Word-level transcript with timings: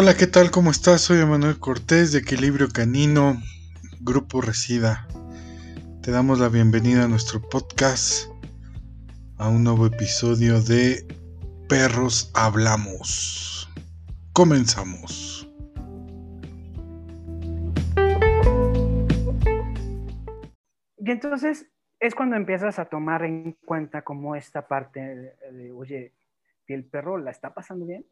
Hola, 0.00 0.14
¿qué 0.16 0.28
tal? 0.28 0.52
¿Cómo 0.52 0.70
estás? 0.70 1.00
Soy 1.00 1.18
Emanuel 1.18 1.58
Cortés 1.58 2.12
de 2.12 2.20
Equilibrio 2.20 2.68
Canino, 2.68 3.42
Grupo 4.00 4.40
Resida. 4.40 5.08
Te 6.04 6.12
damos 6.12 6.38
la 6.38 6.48
bienvenida 6.48 7.02
a 7.02 7.08
nuestro 7.08 7.42
podcast, 7.42 8.30
a 9.38 9.48
un 9.48 9.64
nuevo 9.64 9.86
episodio 9.86 10.62
de 10.62 11.04
Perros 11.68 12.30
Hablamos. 12.36 13.68
Comenzamos. 14.32 15.52
Y 20.96 21.10
entonces 21.10 21.66
es 21.98 22.14
cuando 22.14 22.36
empiezas 22.36 22.78
a 22.78 22.84
tomar 22.84 23.24
en 23.24 23.56
cuenta 23.66 24.02
como 24.02 24.36
esta 24.36 24.68
parte 24.68 25.00
de, 25.00 25.72
oye, 25.72 26.14
el 26.68 26.84
perro 26.84 27.18
la 27.18 27.32
está 27.32 27.52
pasando 27.52 27.84
bien? 27.84 28.06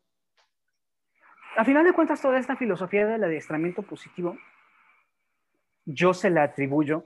A 1.56 1.64
final 1.64 1.84
de 1.84 1.92
cuentas, 1.94 2.20
toda 2.20 2.38
esta 2.38 2.56
filosofía 2.56 3.06
del 3.06 3.24
adiestramiento 3.24 3.82
positivo, 3.82 4.36
yo 5.86 6.12
se 6.12 6.28
la 6.28 6.42
atribuyo 6.42 7.04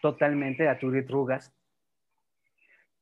totalmente 0.00 0.68
a 0.68 0.78
Turit 0.78 1.08
Rugas. 1.08 1.52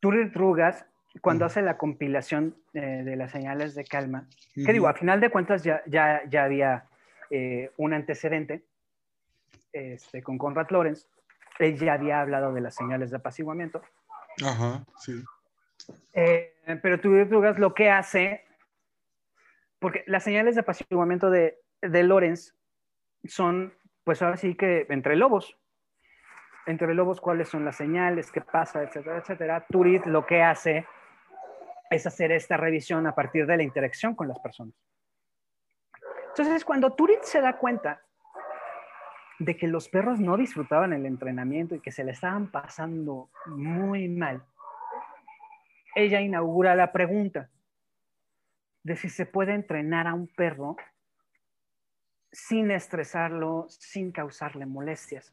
Turit 0.01 0.35
Rugas, 0.35 0.85
cuando 1.23 1.47
hace 1.47 1.63
la 1.63 1.79
compilación 1.79 2.57
eh, 2.75 3.03
de 3.05 3.17
las 3.17 3.31
señales 3.31 3.75
de 3.75 3.85
calma, 3.85 4.29
que 4.55 4.73
digo, 4.73 4.87
a 4.89 4.95
final 4.95 5.21
de 5.21 5.31
cuentas 5.31 5.63
ya, 5.63 5.83
ya, 5.87 6.23
ya 6.29 6.45
había 6.45 6.85
eh, 7.31 7.71
un 7.79 7.95
antecedente 7.95 8.63
este, 9.73 10.23
con 10.23 10.37
Conrad 10.37 10.69
Lorenz, 10.71 11.09
él 11.59 11.79
ya 11.79 11.95
había 11.95 12.21
hablado 12.21 12.53
de 12.53 12.61
las 12.61 12.75
señales 12.75 13.11
de 13.11 13.17
apaciguamiento. 13.17 13.81
Ajá, 14.45 14.85
sí. 14.99 15.23
Eh, 16.13 16.55
pero 16.83 17.01
Turit 17.01 17.31
Rugas 17.31 17.59
lo 17.59 17.73
que 17.75 17.91
hace 17.91 18.45
porque 19.81 20.05
las 20.07 20.23
señales 20.23 20.55
de 20.55 20.61
apaciguamiento 20.61 21.31
de, 21.31 21.59
Lorenz 21.83 22.55
son, 23.25 23.75
pues 24.05 24.23
ahora 24.23 24.37
sí 24.37 24.55
que 24.55 24.87
entre 24.91 25.17
lobos. 25.17 25.59
Entre 26.67 26.95
lobos, 26.95 27.21
cuáles 27.21 27.49
son 27.49 27.65
las 27.65 27.77
señales, 27.77 28.31
qué 28.31 28.43
pasa, 28.43 28.83
etcétera, 28.83 29.19
etcétera. 29.19 29.67
Turit 29.69 30.05
lo 30.05 30.27
que 30.27 30.43
hace 30.43 30.87
es 31.91 32.07
hacer 32.07 32.31
esta 32.31 32.57
revisión 32.57 33.07
a 33.07 33.15
partir 33.15 33.47
de 33.47 33.57
la 33.57 33.63
interacción 33.63 34.15
con 34.15 34.29
las 34.29 34.39
personas. 34.39 34.75
Entonces, 36.29 36.65
cuando 36.65 36.93
Turit 36.93 37.23
se 37.23 37.41
da 37.41 37.57
cuenta 37.57 38.03
de 39.39 39.57
que 39.57 39.67
los 39.67 39.89
perros 39.89 40.21
no 40.21 40.37
disfrutaban 40.37 40.93
el 40.93 41.07
entrenamiento 41.07 41.75
y 41.75 41.81
que 41.81 41.91
se 41.91 42.05
le 42.05 42.13
estaban 42.13 42.51
pasando 42.51 43.31
muy 43.47 44.09
mal, 44.09 44.45
ella 45.95 46.21
inaugura 46.21 46.77
la 46.77 46.93
pregunta, 46.93 47.49
de 48.83 48.97
si 48.97 49.09
se 49.09 49.27
puede 49.27 49.55
entrenar 49.55 50.07
a 50.07 50.15
un 50.15 50.29
perro 50.29 50.77
sin 52.33 52.71
estresarlo, 52.71 53.67
sin 53.69 54.13
causarle 54.13 54.67
molestias. 54.67 55.33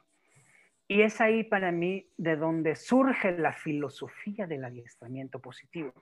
Y 0.87 1.01
es 1.01 1.19
ahí 1.19 1.43
para 1.43 1.71
mí 1.71 2.09
de 2.17 2.37
donde 2.37 2.75
surge 2.75 3.37
la 3.37 3.53
filosofía 3.53 4.47
del 4.47 4.63
adiestramiento 4.63 5.39
positivo. 5.39 5.93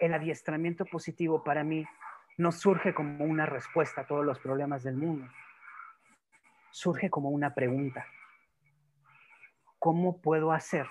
El 0.00 0.12
adiestramiento 0.14 0.84
positivo 0.84 1.44
para 1.44 1.62
mí 1.62 1.86
no 2.36 2.50
surge 2.50 2.94
como 2.94 3.24
una 3.24 3.46
respuesta 3.46 4.02
a 4.02 4.06
todos 4.06 4.24
los 4.24 4.40
problemas 4.40 4.82
del 4.82 4.96
mundo. 4.96 5.28
Surge 6.72 7.10
como 7.10 7.30
una 7.30 7.54
pregunta. 7.54 8.06
¿Cómo 9.78 10.20
puedo 10.20 10.52
hacer 10.52 10.86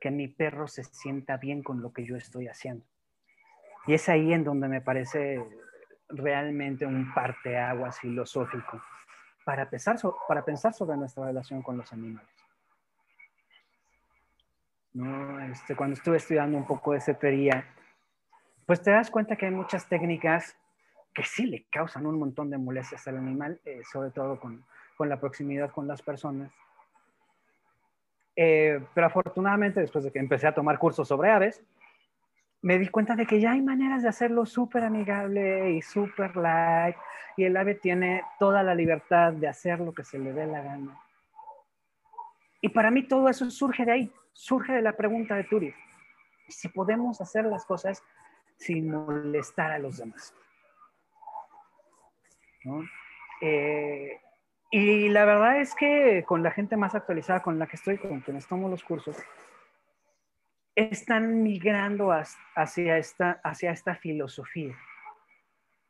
que 0.00 0.10
mi 0.10 0.28
perro 0.28 0.68
se 0.68 0.84
sienta 0.84 1.36
bien 1.38 1.62
con 1.62 1.82
lo 1.82 1.92
que 1.92 2.04
yo 2.04 2.16
estoy 2.16 2.46
haciendo? 2.46 2.84
Y 3.86 3.94
es 3.94 4.08
ahí 4.08 4.32
en 4.32 4.44
donde 4.44 4.68
me 4.68 4.80
parece 4.80 5.44
realmente 6.08 6.86
un 6.86 7.12
parteaguas 7.12 7.98
filosófico 7.98 8.82
para 9.44 9.68
pensar, 9.68 9.96
para 10.26 10.44
pensar 10.44 10.72
sobre 10.72 10.96
nuestra 10.96 11.26
relación 11.26 11.62
con 11.62 11.76
los 11.76 11.92
animales. 11.92 12.28
¿No? 14.94 15.40
Este, 15.40 15.74
cuando 15.74 15.94
estuve 15.94 16.16
estudiando 16.16 16.56
un 16.56 16.66
poco 16.66 16.92
de 16.92 17.00
cetería, 17.00 17.66
pues 18.64 18.80
te 18.80 18.90
das 18.90 19.10
cuenta 19.10 19.36
que 19.36 19.46
hay 19.46 19.52
muchas 19.52 19.88
técnicas 19.88 20.56
que 21.12 21.24
sí 21.24 21.46
le 21.46 21.64
causan 21.70 22.06
un 22.06 22.18
montón 22.18 22.50
de 22.50 22.58
molestias 22.58 23.06
al 23.08 23.18
animal, 23.18 23.60
eh, 23.64 23.82
sobre 23.90 24.10
todo 24.10 24.38
con, 24.40 24.64
con, 24.96 25.08
la 25.08 25.20
proximidad 25.20 25.70
con 25.70 25.86
las 25.86 26.02
personas. 26.02 26.52
Eh, 28.36 28.84
pero 28.94 29.06
afortunadamente, 29.06 29.80
después 29.80 30.04
de 30.04 30.10
que 30.10 30.18
empecé 30.18 30.46
a 30.46 30.54
tomar 30.54 30.78
cursos 30.78 31.06
sobre 31.06 31.30
aves, 31.30 31.62
me 32.64 32.78
di 32.78 32.88
cuenta 32.88 33.14
de 33.14 33.26
que 33.26 33.40
ya 33.40 33.52
hay 33.52 33.60
maneras 33.60 34.02
de 34.02 34.08
hacerlo 34.08 34.46
súper 34.46 34.84
amigable 34.84 35.72
y 35.72 35.82
súper 35.82 36.34
light, 36.34 36.96
y 37.36 37.44
el 37.44 37.54
ave 37.58 37.74
tiene 37.74 38.22
toda 38.38 38.62
la 38.62 38.74
libertad 38.74 39.34
de 39.34 39.48
hacer 39.48 39.80
lo 39.80 39.92
que 39.92 40.02
se 40.02 40.18
le 40.18 40.32
dé 40.32 40.46
la 40.46 40.62
gana. 40.62 40.98
Y 42.62 42.70
para 42.70 42.90
mí 42.90 43.02
todo 43.02 43.28
eso 43.28 43.50
surge 43.50 43.84
de 43.84 43.92
ahí, 43.92 44.12
surge 44.32 44.72
de 44.72 44.80
la 44.80 44.96
pregunta 44.96 45.34
de 45.34 45.44
Turi. 45.44 45.74
Si 46.48 46.68
podemos 46.68 47.20
hacer 47.20 47.44
las 47.44 47.66
cosas 47.66 48.02
sin 48.56 48.90
molestar 48.90 49.70
a 49.70 49.78
los 49.78 49.98
demás. 49.98 50.34
Eh, 53.42 54.22
y 54.70 55.10
la 55.10 55.26
verdad 55.26 55.60
es 55.60 55.74
que 55.74 56.24
con 56.26 56.42
la 56.42 56.50
gente 56.50 56.78
más 56.78 56.94
actualizada 56.94 57.42
con 57.42 57.58
la 57.58 57.66
que 57.66 57.76
estoy, 57.76 57.98
con 57.98 58.20
quienes 58.20 58.46
tomo 58.46 58.70
los 58.70 58.82
cursos, 58.82 59.18
están 60.74 61.42
migrando 61.42 62.10
hacia 62.12 62.98
esta, 62.98 63.94
filosofía. 64.00 64.76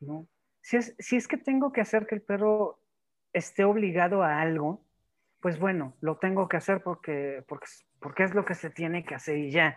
¿no? 0.01 0.27
Si, 0.61 0.77
es, 0.77 1.29
que 1.29 1.37
tengo 1.37 1.73
que 1.73 1.81
hacer 1.81 2.07
que 2.07 2.15
el 2.15 2.23
perro 2.23 2.79
esté 3.33 3.65
obligado 3.65 4.23
a 4.23 4.41
algo, 4.41 4.85
pues 5.41 5.59
bueno, 5.59 5.95
lo 6.01 6.19
tengo 6.19 6.49
que 6.49 6.57
hacer 6.57 6.83
porque, 6.83 7.45
porque, 7.49 7.67
porque 8.01 8.25
es 8.25 8.35
lo 8.35 8.45
que 8.45 8.55
se 8.55 8.71
tiene 8.71 9.05
que 9.05 9.15
hacer 9.15 9.39
y 9.39 9.51
ya. 9.51 9.77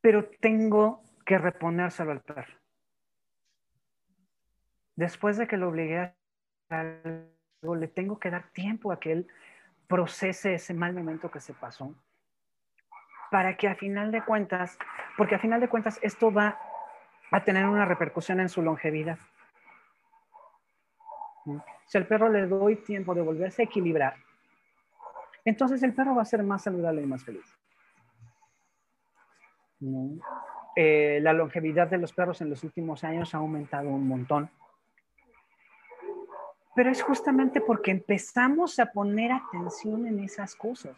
Pero 0.00 0.28
tengo 0.40 1.02
que 1.26 1.38
reponérselo 1.38 2.12
al 2.12 2.22
perro. 2.22 2.54
Después 4.96 5.36
de 5.36 5.46
que 5.46 5.56
lo 5.56 5.68
obligué 5.68 5.98
a 5.98 6.14
algo, 6.70 7.74
le 7.76 7.88
tengo 7.88 8.18
que 8.18 8.30
dar 8.30 8.50
tiempo 8.50 8.92
a 8.92 9.00
que 9.00 9.12
él 9.12 9.28
procese 9.86 10.54
ese 10.54 10.74
mal 10.74 10.94
momento 10.94 11.30
que 11.30 11.40
se 11.40 11.54
pasó 11.54 11.94
para 13.30 13.56
que 13.56 13.68
a 13.68 13.74
final 13.74 14.10
de 14.10 14.24
cuentas, 14.24 14.78
porque 15.16 15.34
a 15.34 15.38
final 15.38 15.60
de 15.60 15.68
cuentas 15.68 15.98
esto 16.02 16.32
va 16.32 16.58
a 17.30 17.44
tener 17.44 17.66
una 17.66 17.84
repercusión 17.84 18.40
en 18.40 18.48
su 18.48 18.62
longevidad. 18.62 19.18
Si 21.86 21.96
al 21.96 22.06
perro 22.06 22.28
le 22.28 22.46
doy 22.46 22.76
tiempo 22.76 23.14
de 23.14 23.22
volverse 23.22 23.62
a 23.62 23.64
equilibrar, 23.64 24.14
entonces 25.44 25.82
el 25.82 25.94
perro 25.94 26.14
va 26.14 26.22
a 26.22 26.26
ser 26.26 26.42
más 26.42 26.62
saludable 26.62 27.02
y 27.02 27.06
más 27.06 27.24
feliz. 27.24 27.46
Eh, 30.76 31.20
la 31.22 31.32
longevidad 31.32 31.88
de 31.88 31.98
los 31.98 32.12
perros 32.12 32.40
en 32.40 32.50
los 32.50 32.62
últimos 32.64 33.04
años 33.04 33.34
ha 33.34 33.38
aumentado 33.38 33.88
un 33.88 34.06
montón. 34.06 34.50
Pero 36.74 36.90
es 36.90 37.02
justamente 37.02 37.60
porque 37.60 37.90
empezamos 37.90 38.78
a 38.78 38.86
poner 38.86 39.32
atención 39.32 40.06
en 40.06 40.20
esas 40.20 40.54
cosas 40.54 40.96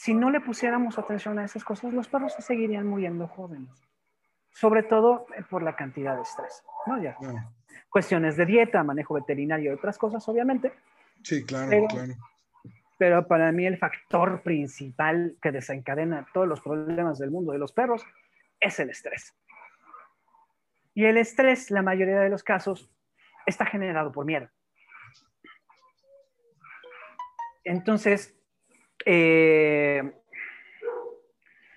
si 0.00 0.14
no 0.14 0.30
le 0.30 0.40
pusiéramos 0.40 0.98
atención 0.98 1.38
a 1.38 1.44
esas 1.44 1.62
cosas, 1.62 1.92
los 1.92 2.08
perros 2.08 2.32
se 2.32 2.40
seguirían 2.40 2.86
muriendo 2.86 3.28
jóvenes, 3.28 3.68
sobre 4.50 4.82
todo 4.82 5.26
eh, 5.36 5.42
por 5.42 5.62
la 5.62 5.76
cantidad 5.76 6.16
de 6.16 6.22
estrés. 6.22 6.64
¿no? 6.86 7.02
Ya. 7.02 7.18
Cuestiones 7.90 8.34
de 8.38 8.46
dieta, 8.46 8.82
manejo 8.82 9.12
veterinario 9.12 9.70
y 9.70 9.74
otras 9.74 9.98
cosas, 9.98 10.26
obviamente. 10.26 10.72
Sí, 11.22 11.44
claro, 11.44 11.68
pero, 11.68 11.86
claro. 11.88 12.14
Pero 12.96 13.26
para 13.26 13.52
mí 13.52 13.66
el 13.66 13.76
factor 13.76 14.40
principal 14.40 15.36
que 15.42 15.52
desencadena 15.52 16.26
todos 16.32 16.48
los 16.48 16.62
problemas 16.62 17.18
del 17.18 17.30
mundo 17.30 17.52
de 17.52 17.58
los 17.58 17.72
perros 17.72 18.02
es 18.58 18.80
el 18.80 18.88
estrés. 18.88 19.34
Y 20.94 21.04
el 21.04 21.18
estrés, 21.18 21.70
la 21.70 21.82
mayoría 21.82 22.20
de 22.20 22.30
los 22.30 22.42
casos, 22.42 22.90
está 23.44 23.66
generado 23.66 24.12
por 24.12 24.24
miedo. 24.24 24.48
Entonces, 27.64 28.39
eh, 29.04 30.12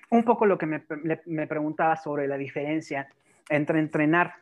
un 0.09 0.23
poco 0.23 0.45
lo 0.45 0.57
que 0.57 0.65
me, 0.65 1.47
preguntaba 1.47 1.95
sobre 1.95 2.27
la 2.27 2.37
diferencia 2.37 3.07
entre 3.49 3.79
entrenar 3.79 4.35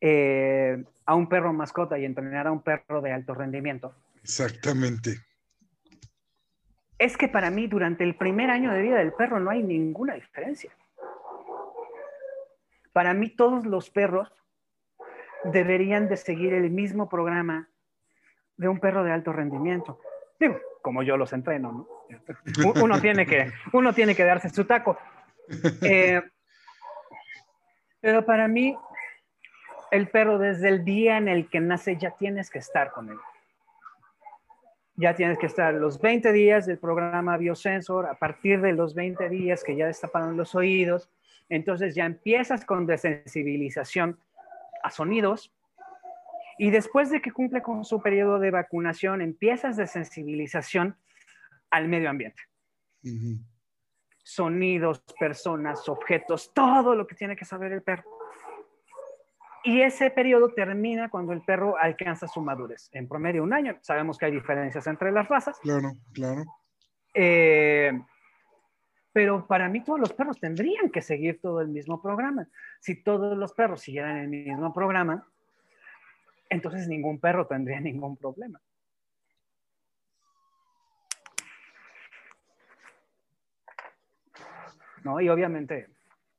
eh, 0.00 0.84
a 1.04 1.14
un 1.14 1.28
perro 1.28 1.52
mascota 1.52 1.98
y 1.98 2.04
entrenar 2.04 2.46
a 2.48 2.52
un 2.52 2.62
perro 2.62 3.00
de 3.00 3.12
alto 3.12 3.34
rendimiento. 3.34 3.94
Exactamente. 4.22 5.20
Es 6.98 7.16
que 7.16 7.28
para 7.28 7.50
mí 7.50 7.66
durante 7.66 8.04
el 8.04 8.16
primer 8.16 8.50
año 8.50 8.72
de 8.72 8.82
vida 8.82 8.96
del 8.96 9.12
perro 9.12 9.38
no 9.38 9.50
hay 9.50 9.62
ninguna 9.62 10.14
diferencia. 10.14 10.72
Para 12.92 13.14
mí 13.14 13.28
todos 13.30 13.66
los 13.66 13.90
perros 13.90 14.32
deberían 15.44 16.08
de 16.08 16.16
seguir 16.16 16.54
el 16.54 16.70
mismo 16.70 17.08
programa 17.08 17.68
de 18.56 18.68
un 18.68 18.80
perro 18.80 19.04
de 19.04 19.12
alto 19.12 19.32
rendimiento. 19.32 20.00
Digo, 20.40 20.58
como 20.82 21.02
yo 21.02 21.16
los 21.16 21.32
entreno, 21.32 21.72
¿no? 21.72 21.95
Uno 22.82 23.00
tiene 23.00 23.26
que, 23.26 23.52
uno 23.72 23.92
tiene 23.92 24.14
que 24.14 24.24
darse 24.24 24.48
su 24.50 24.64
taco. 24.64 24.98
Eh, 25.82 26.20
pero 28.00 28.24
para 28.24 28.48
mí, 28.48 28.76
el 29.90 30.08
perro 30.08 30.38
desde 30.38 30.68
el 30.68 30.84
día 30.84 31.18
en 31.18 31.28
el 31.28 31.48
que 31.48 31.60
nace 31.60 31.96
ya 31.96 32.10
tienes 32.12 32.50
que 32.50 32.58
estar 32.58 32.90
con 32.90 33.10
él. 33.10 33.18
Ya 34.96 35.14
tienes 35.14 35.38
que 35.38 35.46
estar 35.46 35.74
los 35.74 36.00
20 36.00 36.32
días 36.32 36.66
del 36.66 36.78
programa 36.78 37.36
Biosensor, 37.36 38.06
a 38.06 38.14
partir 38.14 38.60
de 38.60 38.72
los 38.72 38.94
20 38.94 39.28
días 39.28 39.62
que 39.62 39.76
ya 39.76 39.86
destaparon 39.86 40.36
los 40.36 40.54
oídos, 40.54 41.10
entonces 41.48 41.94
ya 41.94 42.06
empiezas 42.06 42.64
con 42.64 42.86
desensibilización 42.86 44.18
a 44.82 44.90
sonidos 44.90 45.52
y 46.58 46.70
después 46.70 47.10
de 47.10 47.20
que 47.20 47.32
cumple 47.32 47.62
con 47.62 47.84
su 47.84 48.00
periodo 48.00 48.38
de 48.38 48.50
vacunación, 48.50 49.20
empiezas 49.20 49.76
de 49.76 49.86
sensibilización 49.86 50.96
al 51.76 51.88
medio 51.88 52.10
ambiente. 52.10 52.42
Sonidos, 54.22 55.04
personas, 55.18 55.88
objetos, 55.88 56.52
todo 56.52 56.94
lo 56.94 57.06
que 57.06 57.14
tiene 57.14 57.36
que 57.36 57.44
saber 57.44 57.72
el 57.72 57.82
perro. 57.82 58.04
Y 59.62 59.80
ese 59.80 60.10
periodo 60.10 60.52
termina 60.54 61.08
cuando 61.08 61.32
el 61.32 61.42
perro 61.42 61.76
alcanza 61.76 62.28
su 62.28 62.40
madurez, 62.40 62.88
en 62.92 63.08
promedio 63.08 63.42
un 63.42 63.52
año. 63.52 63.76
Sabemos 63.82 64.16
que 64.16 64.26
hay 64.26 64.32
diferencias 64.32 64.86
entre 64.86 65.10
las 65.10 65.28
razas. 65.28 65.58
Claro, 65.60 65.92
claro. 66.12 66.44
Eh, 67.12 67.92
pero 69.12 69.46
para 69.46 69.68
mí 69.68 69.82
todos 69.82 69.98
los 69.98 70.12
perros 70.12 70.38
tendrían 70.38 70.90
que 70.90 71.02
seguir 71.02 71.40
todo 71.40 71.60
el 71.60 71.68
mismo 71.68 72.00
programa. 72.00 72.48
Si 72.80 73.02
todos 73.02 73.36
los 73.36 73.54
perros 73.54 73.80
siguieran 73.80 74.18
el 74.18 74.28
mismo 74.28 74.72
programa, 74.72 75.26
entonces 76.48 76.86
ningún 76.86 77.18
perro 77.18 77.46
tendría 77.46 77.80
ningún 77.80 78.16
problema. 78.16 78.60
¿No? 85.06 85.20
Y 85.20 85.28
obviamente 85.28 85.86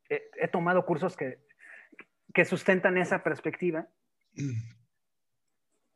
he 0.10 0.48
tomado 0.48 0.86
cursos 0.86 1.18
que 1.18 1.40
que 2.38 2.46
sustentan 2.46 2.98
esa 2.98 3.24
perspectiva. 3.24 3.88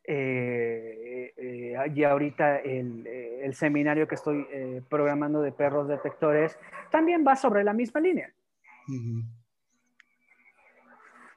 Eh, 0.04 1.32
eh, 1.38 1.92
y 1.96 2.04
ahorita 2.04 2.58
el, 2.58 3.06
eh, 3.06 3.46
el, 3.46 3.54
seminario 3.54 4.08
que 4.08 4.16
estoy 4.16 4.46
programando 4.90 5.44
de 5.44 5.52
perros 5.52 5.88
detectores 5.88 6.58
también 6.90 7.24
va 7.26 7.36
sobre 7.36 7.64
la 7.64 7.72
misma 7.72 8.02
línea. 8.02 8.34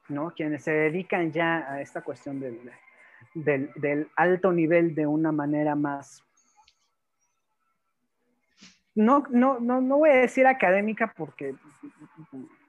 ¿No? 0.09 0.33
Quienes 0.35 0.65
se 0.65 0.73
dedican 0.73 1.31
ya 1.31 1.71
a 1.71 1.83
esta 1.83 2.01
cuestión 2.01 2.41
del, 2.41 2.59
del, 3.35 3.71
del, 3.77 4.09
alto 4.17 4.51
nivel 4.51 4.95
de 4.95 5.07
una 5.07 5.31
manera 5.31 5.75
más... 5.77 6.25
No, 8.94 9.25
no, 9.31 9.58
no, 9.58 9.81
no 9.81 9.99
voy 9.99 10.11
a 10.11 10.17
decir 10.17 10.46
académica 10.46 11.12
porque 11.17 11.55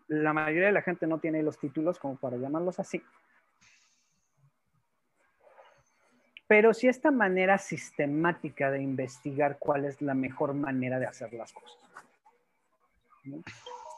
la 0.08 0.34
mayoría 0.34 0.68
de 0.68 0.72
la 0.72 0.82
gente 0.82 1.08
no 1.08 1.20
tiene 1.20 1.44
los 1.44 1.58
títulos 1.60 2.00
como 2.00 2.16
para 2.16 2.38
llamarlos 2.38 2.80
así. 2.80 3.02
Pero 6.48 6.74
sí 6.74 6.88
esta 6.88 7.12
manera 7.12 7.58
sistemática 7.58 8.70
de 8.70 8.82
investigar 8.82 9.58
cuál 9.60 9.86
es 9.86 10.02
la 10.02 10.14
mejor 10.14 10.54
manera 10.54 11.00
de 11.00 11.08
hacer 11.08 11.34
las 11.34 11.52
cosas. 11.54 11.80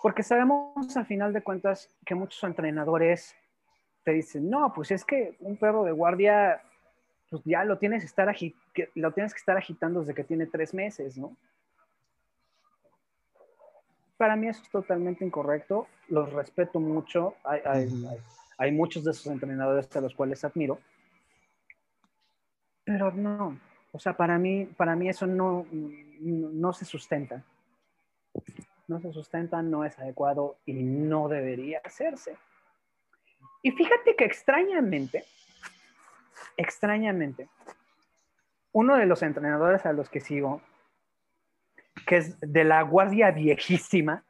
Porque 0.01 0.23
sabemos 0.23 0.95
a 0.95 1.03
final 1.03 1.33
de 1.33 1.43
cuentas 1.43 1.89
que 2.05 2.15
muchos 2.15 2.41
entrenadores 2.43 3.35
te 4.03 4.11
dicen, 4.11 4.49
no, 4.49 4.71
pues 4.73 4.91
es 4.91 5.03
que 5.03 5.35
un 5.39 5.57
perro 5.57 5.83
de 5.83 5.91
guardia, 5.91 6.61
pues 7.29 7.41
ya 7.43 7.65
lo 7.65 7.77
tienes, 7.77 8.05
estar 8.05 8.33
lo 8.95 9.11
tienes 9.11 9.33
que 9.33 9.39
estar 9.39 9.57
agitando 9.57 9.99
desde 9.99 10.13
que 10.13 10.23
tiene 10.23 10.45
tres 10.45 10.73
meses, 10.73 11.17
¿no? 11.17 11.35
Para 14.17 14.35
mí 14.35 14.47
eso 14.47 14.63
es 14.63 14.69
totalmente 14.69 15.23
incorrecto, 15.23 15.87
los 16.09 16.33
respeto 16.33 16.79
mucho, 16.79 17.35
hay, 17.43 18.71
muchos 18.71 19.03
de 19.03 19.11
esos 19.11 19.27
entrenadores 19.27 19.95
a 19.95 20.01
los 20.01 20.15
cuales 20.15 20.43
admiro, 20.43 20.79
pero 22.83 23.11
no, 23.11 23.59
o 23.91 23.99
sea, 23.99 24.17
para 24.17 24.37
mí, 24.37 24.65
para 24.65 24.95
mí 24.95 25.07
eso 25.07 25.27
no, 25.27 25.65
no, 25.71 26.73
se 26.73 26.85
sustenta, 26.85 27.43
no 28.87 28.99
se 28.99 29.11
sustenta, 29.13 29.61
no 29.61 29.85
es 29.85 29.97
adecuado 29.99 30.57
y 30.65 30.73
no 30.73 31.27
debería 31.27 31.81
hacerse. 31.83 32.37
Y 33.61 33.71
fíjate 33.71 34.15
que 34.15 34.25
extrañamente, 34.25 35.25
extrañamente, 36.55 37.49
uno 38.71 38.95
de 38.95 39.05
los 39.05 39.21
entrenadores 39.21 39.85
a 39.85 39.93
los 39.93 40.09
que 40.09 40.21
sigo 40.21 40.61
que 42.07 42.17
es 42.17 42.39
de 42.39 42.63
la 42.63 42.81
guardia 42.81 43.29
viejísima, 43.29 44.23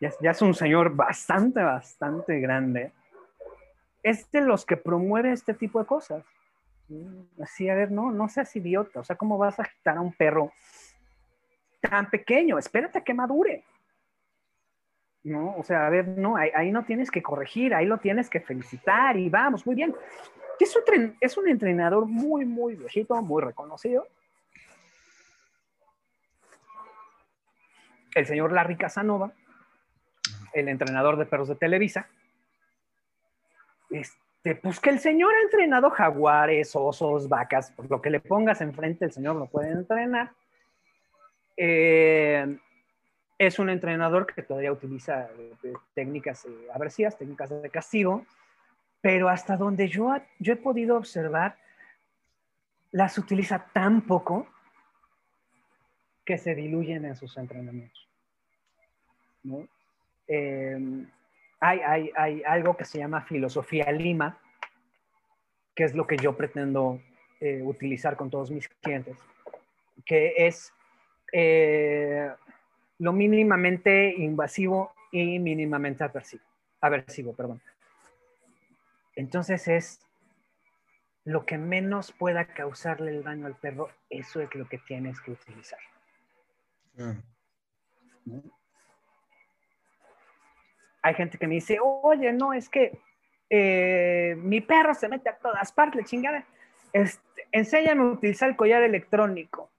ya, 0.00 0.30
es 0.30 0.42
un 0.42 0.54
señor 0.54 0.96
bastante, 0.96 1.62
bastante 1.62 2.40
grande, 2.40 2.90
es 4.02 4.28
de 4.32 4.40
los 4.40 4.64
que 4.64 4.78
promueve 4.78 5.30
este 5.30 5.52
tipo 5.52 5.78
de 5.78 5.86
cosas. 5.86 6.24
Así, 7.40 7.68
a 7.68 7.74
ver, 7.74 7.92
no, 7.92 8.10
no 8.10 8.28
seas 8.28 8.56
idiota, 8.56 9.00
o 9.00 9.04
sea, 9.04 9.14
¿cómo 9.14 9.36
vas 9.36 9.60
a 9.60 9.62
agitar 9.62 9.98
a 9.98 10.00
un 10.00 10.12
perro 10.12 10.50
tan 11.80 12.08
pequeño? 12.08 12.58
Espérate 12.58 13.04
que 13.04 13.14
madure. 13.14 13.62
No, 15.22 15.54
o 15.58 15.62
sea, 15.62 15.86
a 15.86 15.90
ver, 15.90 16.08
no, 16.08 16.34
ahí, 16.34 16.50
ahí, 16.54 16.72
no 16.72 16.82
tienes 16.84 17.10
que 17.10 17.22
corregir, 17.22 17.74
ahí 17.74 17.84
lo 17.84 17.98
tienes 17.98 18.30
que 18.30 18.40
felicitar 18.40 19.18
y 19.18 19.28
vamos, 19.28 19.66
muy 19.66 19.76
bien. 19.76 19.94
Es 20.58 20.74
un, 20.74 21.16
es 21.20 21.36
un 21.36 21.46
entrenador 21.46 22.06
muy, 22.06 22.46
muy 22.46 22.74
viejito, 22.74 23.20
muy 23.20 23.42
reconocido, 23.42 24.06
el 28.14 28.26
señor 28.26 28.52
Larry 28.52 28.76
Casanova, 28.76 29.32
el 30.52 30.68
entrenador 30.68 31.16
de 31.16 31.26
perros 31.26 31.48
de 31.48 31.54
Televisa, 31.54 32.08
este, 33.90 34.54
pues 34.56 34.80
que 34.80 34.90
el 34.90 34.98
señor 34.98 35.32
ha 35.34 35.42
entrenado 35.42 35.90
jaguares, 35.90 36.74
osos, 36.74 37.28
vacas, 37.28 37.72
por 37.72 37.90
lo 37.90 38.00
que 38.00 38.10
le 38.10 38.20
pongas 38.20 38.60
enfrente, 38.60 39.04
el 39.04 39.12
señor 39.12 39.36
lo 39.36 39.46
puede 39.46 39.70
entrenar. 39.70 40.32
Eh, 41.56 42.58
es 43.38 43.58
un 43.58 43.70
entrenador 43.70 44.26
que 44.26 44.42
todavía 44.42 44.72
utiliza 44.72 45.28
eh, 45.62 45.72
técnicas 45.94 46.44
eh, 46.44 47.08
técnicas 47.18 47.50
de 47.62 47.70
castigo, 47.70 48.26
pero 49.00 49.28
hasta 49.28 49.56
donde 49.56 49.88
yo, 49.88 50.14
yo 50.38 50.52
he 50.52 50.56
podido 50.56 50.96
observar, 50.96 51.56
las 52.92 53.16
utiliza 53.18 53.66
tan 53.72 54.02
poco 54.02 54.46
que 56.24 56.38
se 56.38 56.54
diluyen 56.54 57.04
en 57.04 57.16
sus 57.16 57.36
entrenamientos. 57.36 58.08
Em, 60.26 61.06
hay, 61.60 62.10
hay, 62.16 62.42
algo 62.46 62.76
que 62.76 62.84
se 62.84 62.98
llama 62.98 63.22
filosofía 63.22 63.90
Lima, 63.92 64.38
que 65.74 65.84
es 65.84 65.94
lo 65.94 66.06
que 66.06 66.16
yo 66.16 66.36
pretendo 66.36 67.00
eh, 67.40 67.60
utilizar 67.62 68.16
con 68.16 68.30
todos 68.30 68.50
mis 68.50 68.68
clientes, 68.68 69.16
que 70.04 70.34
es 70.36 70.72
eh, 71.32 72.30
lo 72.98 73.12
mínimamente 73.12 74.14
invasivo 74.16 74.92
y 75.10 75.38
mínimamente 75.38 76.04
aversivo, 76.04 76.44
aversivo 76.80 77.34
perdón. 77.34 77.60
Entonces 79.16 79.68
es 79.68 80.00
lo 81.24 81.44
que 81.44 81.58
menos 81.58 82.12
pueda 82.12 82.46
causarle 82.46 83.10
el 83.10 83.22
daño 83.22 83.46
al 83.46 83.56
perro, 83.56 83.90
eso 84.08 84.40
es 84.40 84.54
lo 84.54 84.68
que 84.68 84.78
tienes 84.78 85.20
que 85.20 85.32
utilizar. 85.32 85.80
Hay 91.02 91.14
gente 91.14 91.38
que 91.38 91.46
me 91.46 91.54
dice, 91.54 91.78
oye, 91.80 92.32
no, 92.32 92.52
es 92.52 92.68
que 92.68 93.00
eh, 93.48 94.36
mi 94.38 94.60
perro 94.60 94.94
se 94.94 95.08
mete 95.08 95.28
a 95.28 95.36
todas 95.36 95.72
partes, 95.72 96.04
chingada. 96.06 96.44
Este, 96.92 97.46
enséñame 97.52 98.02
a 98.02 98.12
utilizar 98.12 98.48
el 98.48 98.56
collar 98.56 98.82
electrónico. 98.82 99.70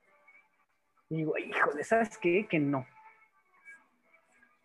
Y 1.10 1.18
digo, 1.18 1.38
híjole, 1.38 1.84
¿sabes 1.84 2.18
qué? 2.18 2.48
Que 2.48 2.60
no. 2.60 2.86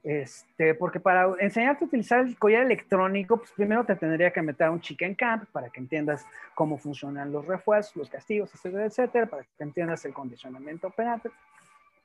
Este, 0.02 0.74
porque 0.74 1.00
para 1.00 1.34
enseñarte 1.40 1.84
a 1.84 1.88
utilizar 1.88 2.20
el 2.20 2.38
collar 2.38 2.62
electrónico, 2.62 3.38
pues 3.38 3.50
primero 3.50 3.84
te 3.84 3.96
tendría 3.96 4.32
que 4.32 4.40
meter 4.40 4.68
a 4.68 4.70
un 4.70 4.80
chicken 4.80 5.16
camp 5.16 5.50
para 5.50 5.68
que 5.68 5.80
entiendas 5.80 6.24
cómo 6.54 6.78
funcionan 6.78 7.32
los 7.32 7.44
refuerzos, 7.44 7.96
los 7.96 8.08
castigos, 8.08 8.54
etcétera, 8.54 8.84
etcétera, 8.84 9.26
para 9.26 9.42
que 9.42 9.48
entiendas 9.58 10.04
el 10.04 10.14
condicionamiento 10.14 10.86
operante. 10.86 11.30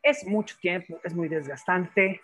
Es 0.01 0.25
mucho 0.25 0.55
tiempo, 0.59 0.99
es 1.03 1.13
muy 1.13 1.27
desgastante. 1.27 2.21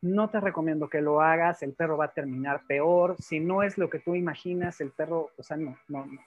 No 0.00 0.28
te 0.28 0.40
recomiendo 0.40 0.88
que 0.88 1.00
lo 1.00 1.20
hagas, 1.20 1.62
el 1.62 1.72
perro 1.72 1.96
va 1.96 2.06
a 2.06 2.12
terminar 2.12 2.62
peor. 2.66 3.16
Si 3.18 3.40
no 3.40 3.62
es 3.62 3.78
lo 3.78 3.88
que 3.88 3.98
tú 3.98 4.14
imaginas, 4.14 4.80
el 4.80 4.90
perro, 4.90 5.30
o 5.36 5.42
sea, 5.42 5.56
no, 5.56 5.78
no, 5.88 6.06
no, 6.06 6.20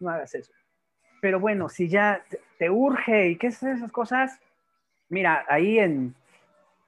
no 0.00 0.10
hagas 0.10 0.34
eso. 0.34 0.52
Pero 1.20 1.38
bueno, 1.38 1.68
si 1.68 1.88
ya 1.88 2.24
te, 2.58 2.70
urge 2.70 3.28
y 3.28 3.36
qué 3.36 3.48
es 3.48 3.62
esas 3.62 3.92
cosas, 3.92 4.40
mira, 5.08 5.44
ahí 5.48 5.78
en, 5.78 6.14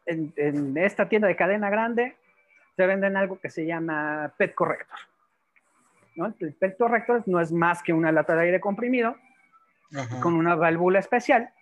en, 0.07 0.33
en, 0.37 0.77
esta 0.79 1.09
tienda 1.09 1.29
de 1.29 1.37
cadena 1.37 1.71
grande 1.71 2.17
te 2.77 2.87
venden 2.87 3.17
algo 3.17 3.39
que 3.39 3.51
se 3.51 3.67
llama 3.67 4.33
Pet 4.39 4.55
Corrector. 4.55 4.99
¿no? 6.17 6.35
El 6.39 6.55
Pet 6.55 6.77
Corrector 6.79 7.23
no 7.27 7.41
es 7.41 7.53
más 7.53 7.83
que 7.83 7.93
una 7.93 8.13
lata 8.13 8.35
de 8.35 8.43
aire 8.43 8.61
comprimido 8.61 9.17
con 10.23 10.35
una 10.35 10.55
válvula 10.55 10.99
especial 10.99 11.53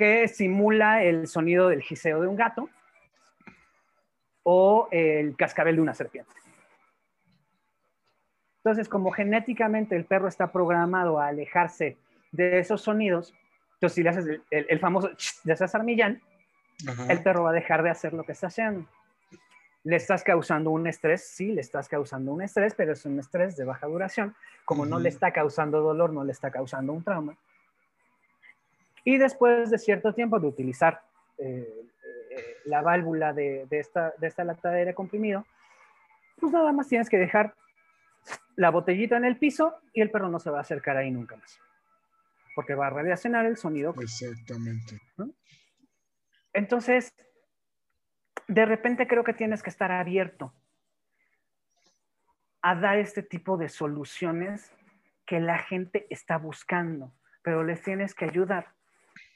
que 0.00 0.28
simula 0.28 1.04
el 1.04 1.26
sonido 1.26 1.68
del 1.68 1.82
giseo 1.82 2.22
de 2.22 2.26
un 2.26 2.34
gato 2.34 2.70
o 4.42 4.88
el 4.90 5.36
cascabel 5.36 5.76
de 5.76 5.82
una 5.82 5.92
serpiente. 5.92 6.32
Entonces, 8.64 8.88
como 8.88 9.10
genéticamente 9.10 9.96
el 9.96 10.06
perro 10.06 10.28
está 10.28 10.50
programado 10.50 11.20
a 11.20 11.26
alejarse 11.26 11.98
de 12.32 12.60
esos 12.60 12.80
sonidos, 12.80 13.34
entonces 13.74 13.94
si 13.94 14.02
le 14.02 14.08
haces 14.08 14.40
el, 14.50 14.78
famoso 14.78 15.10
de 15.44 15.54
César 15.54 15.84
Millán, 15.84 16.22
el 17.10 17.22
perro 17.22 17.42
va 17.42 17.50
a 17.50 17.52
dejar 17.52 17.82
de 17.82 17.90
hacer 17.90 18.14
lo 18.14 18.24
que 18.24 18.32
está 18.32 18.46
haciendo. 18.46 18.86
¿Le 19.84 19.96
estás 19.96 20.24
causando 20.24 20.70
un 20.70 20.86
estrés? 20.86 21.26
Sí, 21.28 21.52
le 21.52 21.60
estás 21.60 21.90
causando 21.90 22.32
un 22.32 22.40
estrés, 22.40 22.72
pero 22.74 22.94
es 22.94 23.04
un 23.04 23.18
estrés 23.18 23.54
de 23.54 23.66
baja 23.66 23.86
duración. 23.86 24.34
Como 24.64 24.86
no 24.86 24.98
le 24.98 25.10
está 25.10 25.30
causando 25.30 25.82
dolor, 25.82 26.10
no 26.10 26.24
le 26.24 26.32
está 26.32 26.50
causando 26.50 26.94
un 26.94 27.04
trauma. 27.04 27.36
Y 29.04 29.18
después 29.18 29.70
de 29.70 29.78
cierto 29.78 30.14
tiempo 30.14 30.38
de 30.38 30.46
utilizar 30.46 31.02
eh, 31.38 31.66
eh, 32.30 32.56
la 32.64 32.82
válvula 32.82 33.32
de, 33.32 33.66
esta, 33.70 34.12
de 34.18 34.26
esta 34.26 34.44
lata 34.44 34.70
de 34.70 34.80
aire 34.80 34.94
comprimido, 34.94 35.46
pues 36.38 36.52
nada 36.52 36.72
más 36.72 36.88
tienes 36.88 37.08
que 37.08 37.18
dejar 37.18 37.54
la 38.56 38.70
botellita 38.70 39.16
en 39.16 39.24
el 39.24 39.36
piso 39.36 39.76
y 39.92 40.00
el 40.00 40.10
perro 40.10 40.28
no 40.28 40.38
se 40.38 40.50
va 40.50 40.58
a 40.58 40.62
acercar 40.62 40.96
ahí 40.96 41.10
nunca 41.10 41.36
más. 41.36 41.58
Porque 42.54 42.74
va 42.74 42.88
a 42.88 42.90
radiacionar 42.90 43.46
el 43.46 43.56
sonido. 43.56 43.94
Exactamente. 44.00 45.00
Entonces, 46.52 47.14
de 48.48 48.66
repente 48.66 49.06
creo 49.06 49.24
que 49.24 49.32
tienes 49.32 49.62
que 49.62 49.70
estar 49.70 49.92
abierto 49.92 50.52
a 52.62 52.74
dar 52.74 52.98
este 52.98 53.22
tipo 53.22 53.56
de 53.56 53.68
soluciones 53.68 54.72
que 55.24 55.40
la 55.40 55.58
gente 55.58 56.06
está 56.10 56.36
buscando, 56.36 57.12
pero 57.42 57.64
les 57.64 57.82
tienes 57.82 58.14
que 58.14 58.24
ayudar 58.24 58.74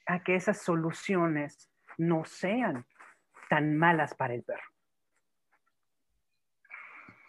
a 0.06 0.22
que 0.22 0.36
esas 0.36 0.62
soluciones 0.62 1.70
no 1.98 2.24
sean 2.24 2.86
tan 3.48 3.76
malas 3.76 4.14
para 4.14 4.34
el 4.34 4.42
perro. 4.42 4.62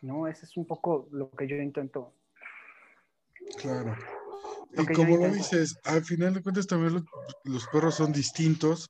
¿No? 0.01 0.27
Ese 0.27 0.45
es 0.45 0.55
un 0.57 0.67
poco 0.67 1.07
lo 1.11 1.31
que 1.31 1.47
yo 1.47 1.55
intento. 1.55 2.13
Claro. 3.61 3.95
y 4.73 4.93
como 4.93 5.17
lo 5.17 5.29
dices, 5.29 5.79
al 5.83 6.03
final 6.03 6.33
de 6.33 6.41
cuentas 6.41 6.67
también 6.67 7.05
los 7.43 7.67
perros 7.67 7.95
son 7.95 8.11
distintos 8.11 8.89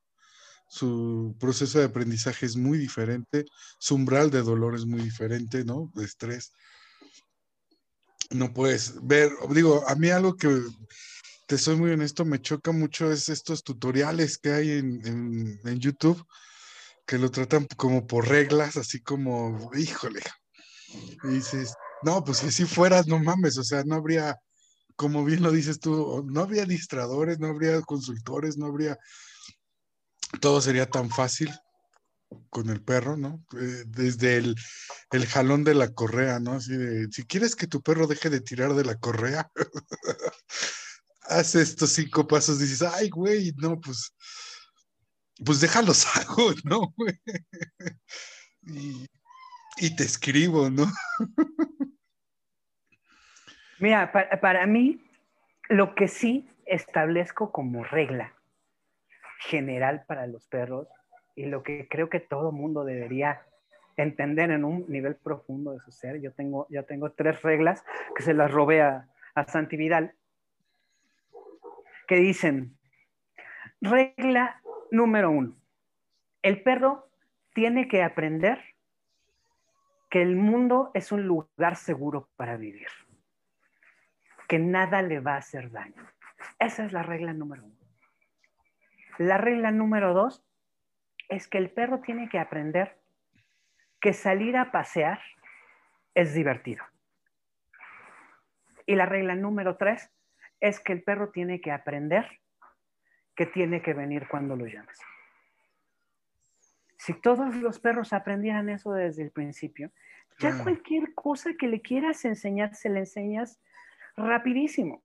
su 0.67 1.35
proceso 1.39 1.79
de 1.79 1.85
aprendizaje 1.85 2.45
es 2.45 2.55
muy 2.55 2.77
diferente, 2.77 3.45
su 3.79 3.95
umbral 3.95 4.31
de 4.31 4.41
dolor 4.41 4.75
es 4.75 4.85
muy 4.85 5.01
diferente, 5.01 5.63
¿no? 5.63 5.91
De 5.95 6.05
estrés. 6.05 6.51
No 8.31 8.53
puedes 8.53 8.95
ver, 9.05 9.31
digo, 9.51 9.87
a 9.87 9.95
mí 9.95 10.09
algo 10.09 10.35
que, 10.35 10.47
te 11.45 11.57
soy 11.57 11.75
muy 11.75 11.91
honesto, 11.91 12.25
me 12.25 12.41
choca 12.41 12.71
mucho 12.71 13.11
es 13.11 13.29
estos 13.29 13.63
tutoriales 13.63 14.37
que 14.37 14.51
hay 14.51 14.71
en, 14.71 15.59
en, 15.63 15.79
YouTube, 15.79 16.25
que 17.05 17.17
lo 17.17 17.29
tratan 17.29 17.67
como 17.77 18.07
por 18.07 18.27
reglas, 18.27 18.77
así 18.77 19.01
como, 19.01 19.71
híjole. 19.75 20.21
Y 21.23 21.27
dices, 21.27 21.73
no, 22.03 22.23
pues 22.23 22.39
si 22.39 22.47
así 22.47 22.65
fueras, 22.65 23.07
no 23.07 23.19
mames, 23.19 23.57
o 23.57 23.63
sea, 23.63 23.83
no 23.83 23.95
habría, 23.95 24.37
como 24.95 25.23
bien 25.23 25.43
lo 25.43 25.51
dices 25.51 25.79
tú, 25.79 26.25
no 26.27 26.41
habría 26.41 26.65
distradores, 26.65 27.39
no 27.39 27.47
habría 27.47 27.81
consultores, 27.81 28.57
no 28.57 28.67
habría 28.67 28.97
todo 30.39 30.61
sería 30.61 30.89
tan 30.89 31.09
fácil 31.09 31.51
con 32.49 32.69
el 32.69 32.81
perro, 32.81 33.17
¿no? 33.17 33.43
Eh, 33.59 33.83
desde 33.87 34.37
el, 34.37 34.55
jalón 35.27 35.63
de 35.63 35.75
la 35.75 35.93
correa, 35.93 36.39
¿no? 36.39 36.53
Así 36.53 36.75
de, 36.75 37.07
si 37.11 37.25
quieres 37.25 37.55
que 37.55 37.67
tu 37.67 37.81
perro 37.81 38.07
deje 38.07 38.29
de 38.29 38.41
tirar 38.41 38.73
de 38.73 38.83
la 38.83 38.95
correa, 38.95 39.49
haz 41.29 41.55
estos 41.55 41.91
cinco 41.91 42.27
pasos, 42.27 42.59
dices, 42.59 42.81
ay, 42.81 43.09
güey, 43.09 43.51
no, 43.57 43.79
pues, 43.79 44.15
pues 45.43 45.61
déjalos 45.61 46.05
hago, 46.15 46.51
¿no, 46.63 46.93
y, 48.63 49.95
te 49.95 50.03
escribo, 50.03 50.69
¿no? 50.69 50.85
Mira, 53.79 54.11
para 54.41 54.65
mí, 54.65 55.01
lo 55.69 55.95
que 55.95 56.07
sí 56.07 56.47
establezco 56.65 57.51
como 57.51 57.83
regla 57.83 58.33
general 59.39 60.05
para 60.07 60.27
los 60.27 60.47
perros 60.47 60.87
y 61.35 61.45
lo 61.45 61.61
que 61.61 61.87
creo 61.89 62.09
que 62.09 62.21
todo 62.21 62.51
mundo 62.51 62.85
debería 62.85 63.41
entender 63.97 64.51
en 64.51 64.63
un 64.63 64.85
nivel 64.87 65.15
profundo 65.15 65.71
de 65.73 65.79
su 65.79 65.91
ser. 65.91 66.21
Yo 66.21 66.31
tengo, 66.31 66.67
yo 66.69 66.85
tengo 66.85 67.11
tres 67.11 67.41
reglas 67.41 67.83
que 68.15 68.23
se 68.23 68.33
las 68.33 68.51
robé 68.51 68.81
a, 68.81 69.07
a 69.35 69.45
Santi 69.45 69.77
Vidal, 69.77 70.15
que 72.07 72.15
dicen, 72.15 72.77
regla 73.81 74.61
número 74.91 75.31
uno, 75.31 75.55
el 76.41 76.61
perro 76.61 77.09
tiene 77.53 77.87
que 77.87 78.03
aprender 78.03 78.61
que 80.09 80.21
el 80.21 80.35
mundo 80.35 80.91
es 80.93 81.11
un 81.11 81.23
lugar 81.23 81.75
seguro 81.75 82.29
para 82.35 82.57
vivir, 82.57 82.87
que 84.47 84.59
nada 84.59 85.01
le 85.01 85.19
va 85.19 85.33
a 85.33 85.39
hacer 85.39 85.71
daño. 85.71 86.05
Esa 86.59 86.85
es 86.85 86.93
la 86.93 87.03
regla 87.03 87.33
número 87.33 87.65
uno. 87.65 87.75
La 89.17 89.37
regla 89.37 89.71
número 89.71 90.13
dos 90.13 90.45
es 91.29 91.47
que 91.47 91.57
el 91.57 91.71
perro 91.71 92.01
tiene 92.01 92.29
que 92.29 92.39
aprender 92.39 92.99
que 93.99 94.13
salir 94.13 94.55
a 94.57 94.71
pasear 94.71 95.19
es 96.13 96.33
divertido. 96.33 96.83
Y 98.85 98.95
la 98.95 99.05
regla 99.05 99.35
número 99.35 99.77
tres 99.77 100.11
es 100.59 100.79
que 100.79 100.93
el 100.93 101.03
perro 101.03 101.29
tiene 101.29 101.61
que 101.61 101.71
aprender 101.71 102.39
que 103.35 103.45
tiene 103.45 103.81
que 103.81 103.93
venir 103.93 104.27
cuando 104.29 104.55
lo 104.55 104.65
llames. 104.65 104.97
Si 106.97 107.13
todos 107.13 107.55
los 107.55 107.79
perros 107.79 108.13
aprendieran 108.13 108.69
eso 108.69 108.93
desde 108.93 109.23
el 109.23 109.31
principio, 109.31 109.91
ya 110.39 110.57
cualquier 110.63 111.13
cosa 111.13 111.53
que 111.53 111.67
le 111.67 111.81
quieras 111.81 112.25
enseñar, 112.25 112.75
se 112.75 112.89
le 112.89 112.99
enseñas 112.99 113.59
rapidísimo. 114.15 115.03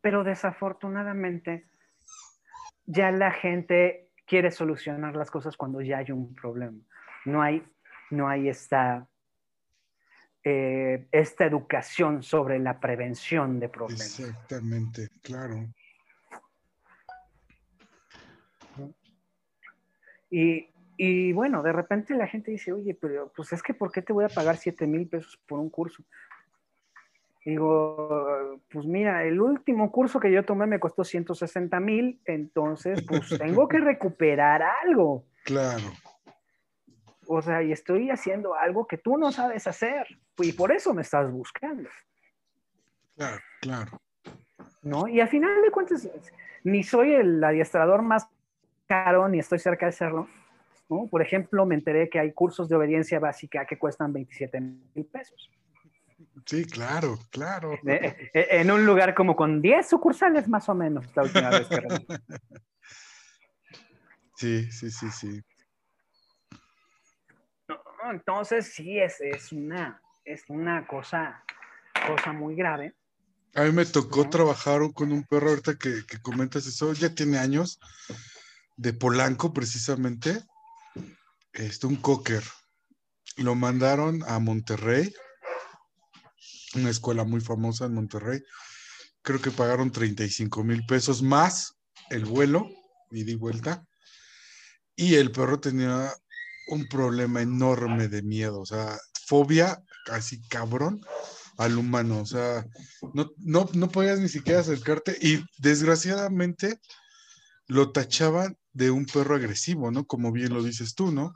pero 0.00 0.24
desafortunadamente 0.24 1.66
ya 2.86 3.10
la 3.10 3.30
gente 3.30 4.08
quiere 4.26 4.50
solucionar 4.50 5.16
las 5.16 5.30
cosas 5.30 5.56
cuando 5.56 5.80
ya 5.80 5.98
hay 5.98 6.10
un 6.12 6.34
problema. 6.34 6.78
No 7.24 7.42
hay, 7.42 7.62
no 8.10 8.28
hay 8.28 8.48
esta, 8.48 9.06
eh, 10.50 11.06
esta 11.12 11.44
educación 11.44 12.22
sobre 12.22 12.58
la 12.58 12.80
prevención 12.80 13.60
de 13.60 13.68
problemas. 13.68 14.18
Exactamente, 14.18 15.10
claro. 15.20 15.66
Y, 20.30 20.70
y, 20.96 21.32
bueno, 21.32 21.62
de 21.62 21.72
repente 21.72 22.14
la 22.14 22.26
gente 22.26 22.50
dice, 22.50 22.72
oye, 22.72 22.94
pero 22.94 23.30
pues 23.36 23.52
es 23.52 23.62
que 23.62 23.74
¿por 23.74 23.92
qué 23.92 24.00
te 24.00 24.14
voy 24.14 24.24
a 24.24 24.28
pagar 24.28 24.56
7 24.56 24.86
mil 24.86 25.06
pesos 25.06 25.38
por 25.46 25.58
un 25.58 25.68
curso? 25.68 26.02
Digo, 27.44 28.58
pues 28.70 28.86
mira, 28.86 29.24
el 29.24 29.40
último 29.42 29.92
curso 29.92 30.18
que 30.18 30.32
yo 30.32 30.46
tomé 30.46 30.66
me 30.66 30.80
costó 30.80 31.04
160 31.04 31.78
mil, 31.80 32.20
entonces 32.24 33.02
pues 33.06 33.36
tengo 33.38 33.68
que 33.68 33.80
recuperar 33.80 34.62
algo. 34.84 35.24
Claro. 35.44 35.84
O 37.30 37.42
sea, 37.42 37.62
y 37.62 37.72
estoy 37.72 38.10
haciendo 38.10 38.54
algo 38.54 38.86
que 38.86 38.96
tú 38.96 39.18
no 39.18 39.30
sabes 39.30 39.66
hacer, 39.66 40.06
y 40.38 40.52
por 40.52 40.72
eso 40.72 40.94
me 40.94 41.02
estás 41.02 41.30
buscando. 41.30 41.90
Claro, 43.14 43.38
claro. 43.60 44.00
¿No? 44.82 45.06
Y 45.06 45.20
al 45.20 45.28
final 45.28 45.60
de 45.60 45.70
cuentas, 45.70 46.08
ni 46.64 46.82
soy 46.82 47.12
el 47.12 47.44
adiestrador 47.44 48.00
más 48.00 48.26
caro, 48.86 49.28
ni 49.28 49.40
estoy 49.40 49.58
cerca 49.58 49.84
de 49.84 49.92
serlo. 49.92 50.26
¿no? 50.88 51.06
Por 51.10 51.20
ejemplo, 51.20 51.66
me 51.66 51.74
enteré 51.74 52.08
que 52.08 52.18
hay 52.18 52.32
cursos 52.32 52.66
de 52.66 52.76
obediencia 52.76 53.20
básica 53.20 53.66
que 53.66 53.78
cuestan 53.78 54.10
27 54.14 54.58
mil 54.60 55.04
pesos. 55.04 55.50
Sí, 56.46 56.64
claro, 56.64 57.18
claro. 57.30 57.74
Eh, 57.86 58.30
eh, 58.32 58.46
en 58.52 58.70
un 58.70 58.86
lugar 58.86 59.14
como 59.14 59.36
con 59.36 59.60
10 59.60 59.86
sucursales 59.86 60.48
más 60.48 60.66
o 60.70 60.74
menos, 60.74 61.04
la 61.14 61.24
última 61.24 61.50
vez 61.50 61.68
que 61.68 61.76
Sí, 64.36 64.70
sí, 64.70 64.90
sí, 64.90 65.10
sí. 65.10 65.42
Entonces 68.10 68.72
sí, 68.72 68.98
es, 68.98 69.20
es, 69.20 69.52
una, 69.52 70.00
es 70.24 70.44
una 70.48 70.86
cosa, 70.86 71.44
cosa 72.06 72.32
muy 72.32 72.54
grave. 72.54 72.94
A 73.54 73.62
mí 73.62 73.72
me 73.72 73.86
tocó 73.86 74.28
trabajar 74.28 74.80
con 74.94 75.12
un 75.12 75.24
perro 75.24 75.50
ahorita 75.50 75.76
que, 75.76 76.04
que 76.06 76.20
comentas 76.20 76.66
eso, 76.66 76.92
ya 76.92 77.14
tiene 77.14 77.38
años, 77.38 77.80
de 78.76 78.92
Polanco 78.92 79.52
precisamente, 79.52 80.42
este, 81.52 81.86
un 81.86 81.96
cocker. 81.96 82.42
Lo 83.36 83.54
mandaron 83.54 84.22
a 84.26 84.38
Monterrey 84.38 85.12
una 86.74 86.90
escuela 86.90 87.24
muy 87.24 87.40
famosa 87.40 87.86
en 87.86 87.94
Monterrey. 87.94 88.42
Creo 89.22 89.40
que 89.40 89.50
pagaron 89.50 89.90
35 89.90 90.64
mil 90.64 90.84
pesos 90.86 91.22
más 91.22 91.76
el 92.10 92.24
vuelo, 92.24 92.68
ida 93.10 93.30
y 93.30 93.34
vuelta. 93.34 93.84
Y 94.96 95.14
el 95.14 95.30
perro 95.30 95.60
tenía 95.60 96.12
un 96.68 96.88
problema 96.88 97.42
enorme 97.42 98.08
de 98.08 98.22
miedo, 98.22 98.60
o 98.60 98.66
sea, 98.66 98.98
fobia 99.26 99.82
casi 100.04 100.40
cabrón 100.48 101.00
al 101.56 101.76
humano, 101.76 102.20
o 102.20 102.26
sea, 102.26 102.64
no, 103.14 103.30
no, 103.38 103.68
no 103.72 103.88
podías 103.88 104.20
ni 104.20 104.28
siquiera 104.28 104.60
acercarte 104.60 105.16
y 105.20 105.44
desgraciadamente 105.58 106.78
lo 107.66 107.90
tachaban 107.92 108.56
de 108.72 108.90
un 108.90 109.06
perro 109.06 109.34
agresivo, 109.34 109.90
¿no? 109.90 110.06
Como 110.06 110.30
bien 110.30 110.54
lo 110.54 110.62
dices 110.62 110.94
tú, 110.94 111.10
¿no? 111.10 111.34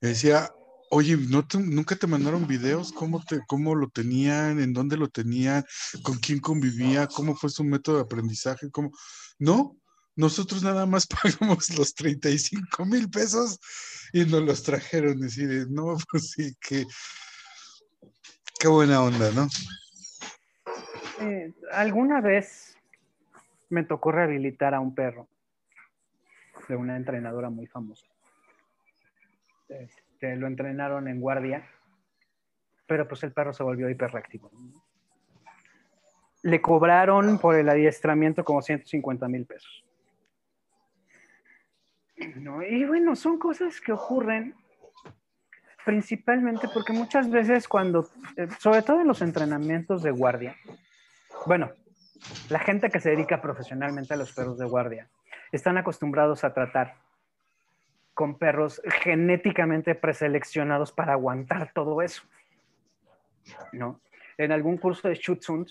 Decía, 0.00 0.50
Oye, 0.92 1.16
¿no 1.16 1.46
¿nunca 1.54 1.94
te 1.94 2.08
mandaron 2.08 2.48
videos? 2.48 2.90
¿Cómo, 2.90 3.22
te, 3.22 3.40
¿Cómo 3.46 3.76
lo 3.76 3.88
tenían? 3.90 4.60
¿En 4.60 4.72
dónde 4.72 4.96
lo 4.96 5.08
tenían? 5.08 5.64
¿Con 6.02 6.18
quién 6.18 6.40
convivía? 6.40 7.06
¿Cómo 7.06 7.36
fue 7.36 7.48
su 7.48 7.62
método 7.62 7.96
de 7.96 8.02
aprendizaje? 8.02 8.72
¿Cómo? 8.72 8.90
No, 9.38 9.76
nosotros 10.20 10.62
nada 10.62 10.86
más 10.86 11.06
pagamos 11.22 11.76
los 11.76 11.94
35 11.94 12.84
mil 12.84 13.10
pesos 13.10 13.58
y 14.12 14.24
nos 14.24 14.42
los 14.42 14.62
trajeron. 14.62 15.18
Y 15.18 15.44
de, 15.46 15.66
no, 15.68 15.96
pues 16.10 16.32
sí, 16.32 16.54
que 16.60 16.84
qué 18.58 18.68
buena 18.68 19.02
onda, 19.02 19.30
¿no? 19.32 19.48
Eh, 21.20 21.52
alguna 21.72 22.20
vez 22.20 22.76
me 23.70 23.84
tocó 23.84 24.12
rehabilitar 24.12 24.74
a 24.74 24.80
un 24.80 24.94
perro 24.94 25.28
de 26.68 26.76
una 26.76 26.96
entrenadora 26.96 27.50
muy 27.50 27.66
famosa. 27.66 28.06
Este, 29.68 30.36
lo 30.36 30.46
entrenaron 30.46 31.08
en 31.08 31.20
guardia, 31.20 31.66
pero 32.86 33.08
pues 33.08 33.22
el 33.22 33.32
perro 33.32 33.52
se 33.52 33.62
volvió 33.62 33.88
hiperreactivo. 33.88 34.50
Le 36.42 36.60
cobraron 36.60 37.38
por 37.38 37.54
el 37.54 37.68
adiestramiento 37.68 38.44
como 38.44 38.62
150 38.62 39.28
mil 39.28 39.46
pesos. 39.46 39.84
Y 42.68 42.84
bueno, 42.84 43.16
son 43.16 43.38
cosas 43.38 43.80
que 43.80 43.92
ocurren 43.92 44.54
principalmente 45.84 46.68
porque 46.72 46.92
muchas 46.92 47.30
veces 47.30 47.66
cuando, 47.66 48.08
eh, 48.36 48.48
sobre 48.58 48.82
todo 48.82 49.00
en 49.00 49.08
los 49.08 49.22
entrenamientos 49.22 50.02
de 50.02 50.10
guardia, 50.10 50.56
bueno, 51.46 51.70
la 52.50 52.58
gente 52.58 52.90
que 52.90 53.00
se 53.00 53.10
dedica 53.10 53.40
profesionalmente 53.40 54.12
a 54.12 54.16
los 54.18 54.32
perros 54.32 54.58
de 54.58 54.66
guardia 54.66 55.08
están 55.52 55.78
acostumbrados 55.78 56.44
a 56.44 56.52
tratar 56.52 56.96
con 58.12 58.36
perros 58.36 58.82
genéticamente 59.02 59.94
preseleccionados 59.94 60.92
para 60.92 61.14
aguantar 61.14 61.72
todo 61.72 62.02
eso. 62.02 62.22
¿no? 63.72 64.00
En 64.36 64.52
algún 64.52 64.76
curso 64.76 65.08
de 65.08 65.14
Schutzhund 65.14 65.70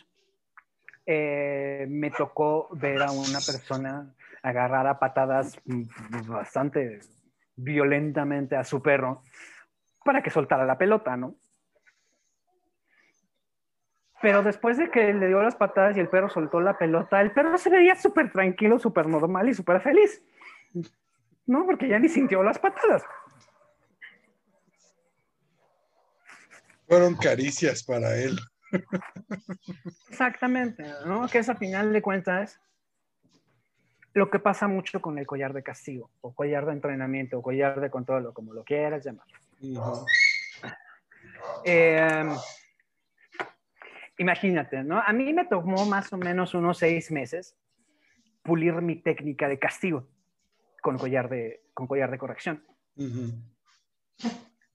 eh, 1.05 1.85
me 1.87 2.09
tocó 2.09 2.67
ver 2.71 3.03
a 3.03 3.11
una 3.11 3.39
persona 3.39 4.13
agarrar 4.49 4.87
a 4.87 4.99
patadas 4.99 5.59
bastante 6.27 6.99
violentamente 7.55 8.55
a 8.55 8.63
su 8.63 8.81
perro 8.81 9.21
para 10.03 10.21
que 10.21 10.29
soltara 10.29 10.65
la 10.65 10.77
pelota, 10.77 11.17
¿no? 11.17 11.35
Pero 14.21 14.43
después 14.43 14.77
de 14.77 14.91
que 14.91 15.13
le 15.13 15.27
dio 15.27 15.41
las 15.41 15.55
patadas 15.55 15.95
y 15.95 15.99
el 16.01 16.09
perro 16.09 16.29
soltó 16.29 16.59
la 16.59 16.77
pelota, 16.77 17.21
el 17.21 17.31
perro 17.31 17.57
se 17.57 17.69
veía 17.69 17.95
súper 17.95 18.31
tranquilo, 18.31 18.77
súper 18.77 19.07
normal 19.07 19.47
y 19.47 19.53
súper 19.53 19.79
feliz. 19.81 20.21
No, 21.45 21.65
porque 21.65 21.87
ya 21.87 21.99
ni 21.99 22.09
sintió 22.09 22.43
las 22.43 22.59
patadas. 22.59 23.03
Fueron 26.87 27.15
caricias 27.15 27.83
para 27.83 28.15
él. 28.17 28.37
Exactamente, 30.09 30.83
¿no? 31.05 31.27
Que 31.27 31.39
es 31.39 31.49
a 31.49 31.55
final 31.55 31.93
de 31.93 32.01
cuentas 32.01 32.59
lo 34.13 34.29
que 34.29 34.39
pasa 34.39 34.67
mucho 34.67 35.01
con 35.01 35.17
el 35.17 35.27
collar 35.27 35.53
de 35.53 35.63
castigo, 35.63 36.09
o 36.21 36.33
collar 36.33 36.65
de 36.65 36.73
entrenamiento, 36.73 37.39
o 37.39 37.41
collar 37.41 37.79
de 37.79 37.89
control, 37.89 38.27
o 38.27 38.33
como 38.33 38.53
lo 38.53 38.63
quieras 38.63 39.05
llamar. 39.05 39.27
Em, 41.63 42.29
imagínate, 44.17 44.83
¿no? 44.83 44.99
A 44.99 45.13
mí 45.13 45.33
me 45.33 45.45
tomó 45.45 45.85
más 45.85 46.11
o 46.13 46.17
menos 46.17 46.53
unos 46.53 46.77
seis 46.77 47.11
meses 47.11 47.55
pulir 48.41 48.73
mi 48.81 48.95
técnica 48.95 49.47
de 49.47 49.59
castigo 49.59 50.07
con 50.81 50.97
collar 50.97 51.29
de, 51.29 51.61
con 51.73 51.87
collar 51.87 52.09
de 52.09 52.17
corrección. 52.17 52.63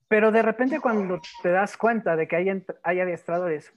Pero 0.07 0.31
de 0.31 0.41
repente 0.41 0.79
cuando 0.79 1.19
te 1.41 1.49
das 1.49 1.77
cuenta 1.77 2.15
de 2.15 2.27
que 2.27 2.35
hay, 2.35 2.63
hay 2.83 2.99
adiestradores 2.99 3.73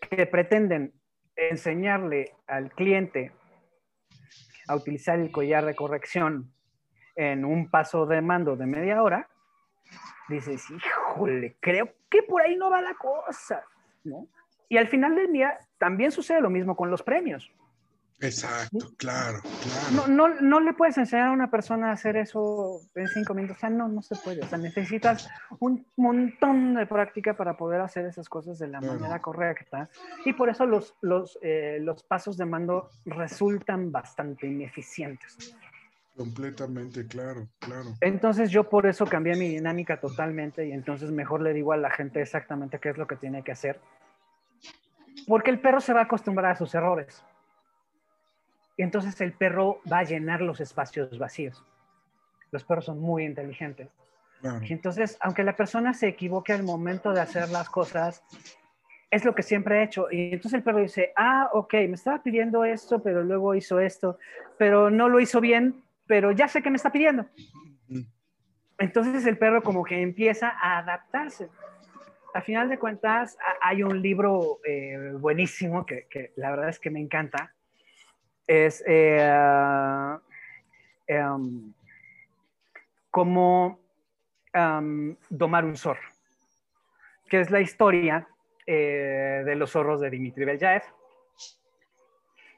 que 0.00 0.26
pretenden 0.26 0.94
enseñarle 1.34 2.34
al 2.46 2.70
cliente 2.72 3.32
a 4.70 4.76
utilizar 4.76 5.18
el 5.18 5.32
collar 5.32 5.66
de 5.66 5.74
corrección 5.74 6.52
en 7.16 7.44
un 7.44 7.68
paso 7.68 8.06
de 8.06 8.22
mando 8.22 8.56
de 8.56 8.66
media 8.66 9.02
hora, 9.02 9.28
dices, 10.28 10.64
híjole, 10.70 11.56
creo 11.58 11.92
que 12.08 12.22
por 12.22 12.40
ahí 12.40 12.56
no 12.56 12.70
va 12.70 12.80
la 12.80 12.94
cosa, 12.94 13.64
¿no? 14.04 14.28
Y 14.68 14.76
al 14.76 14.86
final 14.86 15.16
del 15.16 15.32
día 15.32 15.58
también 15.78 16.12
sucede 16.12 16.40
lo 16.40 16.50
mismo 16.50 16.76
con 16.76 16.88
los 16.88 17.02
premios. 17.02 17.52
Exacto, 18.22 18.92
claro, 18.98 19.40
claro. 19.42 20.06
No, 20.08 20.28
no, 20.28 20.40
no, 20.40 20.60
le 20.60 20.74
puedes 20.74 20.98
enseñar 20.98 21.28
a 21.28 21.32
una 21.32 21.50
persona 21.50 21.88
a 21.88 21.92
hacer 21.92 22.16
eso 22.16 22.80
en 22.94 23.08
cinco 23.08 23.32
minutos. 23.32 23.56
O 23.56 23.60
sea, 23.60 23.70
no, 23.70 23.88
no 23.88 24.02
se 24.02 24.14
puede. 24.16 24.42
O 24.42 24.46
sea, 24.46 24.58
necesitas 24.58 25.28
un 25.58 25.86
montón 25.96 26.74
de 26.74 26.84
práctica 26.86 27.34
para 27.34 27.56
poder 27.56 27.80
hacer 27.80 28.04
esas 28.04 28.28
cosas 28.28 28.58
de 28.58 28.68
la 28.68 28.80
manera 28.82 29.20
correcta. 29.20 29.88
Y 30.26 30.34
por 30.34 30.50
eso 30.50 30.66
los, 30.66 30.94
los, 31.00 31.38
eh, 31.40 31.78
los 31.80 32.02
pasos 32.02 32.36
de 32.36 32.44
mando 32.44 32.90
resultan 33.06 33.90
bastante 33.90 34.46
ineficientes. 34.46 35.56
Completamente, 36.14 37.06
claro, 37.06 37.48
claro. 37.58 37.94
Entonces 38.02 38.50
yo 38.50 38.68
por 38.68 38.86
eso 38.86 39.06
cambié 39.06 39.34
mi 39.36 39.48
dinámica 39.48 39.98
totalmente 39.98 40.66
y 40.66 40.72
entonces 40.72 41.10
mejor 41.10 41.40
le 41.40 41.54
digo 41.54 41.72
a 41.72 41.78
la 41.78 41.90
gente 41.90 42.20
exactamente 42.20 42.78
qué 42.78 42.90
es 42.90 42.98
lo 42.98 43.06
que 43.06 43.16
tiene 43.16 43.42
que 43.42 43.52
hacer. 43.52 43.80
Porque 45.26 45.50
el 45.50 45.60
perro 45.60 45.80
se 45.80 45.94
va 45.94 46.00
a 46.00 46.04
acostumbrar 46.04 46.52
a 46.52 46.56
sus 46.56 46.74
errores. 46.74 47.24
Y 48.80 48.82
entonces 48.82 49.20
el 49.20 49.34
perro 49.34 49.82
va 49.92 49.98
a 49.98 50.04
llenar 50.04 50.40
los 50.40 50.58
espacios 50.58 51.18
vacíos. 51.18 51.62
Los 52.50 52.64
perros 52.64 52.86
son 52.86 52.98
muy 52.98 53.26
inteligentes. 53.26 53.90
Y 54.62 54.72
entonces, 54.72 55.18
aunque 55.20 55.44
la 55.44 55.54
persona 55.54 55.92
se 55.92 56.08
equivoque 56.08 56.54
al 56.54 56.62
momento 56.62 57.12
de 57.12 57.20
hacer 57.20 57.50
las 57.50 57.68
cosas, 57.68 58.24
es 59.10 59.22
lo 59.26 59.34
que 59.34 59.42
siempre 59.42 59.78
ha 59.78 59.82
hecho. 59.82 60.06
Y 60.10 60.32
entonces 60.32 60.54
el 60.54 60.62
perro 60.62 60.78
dice, 60.78 61.12
ah, 61.14 61.50
ok, 61.52 61.74
me 61.74 61.92
estaba 61.92 62.22
pidiendo 62.22 62.64
esto, 62.64 63.02
pero 63.02 63.22
luego 63.22 63.54
hizo 63.54 63.80
esto, 63.80 64.18
pero 64.56 64.88
no 64.88 65.10
lo 65.10 65.20
hizo 65.20 65.42
bien, 65.42 65.82
pero 66.06 66.32
ya 66.32 66.48
sé 66.48 66.62
que 66.62 66.70
me 66.70 66.76
está 66.76 66.90
pidiendo. 66.90 67.26
Entonces 68.78 69.26
el 69.26 69.36
perro 69.36 69.62
como 69.62 69.84
que 69.84 70.00
empieza 70.00 70.54
a 70.58 70.78
adaptarse. 70.78 71.50
A 72.32 72.40
final 72.40 72.70
de 72.70 72.78
cuentas, 72.78 73.36
hay 73.60 73.82
un 73.82 74.00
libro 74.00 74.60
eh, 74.64 75.12
buenísimo 75.18 75.84
que, 75.84 76.06
que, 76.08 76.32
la 76.36 76.48
verdad 76.48 76.70
es 76.70 76.80
que 76.80 76.88
me 76.88 76.98
encanta. 77.00 77.52
Es 78.50 78.82
eh, 78.84 80.18
em, 81.06 81.72
como 83.08 83.78
em, 84.52 85.16
domar 85.28 85.64
un 85.64 85.76
zorro, 85.76 86.00
que 87.28 87.38
es 87.38 87.50
la 87.50 87.60
historia 87.60 88.26
eh, 88.66 89.42
de 89.44 89.54
los 89.54 89.70
zorros 89.70 90.00
de 90.00 90.10
Dimitri 90.10 90.44
Beljaev, 90.44 90.82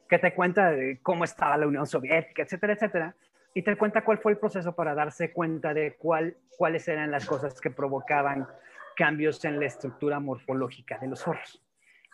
que 0.09 0.19
te 0.19 0.33
cuenta 0.33 0.73
cómo 1.03 1.25
estaba 1.25 1.59
la 1.59 1.67
Unión 1.67 1.87
Soviética, 1.87 2.43
etcétera, 2.43 2.73
etcétera 2.73 3.15
y 3.55 3.61
te 3.61 3.77
cuenta 3.77 4.03
cuál 4.03 4.17
fue 4.17 4.33
el 4.33 4.39
proceso 4.39 4.75
para 4.75 4.95
darse 4.95 5.31
cuenta 5.31 5.75
de 5.75 5.97
cuál, 5.97 6.37
cuáles 6.57 6.89
eran 6.89 7.11
las 7.11 7.27
cosas 7.27 7.61
que 7.61 7.71
provocaban 7.71 8.49
cambios 8.97 9.45
en 9.45 9.61
la 9.61 9.67
estructura 9.67 10.21
morfológica 10.21 10.99
de 10.99 11.09
los 11.09 11.21
zorros 11.21 11.63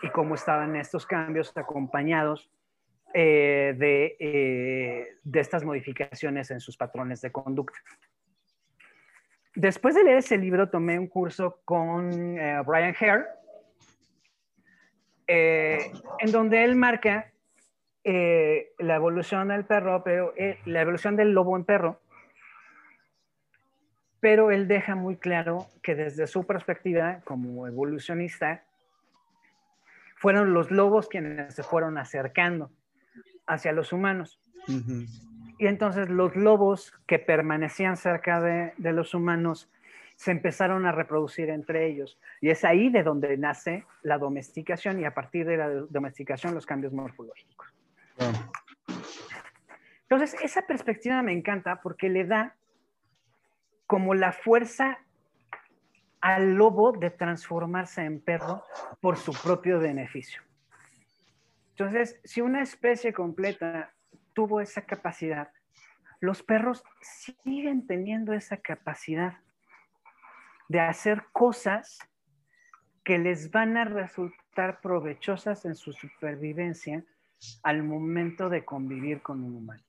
y 0.03 0.11
cómo 0.11 0.35
estaban 0.35 0.75
estos 0.75 1.07
cambios 1.07 1.57
acompañados 1.57 2.51
eh, 3.15 3.75
de, 3.77 4.17
eh, 4.21 5.17
de, 5.23 5.41
estas 5.41 5.65
modificaciones 5.65 6.51
en 6.51 6.61
sus 6.61 6.77
patrones 6.77 7.23
de 7.23 7.33
conducta. 7.33 7.79
Después 9.55 9.95
de 9.95 10.05
leer 10.05 10.19
ese 10.19 10.37
libro, 10.37 10.69
tomé 10.69 10.99
un 10.99 11.09
curso 11.09 11.61
con 11.65 12.39
eh, 12.39 12.63
Brian 12.67 12.95
Hare, 13.01 13.25
en 15.27 16.33
donde 16.33 16.65
él 16.65 16.77
marca 16.77 17.33
la 18.05 18.95
evolución 18.95 19.49
del 19.49 19.67
perro, 19.67 20.03
pero 20.03 20.33
la 20.65 20.81
evolución 20.81 21.17
del 21.17 21.33
lobo 21.33 21.55
en 21.57 21.65
perro, 21.65 22.01
pero 24.21 24.51
él 24.51 24.69
deja 24.69 24.95
muy 24.95 25.17
claro 25.17 25.67
que 25.83 25.95
desde 25.95 26.27
su 26.27 26.47
perspectiva 26.47 27.21
como 27.25 27.67
evolucionista, 27.67 28.65
fueron 30.17 30.55
los 30.55 30.71
lobos 30.71 31.09
quienes 31.09 31.55
se 31.55 31.63
fueron 31.63 31.99
acercando 31.99 32.71
hacia 33.49 33.73
los 33.73 33.93
humanos. 33.93 34.41
Y 35.59 35.67
entonces 35.67 36.09
los 36.09 36.37
lobos 36.37 36.93
que 37.07 37.19
permanecían 37.19 37.97
cerca 37.97 38.41
de, 38.41 38.75
de, 38.77 38.93
los 38.93 39.15
humanos 39.15 39.71
se 40.15 40.31
empezaron 40.31 40.87
a 40.87 40.93
reproducir 40.93 41.49
entre 41.49 41.87
ellos. 41.87 42.19
Y 42.41 42.51
es 42.51 42.65
ahí 42.65 42.91
de 42.91 43.03
donde 43.03 43.37
nace 43.37 43.85
la 44.03 44.19
domesticación 44.19 45.01
y 45.01 45.05
a 45.05 45.15
partir 45.15 45.47
de 45.47 45.57
la 45.57 45.69
domesticación 45.69 46.55
los 46.55 46.67
cambios 46.67 46.93
morfológicos. 46.93 47.75
Entonces, 50.03 50.37
esa 50.43 50.63
perspectiva 50.63 51.23
me 51.23 51.33
encanta 51.33 51.81
porque 51.83 52.09
le 52.09 52.25
da 52.25 52.55
como 53.87 54.15
la 54.15 54.33
fuerza 54.33 54.99
al 56.21 56.55
lobo 56.55 56.93
de 56.93 57.11
transformarse 57.11 58.03
en 58.03 58.21
perro 58.21 58.65
por 59.01 59.17
su 59.17 59.33
propio 59.33 59.79
beneficio. 59.79 60.43
Entonces, 61.79 62.21
si 62.25 62.41
una 62.41 62.61
especie 62.61 63.13
completa 63.13 63.95
tuvo 64.33 64.61
esa 64.61 64.83
capacidad, 64.83 65.53
los 66.19 66.43
perros 66.43 66.83
siguen 67.01 67.87
teniendo 67.87 68.33
esa 68.33 68.57
capacidad. 68.57 69.39
de 70.69 70.81
hacer 70.81 71.25
cosas 71.33 71.99
que 73.03 73.17
les 73.17 73.51
van 73.51 73.79
a 73.79 73.87
resultar 73.87 74.83
provechosas 74.83 75.65
en 75.65 75.75
su 75.75 75.95
supervivencia 75.95 77.05
al 77.63 77.83
momento 77.85 78.51
de 78.51 78.67
convivir 78.67 79.23
con 79.23 79.43
un 79.43 79.55
humano. 79.55 79.83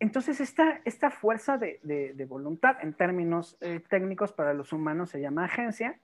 Entonces, 0.00 0.40
esta, 0.42 0.82
esta 0.84 1.10
fuerza 1.10 1.56
de, 1.56 2.26
voluntad 2.28 2.76
en 2.82 2.92
términos 2.92 3.56
eh, 3.62 3.80
técnicos 3.88 4.32
para 4.34 4.52
los 4.52 4.74
humanos 4.74 5.08
se 5.08 5.20
llama 5.22 5.46
agencia, 5.46 5.98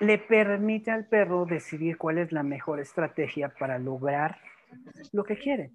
le 0.00 0.18
permite 0.18 0.90
al 0.90 1.06
perro 1.06 1.46
decidir 1.46 1.96
cuál 1.96 2.18
es 2.18 2.32
la 2.32 2.42
mejor 2.42 2.80
estrategia 2.80 3.48
para 3.48 3.78
lograr 3.78 4.38
lo 5.12 5.24
que 5.24 5.36
quiere. 5.36 5.70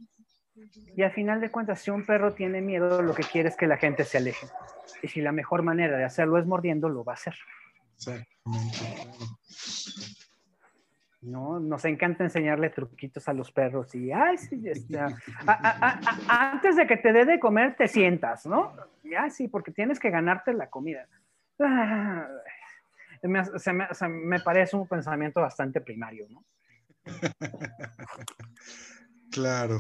Y 0.96 1.04
al 1.04 1.12
final 1.12 1.40
de 1.40 1.50
cuentas, 1.50 1.80
si 1.80 1.90
un 1.92 2.06
perro 2.06 2.34
tiene 2.34 2.62
miedo, 2.62 3.02
lo 3.02 3.14
que 3.14 3.24
quiere 3.24 3.50
es 3.50 3.56
que 3.56 3.68
la 3.68 3.78
gente 3.78 4.04
se 4.04 4.18
aleje. 4.18 4.48
Y 5.02 5.08
si 5.08 5.22
la 5.22 5.32
mejor 5.32 5.64
manera 5.64 5.98
de 5.98 6.04
hacerlo 6.04 6.38
es 6.38 6.46
mordiendo, 6.46 6.90
lo 6.90 7.04
va 7.04 7.14
a 7.14 7.16
hacer. 7.16 7.36
¿no? 11.22 11.60
Nos 11.60 11.86
encanta 11.86 12.24
enseñarle 12.24 12.70
truquitos 12.70 13.28
a 13.28 13.34
los 13.34 13.52
perros 13.52 13.94
y, 13.94 14.12
ay, 14.12 14.38
sí, 14.38 14.64
antes 16.28 16.76
de 16.76 16.88
que 16.88 16.98
te 16.98 17.12
dé 17.12 17.26
de 17.26 17.40
comer, 17.40 17.76
te 17.76 17.88
sientas, 17.88 18.46
¿no? 18.46 18.74
Ya, 19.04 19.30
sí, 19.30 19.48
porque 19.48 19.72
tienes 19.72 20.00
que 20.00 20.10
ganarte 20.10 20.54
la 20.54 20.70
comida. 20.70 21.08
Me, 23.24 23.42
me, 24.10 24.40
parece 24.40 24.76
un 24.76 24.88
pensamiento 24.88 25.42
bastante 25.42 25.82
primario, 25.82 26.28
¿no? 26.30 26.46
claro. 29.32 29.80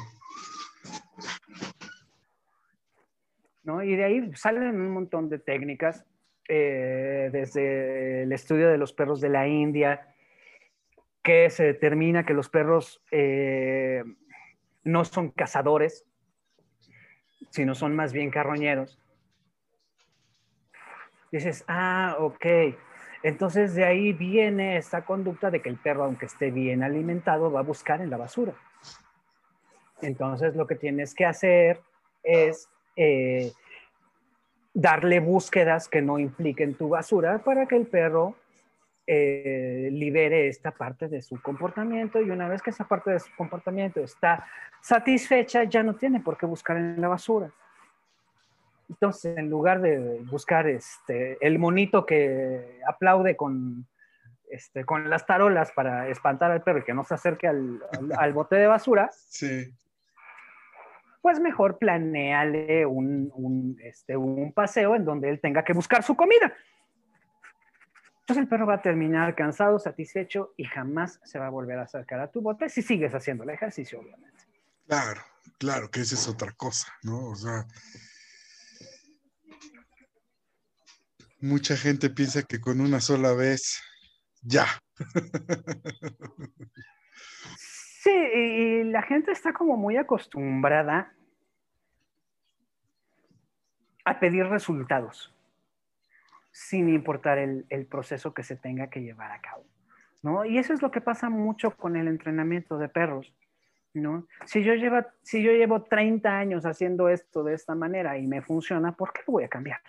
¿No? 3.63 3.83
Y 3.83 3.95
de 3.95 4.03
ahí 4.03 4.31
salen 4.35 4.79
un 4.79 4.91
montón 4.91 5.29
de 5.29 5.39
técnicas, 5.39 6.05
eh, 6.47 7.29
desde 7.31 8.23
el 8.23 8.31
estudio 8.31 8.69
de 8.69 8.77
los 8.77 8.93
perros 8.93 9.21
de 9.21 9.29
la 9.29 9.47
India, 9.47 10.13
que 11.21 11.49
se 11.49 11.63
determina 11.63 12.25
que 12.25 12.33
los 12.33 12.49
perros 12.49 13.01
eh, 13.11 14.03
no 14.83 15.05
son 15.05 15.29
cazadores, 15.29 16.05
sino 17.51 17.75
son 17.75 17.95
más 17.95 18.13
bien 18.13 18.31
carroñeros. 18.31 18.99
Dices, 21.31 21.63
ah, 21.67 22.15
ok. 22.19 22.45
Entonces 23.23 23.75
de 23.75 23.85
ahí 23.85 24.13
viene 24.13 24.77
esta 24.77 25.03
conducta 25.03 25.51
de 25.51 25.61
que 25.61 25.69
el 25.69 25.77
perro, 25.77 26.03
aunque 26.05 26.25
esté 26.25 26.51
bien 26.51 26.83
alimentado, 26.83 27.51
va 27.51 27.59
a 27.59 27.63
buscar 27.63 28.01
en 28.01 28.09
la 28.09 28.17
basura. 28.17 28.53
Entonces 30.01 30.55
lo 30.55 30.65
que 30.65 30.75
tienes 30.75 31.13
que 31.13 31.25
hacer 31.25 31.81
es 32.23 32.69
eh, 32.95 33.51
darle 34.73 35.19
búsquedas 35.19 35.89
que 35.89 36.01
no 36.01 36.19
impliquen 36.19 36.75
tu 36.75 36.89
basura 36.89 37.39
para 37.39 37.65
que 37.65 37.75
el 37.75 37.87
perro 37.87 38.35
eh, 39.05 39.89
libere 39.91 40.47
esta 40.47 40.71
parte 40.71 41.07
de 41.07 41.21
su 41.21 41.41
comportamiento 41.41 42.21
y 42.21 42.29
una 42.29 42.47
vez 42.47 42.61
que 42.61 42.69
esa 42.69 42.87
parte 42.87 43.11
de 43.11 43.19
su 43.19 43.29
comportamiento 43.35 44.01
está 44.01 44.45
satisfecha, 44.81 45.63
ya 45.63 45.83
no 45.83 45.95
tiene 45.95 46.19
por 46.19 46.37
qué 46.37 46.45
buscar 46.45 46.77
en 46.77 47.01
la 47.01 47.07
basura. 47.07 47.51
Entonces, 48.89 49.37
en 49.37 49.49
lugar 49.49 49.81
de 49.81 50.19
buscar 50.29 50.67
este, 50.67 51.37
el 51.45 51.59
monito 51.59 52.05
que 52.05 52.79
aplaude 52.87 53.35
con, 53.37 53.87
este, 54.49 54.83
con 54.83 55.09
las 55.09 55.25
tarolas 55.27 55.71
para 55.71 56.09
espantar 56.09 56.51
al 56.51 56.63
perro 56.63 56.79
y 56.79 56.83
que 56.83 56.93
no 56.93 57.03
se 57.03 57.13
acerque 57.13 57.47
al, 57.47 57.81
al, 58.17 58.33
bote 58.33 58.55
de 58.55 58.67
basura, 58.67 59.09
pues 61.21 61.39
mejor 61.39 61.77
planeale 61.77 62.85
un, 62.85 63.31
un, 63.35 63.77
este, 63.83 64.17
un 64.17 64.51
paseo 64.53 64.95
en 64.95 65.05
donde 65.05 65.29
él 65.29 65.39
tenga 65.39 65.63
que 65.63 65.73
buscar 65.73 66.01
su 66.01 66.15
comida. 66.15 66.51
Entonces 68.21 68.43
el 68.43 68.47
perro 68.47 68.67
va 68.67 68.75
a 68.75 68.81
terminar 68.81 69.35
cansado, 69.35 69.79
satisfecho 69.79 70.53
y 70.55 70.63
jamás 70.63 71.19
se 71.23 71.39
va 71.39 71.47
a 71.47 71.49
volver 71.49 71.79
a 71.79 71.83
acercar 71.83 72.19
a 72.19 72.31
tu 72.31 72.41
bote 72.41 72.69
si 72.69 72.81
sigues 72.81 73.13
haciendo 73.13 73.43
el 73.43 73.49
ejercicio, 73.51 73.99
obviamente. 73.99 74.45
Claro, 74.87 75.21
claro, 75.59 75.89
que 75.89 76.01
esa 76.01 76.15
es 76.15 76.27
otra 76.27 76.51
cosa, 76.53 76.91
¿no? 77.03 77.29
O 77.29 77.35
sea, 77.35 77.65
mucha 81.39 81.75
gente 81.77 82.09
piensa 82.09 82.43
que 82.43 82.59
con 82.59 82.81
una 82.81 82.99
sola 82.99 83.33
vez, 83.33 83.81
ya. 84.41 84.65
Sí, 87.57 88.11
y 88.11 88.83
la 88.85 89.01
gente 89.03 89.31
está 89.31 89.53
como 89.53 89.75
muy 89.75 89.97
acostumbrada 89.97 91.13
a 94.05 94.19
pedir 94.19 94.45
resultados 94.45 95.33
sin 96.51 96.89
importar 96.89 97.37
el, 97.37 97.85
proceso 97.89 98.33
que 98.33 98.43
se 98.43 98.55
tenga 98.55 98.89
que 98.89 99.01
llevar 99.01 99.31
a 99.31 99.41
cabo. 99.41 99.65
¿no? 100.21 100.45
Y 100.45 100.57
eso 100.57 100.73
es 100.73 100.81
lo 100.81 100.91
que 100.91 101.01
pasa 101.01 101.29
mucho 101.29 101.71
con 101.71 101.95
el 101.95 102.07
entrenamiento 102.07 102.77
de 102.77 102.89
perros. 102.89 103.33
¿no? 103.93 104.27
Si, 104.45 104.63
yo 104.63 104.73
llevo, 104.75 105.05
si 105.21 105.43
yo 105.43 105.51
llevo 105.51 105.83
30 105.83 106.29
años 106.29 106.65
haciendo 106.65 107.09
esto 107.09 107.43
de 107.43 107.53
esta 107.53 107.75
manera 107.75 108.17
y 108.17 108.27
me 108.27 108.41
funciona, 108.41 108.93
¿por 108.93 109.13
qué 109.13 109.21
voy 109.27 109.43
a 109.43 109.49
cambiar? 109.49 109.81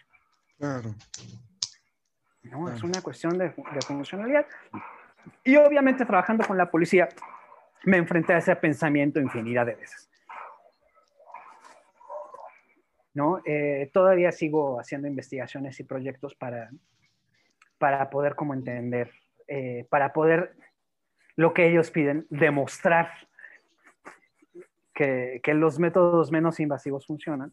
Claro. 0.60 0.94
¿No? 2.42 2.70
Es 2.70 2.82
una 2.82 3.00
cuestión 3.00 3.38
de, 3.38 3.48
de 3.48 3.80
funcionalidad. 3.86 4.46
Y 5.42 5.56
obviamente 5.56 6.04
trabajando 6.04 6.46
con 6.46 6.58
la 6.58 6.70
policía, 6.70 7.08
me 7.84 7.96
enfrenté 7.96 8.34
a 8.34 8.38
ese 8.38 8.54
pensamiento 8.56 9.18
infinidad 9.18 9.64
de 9.64 9.74
veces. 9.74 10.10
¿no? 13.14 13.40
Eh, 13.44 13.90
todavía 13.92 14.32
sigo 14.32 14.78
haciendo 14.78 15.08
investigaciones 15.08 15.80
y 15.80 15.84
proyectos 15.84 16.34
para, 16.34 16.70
para 17.78 18.10
poder 18.10 18.34
como 18.34 18.54
entender, 18.54 19.10
eh, 19.48 19.86
para 19.90 20.12
poder 20.12 20.54
lo 21.36 21.54
que 21.54 21.68
ellos 21.68 21.90
piden, 21.90 22.26
demostrar 22.28 23.10
que, 24.94 25.40
que 25.42 25.54
los 25.54 25.78
métodos 25.78 26.30
menos 26.30 26.60
invasivos 26.60 27.06
funcionan. 27.06 27.52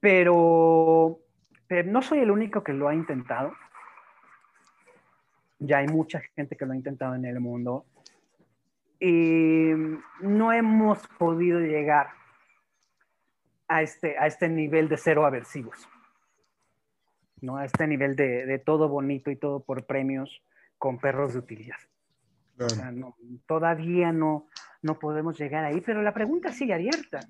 Pero, 0.00 1.20
pero 1.68 1.90
no 1.90 2.02
soy 2.02 2.20
el 2.20 2.30
único 2.30 2.64
que 2.64 2.72
lo 2.72 2.88
ha 2.88 2.94
intentado. 2.94 3.52
Ya 5.58 5.78
hay 5.78 5.86
mucha 5.86 6.20
gente 6.34 6.56
que 6.56 6.64
lo 6.64 6.72
ha 6.72 6.76
intentado 6.76 7.14
en 7.14 7.26
el 7.26 7.38
mundo 7.38 7.84
y 9.00 9.72
no 10.20 10.52
hemos 10.52 11.06
podido 11.18 11.58
llegar 11.58 12.08
a 13.66 13.82
este, 13.82 14.18
a 14.18 14.26
este 14.26 14.48
nivel 14.48 14.88
de 14.88 14.98
cero 14.98 15.24
aversivos, 15.24 15.88
¿no? 17.40 17.56
a 17.56 17.64
este 17.64 17.86
nivel 17.86 18.14
de, 18.14 18.62
todo 18.64 18.88
bonito 18.88 19.30
y 19.30 19.36
todo 19.36 19.60
por 19.60 19.86
premios 19.86 20.42
con 20.76 20.98
perros 20.98 21.32
de 21.32 21.38
utilidad. 21.38 21.78
todavía 23.46 24.12
no, 24.12 24.48
no 24.82 24.98
podemos 24.98 25.38
llegar 25.38 25.64
ahí, 25.64 25.80
pero 25.80 26.02
la 26.02 26.12
pregunta 26.12 26.52
sigue 26.52 26.74
abierta. 26.74 27.20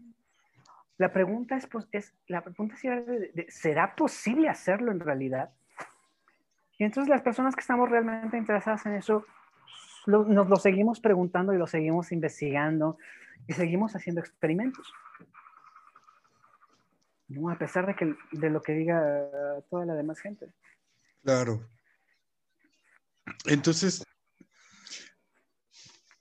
La 1.00 1.10
pregunta 1.10 1.56
es, 1.56 1.66
pues, 1.66 1.88
es 1.92 2.12
la 2.26 2.44
pregunta 2.44 2.76
¿será 3.48 3.96
posible 3.96 4.50
hacerlo 4.50 4.92
en 4.92 5.00
realidad? 5.00 5.48
Y 6.76 6.84
entonces 6.84 7.08
las 7.08 7.22
personas 7.22 7.54
que 7.54 7.62
estamos 7.62 7.88
realmente 7.88 8.36
interesadas 8.36 8.84
en 8.84 8.96
eso, 8.96 9.24
nos 10.06 10.46
lo 10.46 10.56
seguimos 10.56 11.00
preguntando 11.00 11.54
y 11.54 11.56
lo 11.56 11.66
seguimos 11.66 12.12
investigando 12.12 12.98
y 13.48 13.54
seguimos 13.54 13.96
haciendo 13.96 14.20
experimentos. 14.20 14.92
¿no? 17.28 17.48
A 17.48 17.56
pesar 17.56 17.86
de, 17.86 17.96
que, 17.96 18.14
de 18.32 18.50
lo 18.50 18.60
que 18.60 18.72
diga 18.72 19.26
toda 19.70 19.86
la 19.86 19.94
demás 19.94 20.20
gente. 20.20 20.52
Claro. 21.22 21.66
Entonces, 23.46 24.04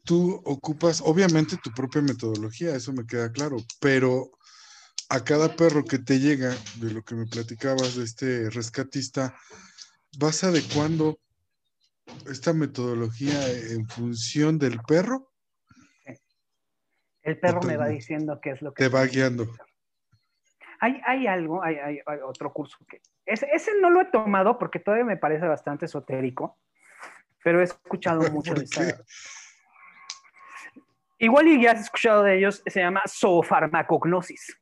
tú 0.05 0.41
ocupas, 0.45 1.01
obviamente, 1.01 1.57
tu 1.57 1.69
propia 1.71 2.01
metodología, 2.01 2.73
eso 2.73 2.93
me 2.93 3.05
queda 3.05 3.29
claro, 3.29 3.57
pero 3.81 4.31
a 5.09 5.23
cada 5.23 5.55
perro 5.55 5.83
que 5.83 5.97
te 5.97 6.19
llega, 6.19 6.55
de 6.75 6.93
lo 6.93 7.01
que 7.03 7.15
me 7.15 7.25
platicabas 7.25 7.95
de 7.95 8.03
este 8.03 8.49
rescatista, 8.51 9.35
vas 10.17 10.43
adecuando 10.43 11.19
esta 12.29 12.53
metodología 12.53 13.51
en 13.71 13.87
función 13.87 14.59
del 14.59 14.79
perro? 14.81 15.31
El 17.23 17.39
perro 17.39 17.61
me 17.61 17.75
va 17.75 17.87
diciendo 17.87 18.39
qué 18.41 18.51
es 18.51 18.61
lo 18.61 18.73
que... 18.73 18.83
Te 18.83 18.89
va 18.89 19.05
guiando. 19.05 19.47
Hay, 20.79 21.01
hay 21.05 21.27
algo, 21.27 21.63
hay, 21.63 21.75
hay, 21.77 21.99
otro 22.23 22.53
curso 22.53 22.77
que... 22.87 23.01
Ese, 23.25 23.47
ese, 23.51 23.71
no 23.79 23.89
lo 23.89 24.01
he 24.01 24.05
tomado 24.05 24.57
porque 24.57 24.79
todavía 24.79 25.05
me 25.05 25.17
parece 25.17 25.45
bastante 25.45 25.85
esotérico, 25.85 26.57
pero 27.43 27.59
he 27.61 27.63
escuchado 27.63 28.21
mucho 28.31 28.53
de 28.53 28.63
eso. 28.63 28.81
Igual 31.17 31.47
y 31.47 31.61
ya 31.61 31.71
has 31.73 31.81
escuchado 31.81 32.23
de 32.23 32.37
ellos, 32.37 32.63
se 32.65 32.79
llama 32.79 33.01
zoofarmacognosis. 33.07 34.57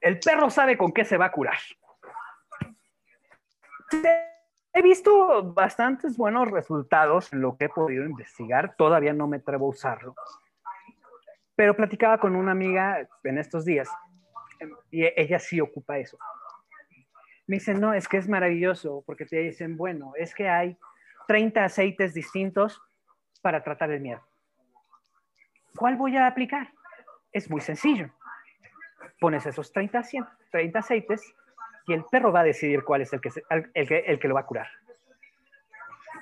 El 0.00 0.18
perro 0.20 0.50
sabe 0.50 0.78
con 0.78 0.92
qué 0.92 1.04
se 1.04 1.16
va 1.16 1.26
a 1.26 1.32
curar 1.32 1.58
he 4.78 4.82
visto 4.82 5.52
bastantes 5.54 6.16
buenos 6.16 6.48
resultados 6.50 7.32
en 7.32 7.40
lo 7.40 7.56
que 7.56 7.64
he 7.64 7.68
podido 7.68 8.04
investigar. 8.04 8.76
Todavía 8.76 9.12
no 9.12 9.26
me 9.26 9.38
atrevo 9.38 9.66
a 9.66 9.70
usarlo. 9.70 10.14
Pero 11.56 11.74
platicaba 11.74 12.18
con 12.18 12.36
una 12.36 12.52
amiga 12.52 13.08
en 13.24 13.38
estos 13.38 13.64
días 13.64 13.88
y 14.90 15.04
ella 15.04 15.40
sí 15.40 15.60
ocupa 15.60 15.98
eso. 15.98 16.16
Me 17.48 17.56
dicen, 17.56 17.80
no, 17.80 17.92
es 17.92 18.06
que 18.06 18.18
es 18.18 18.28
maravilloso 18.28 19.02
porque 19.04 19.26
te 19.26 19.38
dicen, 19.38 19.76
bueno, 19.76 20.12
es 20.16 20.32
que 20.32 20.48
hay 20.48 20.78
30 21.26 21.64
aceites 21.64 22.14
distintos 22.14 22.80
para 23.42 23.64
tratar 23.64 23.90
el 23.90 24.00
miedo. 24.00 24.22
¿Cuál 25.74 25.96
voy 25.96 26.16
a 26.16 26.28
aplicar? 26.28 26.70
Es 27.32 27.50
muy 27.50 27.60
sencillo. 27.60 28.10
Pones 29.20 29.46
esos 29.46 29.72
30, 29.72 30.02
30 30.50 30.78
aceites 30.78 31.34
y 31.86 31.92
el 31.92 32.04
perro 32.04 32.32
va 32.32 32.40
a 32.40 32.44
decidir 32.44 32.84
cuál 32.84 33.02
es 33.02 33.12
el 33.12 33.20
que, 33.20 33.30
el, 33.50 33.88
que, 33.88 33.98
el 33.98 34.18
que 34.18 34.28
lo 34.28 34.34
va 34.34 34.40
a 34.40 34.46
curar. 34.46 34.68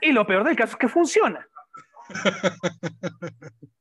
Y 0.01 0.12
lo 0.12 0.27
peor 0.27 0.45
del 0.45 0.57
caso 0.57 0.73
es 0.73 0.77
que 0.77 0.88
funciona. 0.88 1.47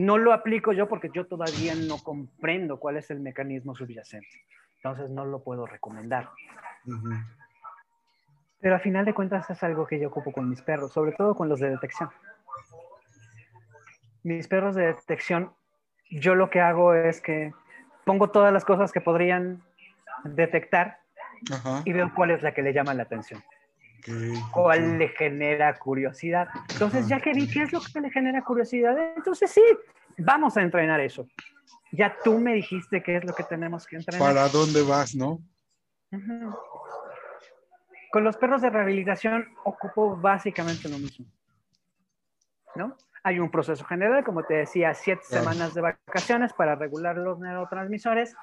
No 0.00 0.16
lo 0.16 0.32
aplico 0.32 0.72
yo 0.72 0.88
porque 0.88 1.10
yo 1.12 1.26
todavía 1.26 1.74
no 1.74 1.98
comprendo 1.98 2.78
cuál 2.78 2.96
es 2.96 3.10
el 3.10 3.20
mecanismo 3.20 3.74
subyacente. 3.74 4.46
Entonces 4.76 5.10
no 5.10 5.26
lo 5.26 5.44
puedo 5.44 5.66
recomendar. 5.66 6.30
Pero 8.60 8.76
a 8.76 8.78
final 8.78 9.04
de 9.04 9.12
cuentas 9.12 9.50
es 9.50 9.62
algo 9.62 9.86
que 9.86 10.00
yo 10.00 10.08
ocupo 10.08 10.32
con 10.32 10.48
mis 10.48 10.62
perros, 10.62 10.94
sobre 10.94 11.12
todo 11.12 11.34
con 11.34 11.50
los 11.50 11.60
de 11.60 11.68
detección. 11.68 12.08
Mis 14.22 14.48
perros 14.48 14.74
de 14.74 14.86
detección, 14.86 15.52
yo 16.10 16.34
lo 16.34 16.50
que 16.50 16.60
hago 16.60 16.94
es 16.94 17.20
que 17.20 17.52
pongo 18.04 18.30
todas 18.30 18.52
las 18.52 18.64
cosas 18.64 18.92
que 18.92 19.00
podrían 19.00 19.62
detectar 20.24 20.98
y 21.84 21.92
veo 21.92 22.12
cuál 22.14 22.30
es 22.32 22.42
la 22.42 22.52
que 22.52 22.62
le 22.62 22.72
llama 22.72 22.94
la 22.94 23.04
atención. 23.04 23.42
¿Cuál 24.52 24.98
le 24.98 25.08
genera 25.08 25.78
curiosidad? 25.78 26.48
Entonces, 26.70 27.06
ya 27.08 27.20
que 27.20 27.32
vi 27.32 27.48
qué 27.48 27.62
es 27.62 27.72
lo 27.72 27.80
que 27.80 28.00
le 28.00 28.10
genera 28.10 28.42
curiosidad, 28.42 28.96
entonces 29.16 29.50
sí, 29.50 29.62
vamos 30.18 30.56
a 30.56 30.62
entrenar 30.62 31.00
eso. 31.00 31.26
Ya 31.92 32.16
tú 32.22 32.38
me 32.38 32.54
dijiste 32.54 33.02
qué 33.02 33.16
es 33.16 33.24
lo 33.24 33.34
que 33.34 33.42
tenemos 33.42 33.86
que 33.86 33.96
entrenar. 33.96 34.20
¿Para 34.20 34.48
dónde 34.48 34.82
vas, 34.82 35.14
no? 35.14 35.40
Con 38.10 38.24
los 38.24 38.36
perros 38.36 38.62
de 38.62 38.70
rehabilitación 38.70 39.48
ocupo 39.64 40.16
básicamente 40.16 40.88
lo 40.88 40.98
mismo. 40.98 41.26
¿No? 42.74 42.96
Hay 43.22 43.38
un 43.38 43.50
proceso 43.50 43.84
general, 43.84 44.24
como 44.24 44.44
te 44.44 44.54
decía, 44.54 44.94
siete 44.94 45.22
semanas 45.24 45.74
de 45.74 45.82
vacaciones 45.82 46.52
para 46.52 46.74
regular 46.74 47.16
los 47.16 47.38
neurotransmisores 47.38 48.34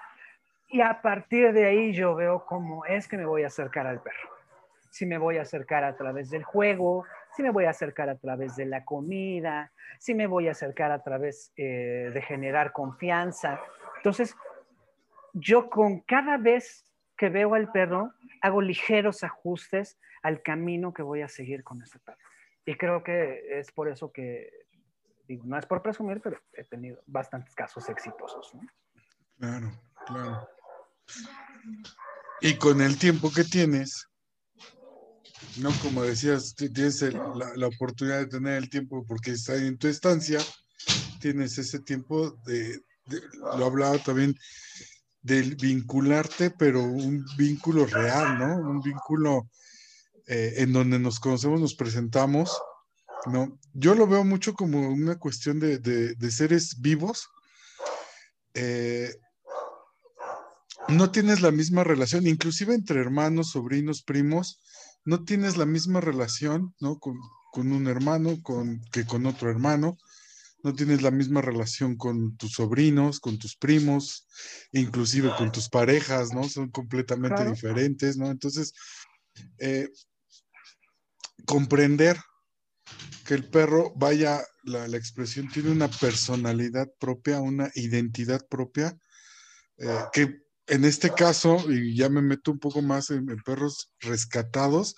y 0.69 0.81
a 0.81 1.01
partir 1.01 1.53
de 1.53 1.65
ahí 1.65 1.93
yo 1.93 2.13
veo 2.15 2.45
cómo 2.45 2.85
es 2.85 3.07
que 3.07 3.17
me 3.17 3.25
voy 3.25 3.43
a 3.43 3.47
acercar 3.47 3.87
al 3.87 4.01
perro 4.01 4.37
si 4.97 5.05
me 5.05 5.19
voy 5.19 5.37
a 5.37 5.43
acercar 5.43 5.83
a 5.83 5.95
través 5.95 6.31
del 6.31 6.43
juego, 6.43 7.05
si 7.35 7.43
me 7.43 7.51
voy 7.51 7.65
a 7.65 7.69
acercar 7.69 8.09
a 8.09 8.17
través 8.17 8.55
de 8.55 8.65
la 8.65 8.83
comida, 8.83 9.71
si 9.99 10.15
me 10.15 10.25
voy 10.25 10.47
a 10.47 10.51
acercar 10.51 10.91
a 10.91 11.03
través 11.03 11.53
eh, 11.55 12.09
de 12.11 12.21
generar 12.23 12.71
confianza. 12.71 13.61
Entonces, 13.97 14.35
yo 15.33 15.69
con 15.69 15.99
cada 15.99 16.37
vez 16.37 16.83
que 17.15 17.29
veo 17.29 17.53
al 17.53 17.71
perro, 17.71 18.11
hago 18.41 18.59
ligeros 18.59 19.23
ajustes 19.23 19.99
al 20.23 20.41
camino 20.41 20.93
que 20.93 21.03
voy 21.03 21.21
a 21.21 21.27
seguir 21.27 21.63
con 21.63 21.79
ese 21.81 21.99
perro. 21.99 22.17
Y 22.65 22.75
creo 22.75 23.03
que 23.03 23.59
es 23.59 23.71
por 23.71 23.89
eso 23.89 24.11
que, 24.11 24.49
digo, 25.27 25.43
no 25.45 25.57
es 25.57 25.65
por 25.65 25.81
presumir, 25.81 26.21
pero 26.21 26.39
he 26.53 26.63
tenido 26.63 27.01
bastantes 27.05 27.53
casos 27.53 27.87
exitosos. 27.89 28.51
Claro, 29.37 29.71
claro. 30.05 30.47
Y 32.41 32.55
con 32.55 32.81
el 32.81 32.97
tiempo 32.97 33.31
que 33.31 33.43
tienes, 33.43 34.07
no, 35.57 35.71
como 35.81 36.03
decías, 36.03 36.55
tienes 36.55 37.01
la, 37.01 37.67
oportunidad 37.67 38.19
de 38.19 38.27
tener 38.27 38.53
el 38.57 38.69
tiempo 38.69 39.05
porque 39.05 39.31
está 39.31 39.55
en 39.55 39.77
tu 39.77 39.87
estancia, 39.87 40.39
tienes 41.19 41.57
ese 41.57 41.79
tiempo 41.79 42.31
de, 42.45 42.79
lo 43.33 43.65
hablaba 43.65 43.97
también, 43.99 44.35
del 45.21 45.55
vincularte, 45.55 46.51
pero 46.51 46.83
un 46.83 47.25
vínculo 47.37 47.85
real, 47.85 48.37
¿no? 48.39 48.57
Un 48.57 48.81
vínculo 48.81 49.49
eh, 50.27 50.53
en 50.57 50.73
donde 50.73 50.99
nos 50.99 51.19
conocemos, 51.19 51.59
nos 51.59 51.75
presentamos, 51.75 52.61
¿no? 53.31 53.59
Yo 53.73 53.95
lo 53.95 54.07
veo 54.07 54.23
mucho 54.23 54.53
como 54.53 54.89
una 54.89 55.17
cuestión 55.17 55.59
de, 55.59 56.31
seres 56.31 56.81
vivos. 56.81 57.27
Eh, 58.53 59.13
no 60.87 61.11
tienes 61.11 61.41
la 61.41 61.51
misma 61.51 61.83
relación, 61.83 62.27
inclusive 62.27 62.73
entre 62.73 62.99
hermanos, 62.99 63.51
sobrinos, 63.51 64.03
primos, 64.03 64.61
no 65.05 65.23
tienes 65.23 65.57
la 65.57 65.65
misma 65.65 66.01
relación, 66.01 66.73
¿no? 66.79 66.99
Con, 66.99 67.17
un 67.53 67.87
hermano 67.87 68.39
con, 68.43 68.81
que 68.91 69.05
con 69.05 69.25
otro 69.25 69.49
hermano, 69.49 69.97
no 70.63 70.75
tienes 70.75 71.01
la 71.01 71.09
misma 71.09 71.41
relación 71.41 71.95
con 71.95 72.37
tus 72.37 72.51
sobrinos, 72.51 73.19
con 73.19 73.39
tus 73.39 73.55
primos, 73.55 74.27
inclusive 74.71 75.31
con 75.37 75.51
tus 75.51 75.67
parejas, 75.69 76.33
¿no? 76.33 76.43
Son 76.43 76.69
completamente 76.69 77.45
diferentes, 77.45 78.17
¿no? 78.17 78.29
Entonces, 78.29 78.73
eh, 79.57 79.89
comprender 81.45 82.17
que 83.27 83.33
el 83.33 83.43
perro, 83.43 83.91
vaya, 83.97 84.41
la, 84.63 84.85
expresión 84.85 85.49
tiene 85.49 85.69
una 85.69 85.89
personalidad 85.89 86.87
propia, 86.97 87.41
una 87.41 87.69
identidad 87.75 88.47
propia, 88.47 88.97
eh, 89.77 89.99
que 90.13 90.47
en 90.67 90.85
este 90.85 91.09
caso, 91.11 91.57
y 91.69 91.93
ya 91.93 92.07
me 92.07 92.21
meto 92.21 92.51
un 92.51 92.59
poco 92.59 92.81
más 92.81 93.09
en, 93.09 93.25
perros 93.43 93.91
rescatados, 93.99 94.95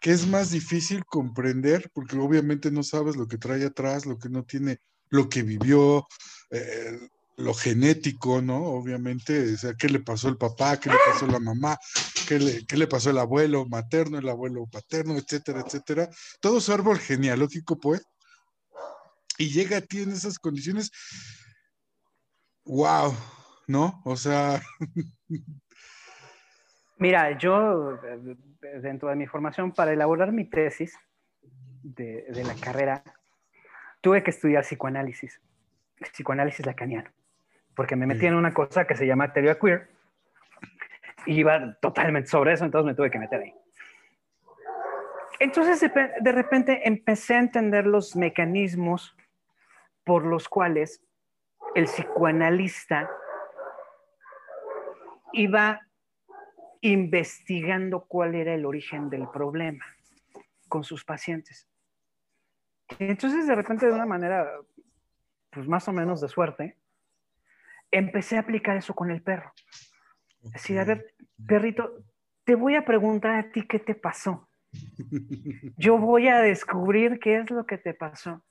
que 0.00 0.12
es 0.12 0.26
más 0.26 0.50
difícil 0.50 1.04
comprender, 1.04 1.90
porque 1.92 2.16
obviamente 2.16 2.70
no 2.70 2.82
sabes 2.82 3.16
lo 3.16 3.28
que 3.28 3.36
trae 3.36 3.64
atrás, 3.64 4.06
lo 4.06 4.18
que 4.18 4.30
no 4.30 4.44
tiene, 4.44 4.78
lo 5.10 5.28
que 5.28 5.42
vivió, 5.42 6.06
eh, 6.50 6.98
lo 7.36 7.52
genético, 7.52 8.40
¿no? 8.40 8.64
Obviamente, 8.64 9.54
o 9.54 9.58
sea, 9.58 9.74
qué 9.74 9.88
le 9.88 10.00
pasó 10.00 10.28
al 10.28 10.38
papá, 10.38 10.80
qué 10.80 10.88
le 10.88 10.96
pasó 11.06 11.26
a 11.26 11.32
la 11.32 11.40
mamá, 11.40 11.78
qué 12.28 12.38
le, 12.38 12.66
qué 12.66 12.76
le 12.76 12.86
pasó 12.86 13.10
al 13.10 13.18
abuelo 13.18 13.64
materno, 13.66 14.18
el 14.18 14.28
abuelo 14.28 14.66
paterno, 14.66 15.16
etcétera, 15.16 15.62
etcétera. 15.66 16.08
Todo 16.40 16.60
su 16.60 16.72
árbol 16.72 16.98
genealógico, 16.98 17.80
pues. 17.80 18.06
Y 19.38 19.50
llega 19.50 19.78
a 19.78 19.80
ti 19.80 20.02
en 20.02 20.10
esas 20.12 20.38
condiciones. 20.38 20.90
¡Wow! 22.64 23.14
¿no? 23.68 24.00
O 24.04 24.16
sea... 24.16 24.60
Mira, 26.96 27.38
yo 27.38 28.00
dentro 28.82 29.08
de 29.08 29.14
mi 29.14 29.28
formación 29.28 29.70
para 29.70 29.92
elaborar 29.92 30.32
mi 30.32 30.44
tesis 30.44 30.98
de, 31.82 32.24
la 32.44 32.54
carrera, 32.54 33.04
tuve 34.00 34.24
que 34.24 34.30
estudiar 34.30 34.64
psicoanálisis, 34.64 35.40
psicoanálisis 36.12 36.66
lacaniano, 36.66 37.08
porque 37.76 37.94
me 37.94 38.06
metí 38.06 38.26
en 38.26 38.34
una 38.34 38.52
cosa 38.52 38.84
que 38.84 38.96
se 38.96 39.06
llama 39.06 39.32
teoría 39.32 39.60
queer 39.60 39.88
iba 41.28 41.78
totalmente 41.80 42.28
sobre 42.28 42.52
eso, 42.54 42.64
entonces 42.64 42.86
me 42.86 42.94
tuve 42.94 43.10
que 43.10 43.18
meter 43.18 43.42
ahí. 43.42 43.54
Entonces 45.40 45.80
de 45.80 46.32
repente 46.32 46.88
empecé 46.88 47.34
a 47.34 47.40
entender 47.40 47.86
los 47.86 48.16
mecanismos 48.16 49.16
por 50.04 50.24
los 50.24 50.48
cuales 50.48 51.04
el 51.74 51.84
psicoanalista 51.84 53.08
iba 55.32 55.80
investigando 56.80 58.04
cuál 58.06 58.34
era 58.34 58.54
el 58.54 58.64
origen 58.64 59.10
del 59.10 59.28
problema 59.28 59.84
con 60.68 60.82
sus 60.82 61.04
pacientes. 61.04 61.68
entonces 62.98 63.46
de 63.46 63.54
repente 63.54 63.86
de 63.86 63.92
una 63.92 64.06
manera, 64.06 64.50
pues 65.50 65.68
más 65.68 65.86
o 65.88 65.92
menos 65.92 66.20
de 66.20 66.28
suerte, 66.28 66.78
empecé 67.90 68.36
a 68.36 68.40
aplicar 68.40 68.76
eso 68.76 68.94
con 68.94 69.10
el 69.10 69.22
perro. 69.22 69.52
Decir, 70.42 70.78
a 70.78 70.84
ver, 70.84 71.14
perrito, 71.46 72.04
te 72.44 72.54
voy 72.54 72.76
a 72.76 72.84
preguntar 72.84 73.34
a 73.34 73.50
ti 73.50 73.66
qué 73.66 73.78
te 73.78 73.94
pasó. 73.94 74.48
Yo 75.76 75.98
voy 75.98 76.28
a 76.28 76.40
descubrir 76.40 77.18
qué 77.20 77.38
es 77.38 77.50
lo 77.50 77.66
que 77.66 77.78
te 77.78 77.94
pasó. 77.94 78.42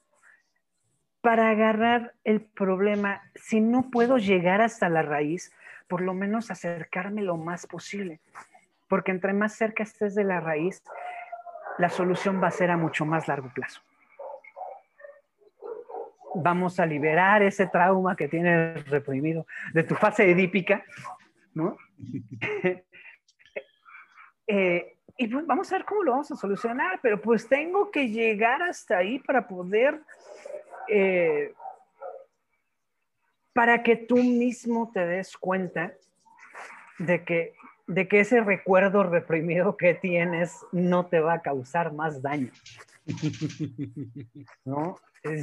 Para 1.22 1.50
agarrar 1.50 2.14
el 2.24 2.42
problema, 2.42 3.22
si 3.36 3.60
no 3.60 3.90
puedo 3.90 4.18
llegar 4.18 4.62
hasta 4.62 4.88
la 4.88 5.02
raíz, 5.02 5.52
por 5.88 6.02
lo 6.02 6.14
menos 6.14 6.52
acercarme 6.52 7.22
lo 7.22 7.38
más 7.38 7.66
posible, 7.66 8.20
porque 8.88 9.12
entre 9.12 9.34
más 9.34 9.54
cerca 9.54 9.84
estés 9.84 10.16
de 10.16 10.24
la 10.24 10.40
raíz, 10.40 10.84
la 11.78 11.90
solución 11.90 12.42
va 12.42 12.48
a 12.48 12.52
ser 12.52 12.72
a 12.72 12.78
mucho 12.78 13.06
más 13.06 13.28
largo 13.28 13.50
plazo. 13.54 13.82
Vamos 16.36 16.80
a 16.80 16.86
liberar 16.86 17.42
ese 17.42 17.68
trauma 17.68 18.16
que 18.16 18.28
tienes 18.28 18.88
reprimido 18.90 19.48
de 19.74 19.84
tu 19.84 19.96
fase 19.96 20.30
edípica, 20.30 20.84
¿no? 21.58 21.78
Eh, 24.50 24.96
y 25.18 25.28
pues 25.28 25.46
vamos 25.46 25.70
a 25.70 25.76
ver 25.76 25.86
cómo 25.86 26.04
lo 26.04 26.12
vamos 26.12 26.32
a 26.32 26.38
solucionar, 26.38 27.02
pero 27.02 27.20
pues 27.20 27.50
tengo 27.50 27.92
que 27.92 28.08
llegar 28.08 28.62
hasta 28.62 29.00
ahí 29.00 29.20
para 29.20 29.46
poder 29.46 30.00
eh, 30.88 31.54
para 33.52 33.84
que 33.84 33.98
tú 33.98 34.16
mismo 34.16 34.90
te 34.94 35.06
des 35.06 35.36
cuenta 35.36 35.92
de 36.98 37.26
que 37.26 37.56
de 37.88 38.08
que 38.08 38.22
ese 38.22 38.40
recuerdo 38.40 39.04
reprimido 39.04 39.76
que 39.76 39.96
tienes 39.96 40.66
no 40.72 41.08
te 41.08 41.20
va 41.20 41.34
a 41.34 41.42
causar 41.42 41.92
más 41.92 42.22
daño. 42.22 42.52
¿No? 44.64 44.98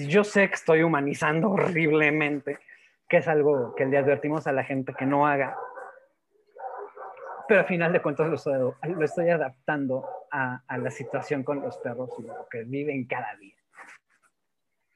Yo 0.09 0.25
sé 0.25 0.49
que 0.49 0.55
estoy 0.55 0.83
humanizando 0.83 1.51
horriblemente, 1.51 2.59
que 3.07 3.19
es 3.19 3.29
algo 3.29 3.75
que 3.75 3.85
le 3.85 3.99
advertimos 3.99 4.47
a 4.47 4.53
la 4.53 4.65
gente 4.65 4.95
que 4.95 5.05
no 5.05 5.27
haga, 5.27 5.57
pero 7.49 7.61
al 7.61 7.67
final 7.67 7.93
de 7.93 8.03
cuentas 8.03 8.29
lo 8.29 8.35
estoy, 8.37 8.55
lo 8.55 9.05
estoy 9.05 9.31
adaptando 9.31 10.07
a, 10.31 10.63
a, 10.67 10.79
la 10.79 10.91
situación 10.91 11.43
con 11.43 11.61
los 11.61 11.77
perros 11.79 12.11
y 12.19 12.23
lo 12.23 12.49
que 12.51 12.65
viven 12.65 13.07
cada 13.07 13.35
día. 13.37 13.55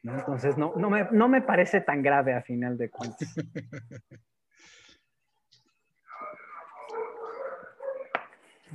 ¿No? 0.02 0.14
Entonces, 0.18 0.56
no, 0.56 0.72
no, 0.76 0.90
me, 0.90 1.08
no 1.10 1.28
me 1.28 1.42
parece 1.42 1.80
tan 1.80 2.02
grave 2.02 2.34
a 2.34 2.42
final 2.42 2.78
de 2.78 2.90
cuentas. 2.90 3.34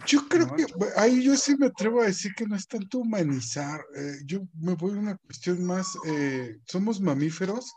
Yo 0.05 0.27
creo 0.27 0.53
que 0.55 0.65
ahí 0.97 1.23
yo 1.23 1.35
sí 1.35 1.55
me 1.57 1.67
atrevo 1.67 2.01
a 2.01 2.05
decir 2.05 2.33
que 2.35 2.45
no 2.45 2.55
es 2.55 2.67
tanto 2.67 2.99
humanizar. 2.99 3.79
Eh, 3.95 4.17
yo 4.25 4.41
me 4.59 4.73
voy 4.73 4.97
a 4.97 4.99
una 4.99 5.17
cuestión 5.17 5.63
más. 5.63 5.87
Eh, 6.07 6.57
somos 6.65 6.99
mamíferos. 6.99 7.73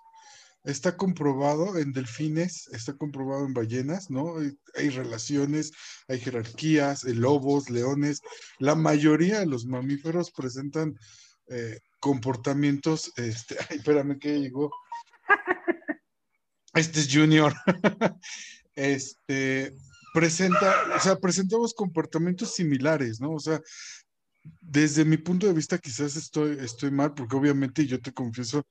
Está 0.67 0.97
comprobado 0.97 1.79
en 1.79 1.93
delfines, 1.93 2.69
está 2.73 2.93
comprobado 2.93 3.47
en 3.47 3.55
ballenas, 3.55 4.11
¿no? 4.11 4.35
Hay, 4.75 4.91
relaciones, 4.91 5.73
hay 6.09 6.19
jerarquías, 6.19 7.05
lobos, 7.05 7.71
leones. 7.71 8.21
La 8.59 8.75
mayoría 8.75 9.39
de 9.39 9.47
los 9.47 9.65
mamíferos 9.65 10.33
presentan 10.33 10.99
eh, 11.49 11.79
comportamientos. 12.01 13.13
Este, 13.17 13.57
ay, 13.71 13.79
espérame 13.79 14.19
que 14.19 14.41
llegó. 14.41 14.71
Este 16.75 17.01
es 17.01 17.09
Junior. 17.11 17.55
este, 18.75 19.73
presenta, 20.13 20.75
o 20.97 21.01
sea, 21.01 21.17
presentamos 21.17 21.75
comportamientos 21.75 22.55
similares, 22.55 23.21
¿no? 23.21 23.33
O 23.33 23.39
sea, 23.39 23.61
desde 24.61 25.05
mi 25.05 25.17
punto 25.17 25.47
de 25.47 25.53
vista 25.53 25.79
quizás 25.79 26.17
estoy, 26.17 26.59
estoy 26.61 26.91
mal, 26.91 27.15
porque 27.15 27.37
obviamente 27.37 27.87
yo 27.87 28.01
te 28.01 28.13
confieso, 28.13 28.59
eh, 28.59 28.63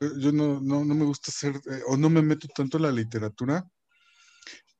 yo 0.00 0.32
no, 0.32 0.60
no, 0.60 0.84
no 0.84 0.94
me 0.94 1.04
gusta 1.04 1.30
hacer, 1.30 1.56
eh, 1.70 1.82
o 1.86 1.96
no 1.96 2.10
me 2.10 2.22
meto 2.22 2.48
tanto 2.48 2.76
en 2.76 2.84
la 2.84 2.92
literatura. 2.92 3.68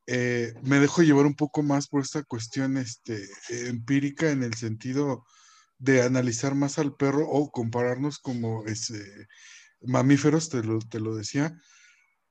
Eh, 0.06 0.54
me 0.62 0.80
dejo 0.80 1.02
llevar 1.02 1.26
un 1.26 1.36
poco 1.36 1.62
más 1.62 1.86
por 1.86 2.02
esta 2.02 2.22
cuestión 2.24 2.76
este, 2.76 3.28
empírica 3.48 4.30
en 4.30 4.42
el 4.42 4.54
sentido 4.54 5.24
de 5.78 6.02
analizar 6.02 6.54
más 6.54 6.78
al 6.78 6.96
perro 6.96 7.28
o 7.28 7.50
compararnos 7.50 8.18
como 8.18 8.64
ese, 8.66 9.28
mamíferos, 9.80 10.48
te 10.48 10.62
lo, 10.62 10.78
te 10.78 11.00
lo 11.00 11.14
decía, 11.14 11.58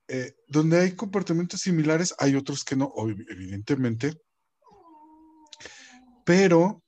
eh, 0.08 0.36
donde 0.48 0.80
hay 0.80 0.92
comportamientos 0.94 1.62
similares, 1.62 2.14
hay 2.20 2.36
otros 2.36 2.64
que 2.64 2.76
no, 2.76 2.92
evidentemente, 3.30 4.20
pero 6.26 6.84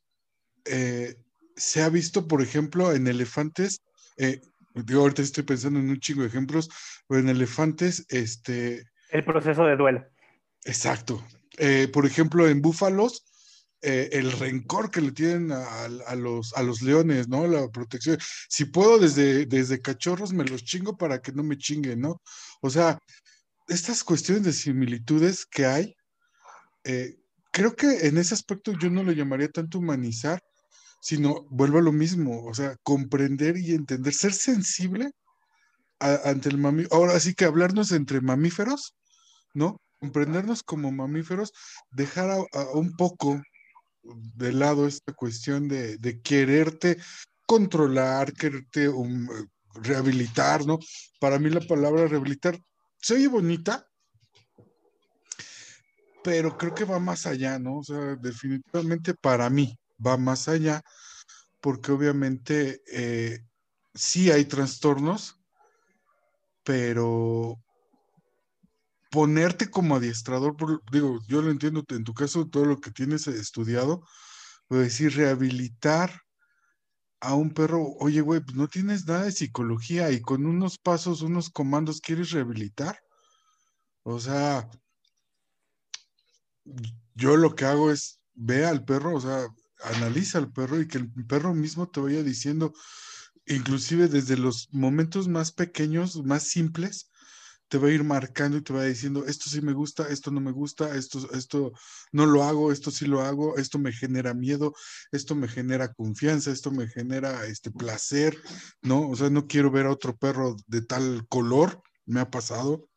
eh, 0.65 1.15
se 1.55 1.81
ha 1.81 1.89
visto, 1.89 2.27
por 2.27 2.41
ejemplo, 2.41 2.93
en 2.93 3.07
elefantes, 3.07 3.81
eh, 4.17 4.41
digo, 4.75 5.01
ahorita 5.01 5.21
estoy 5.21 5.43
pensando 5.43 5.79
en 5.79 5.89
un 5.89 5.99
chingo 5.99 6.21
de 6.21 6.27
ejemplos, 6.27 6.69
pero 7.07 7.21
en 7.21 7.29
elefantes, 7.29 8.05
este... 8.09 8.85
El 9.09 9.25
proceso 9.25 9.65
de 9.65 9.75
duelo. 9.75 10.05
Exacto. 10.63 11.25
por 11.91 12.05
ejemplo, 12.05 12.47
en 12.47 12.61
búfalos, 12.61 13.25
el 13.81 14.31
rencor 14.31 14.91
que 14.91 15.01
le 15.01 15.11
tienen 15.11 15.51
a, 15.51 16.15
los, 16.15 16.53
a 16.53 16.61
los 16.61 16.81
leones, 16.81 17.27
¿no? 17.27 17.47
La 17.47 17.67
protección. 17.69 18.17
Si 18.47 18.65
puedo 18.65 18.99
desde, 18.99 19.45
desde 19.47 19.81
cachorros 19.81 20.33
me 20.33 20.45
los 20.45 20.63
chingo 20.63 20.97
para 20.97 21.19
que 21.19 21.31
no 21.31 21.43
me 21.43 21.57
chinguen, 21.57 21.99
¿no? 21.99 22.21
O 22.61 22.69
sea, 22.69 22.99
estas 23.67 24.03
cuestiones 24.03 24.43
de 24.43 24.53
similitudes 24.53 25.45
que 25.45 25.65
hay, 25.65 25.95
eh, 26.83 27.15
creo 27.51 27.75
que 27.75 28.07
en 28.07 28.17
ese 28.17 28.33
aspecto 28.33 28.73
yo 28.73 28.89
no 28.89 29.03
lo 29.03 29.11
llamaría 29.11 29.49
tanto 29.49 29.79
humanizar, 29.79 30.41
sino 31.01 31.45
vuelvo 31.49 31.79
a 31.79 31.81
lo 31.81 31.91
mismo, 31.91 32.45
o 32.45 32.53
sea, 32.53 32.77
comprender 32.83 33.57
y 33.57 33.73
entender, 33.73 34.13
ser 34.13 34.33
sensible 34.33 35.11
ante 35.99 36.49
el 36.49 36.57
mamífero. 36.57 36.95
Ahora 36.95 37.19
sí 37.19 37.33
que 37.33 37.45
hablarnos 37.45 37.91
entre 37.91 38.21
mamíferos, 38.21 38.95
¿no? 39.53 39.81
Comprendernos 39.99 40.63
como 40.63 40.91
mamíferos, 40.91 41.53
dejar 41.91 42.29
a, 42.29 42.71
un 42.73 42.95
poco 42.95 43.41
de 44.03 44.53
lado 44.53 44.87
esta 44.87 45.13
cuestión 45.13 45.67
de, 45.67 46.21
quererte 46.23 46.97
controlar, 47.47 48.33
quererte 48.33 48.87
um, 48.87 49.27
rehabilitar, 49.73 50.65
¿no? 50.65 50.79
Para 51.19 51.39
mí 51.39 51.49
la 51.49 51.61
palabra 51.61 52.07
rehabilitar 52.07 52.59
se 52.99 53.15
oye 53.15 53.27
bonita, 53.27 53.87
pero 56.23 56.55
creo 56.57 56.75
que 56.75 56.85
va 56.85 56.99
más 56.99 57.25
allá, 57.25 57.57
¿no? 57.57 57.79
O 57.79 57.83
sea, 57.83 58.15
definitivamente 58.15 59.15
para 59.15 59.49
mí 59.49 59.75
va 60.05 60.17
más 60.17 60.47
allá, 60.47 60.81
porque 61.61 61.91
obviamente 61.91 62.81
eh, 62.91 63.45
sí 63.93 64.31
hay 64.31 64.45
trastornos, 64.45 65.39
pero 66.63 67.59
ponerte 69.11 69.69
como 69.69 69.97
adiestrador, 69.97 70.55
digo, 70.91 71.19
yo 71.27 71.41
lo 71.41 71.51
entiendo 71.51 71.83
en 71.89 72.03
tu 72.03 72.13
caso, 72.13 72.47
todo 72.47 72.65
lo 72.65 72.79
que 72.79 72.91
tienes 72.91 73.27
estudiado, 73.27 74.01
pues 74.67 74.83
decir, 74.83 75.15
rehabilitar 75.15 76.21
a 77.19 77.35
un 77.35 77.53
perro, 77.53 77.85
oye, 77.99 78.21
güey, 78.21 78.39
pues 78.39 78.55
no 78.55 78.67
tienes 78.67 79.05
nada 79.05 79.25
de 79.25 79.31
psicología 79.31 80.11
y 80.11 80.21
con 80.21 80.45
unos 80.45 80.77
pasos, 80.79 81.21
unos 81.21 81.49
comandos 81.49 82.01
quieres 82.01 82.31
rehabilitar. 82.31 82.99
O 84.03 84.19
sea, 84.19 84.67
yo 87.13 87.37
lo 87.37 87.53
que 87.53 87.65
hago 87.65 87.91
es 87.91 88.21
ve 88.33 88.65
al 88.65 88.83
perro, 88.83 89.15
o 89.15 89.21
sea, 89.21 89.45
analiza 89.83 90.37
al 90.37 90.51
perro 90.51 90.79
y 90.79 90.87
que 90.87 90.97
el 90.97 91.11
perro 91.27 91.53
mismo 91.53 91.89
te 91.89 91.99
vaya 91.99 92.23
diciendo, 92.23 92.73
inclusive 93.45 94.07
desde 94.07 94.37
los 94.37 94.69
momentos 94.71 95.27
más 95.27 95.51
pequeños, 95.51 96.23
más 96.23 96.43
simples, 96.43 97.11
te 97.71 97.77
va 97.77 97.87
a 97.87 97.91
ir 97.91 98.03
marcando 98.03 98.57
y 98.57 98.61
te 98.61 98.73
va 98.73 98.83
diciendo, 98.83 99.25
esto 99.25 99.49
sí 99.49 99.61
me 99.61 99.71
gusta, 99.71 100.09
esto 100.09 100.29
no 100.29 100.41
me 100.41 100.51
gusta, 100.51 100.93
esto, 100.93 101.25
esto 101.31 101.71
no 102.11 102.25
lo 102.25 102.43
hago, 102.43 102.69
esto 102.69 102.91
sí 102.91 103.05
lo 103.05 103.21
hago, 103.21 103.55
esto 103.55 103.79
me 103.79 103.93
genera 103.93 104.33
miedo, 104.33 104.73
esto 105.13 105.35
me 105.35 105.47
genera 105.47 105.93
confianza, 105.93 106.51
esto 106.51 106.69
me 106.71 106.89
genera 106.89 107.45
este 107.45 107.71
placer, 107.71 108.37
¿no? 108.81 109.09
O 109.09 109.15
sea, 109.15 109.29
no 109.29 109.47
quiero 109.47 109.71
ver 109.71 109.85
a 109.85 109.91
otro 109.91 110.17
perro 110.17 110.57
de 110.67 110.81
tal 110.81 111.25
color, 111.29 111.81
me 112.05 112.19
ha 112.19 112.29
pasado. 112.29 112.89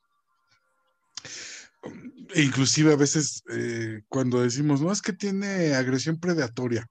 Inclusive 2.34 2.92
a 2.92 2.96
veces 2.96 3.42
eh, 3.50 4.02
cuando 4.08 4.40
decimos, 4.40 4.80
no, 4.80 4.90
es 4.92 5.02
que 5.02 5.12
tiene 5.12 5.74
agresión 5.74 6.18
predatoria, 6.18 6.86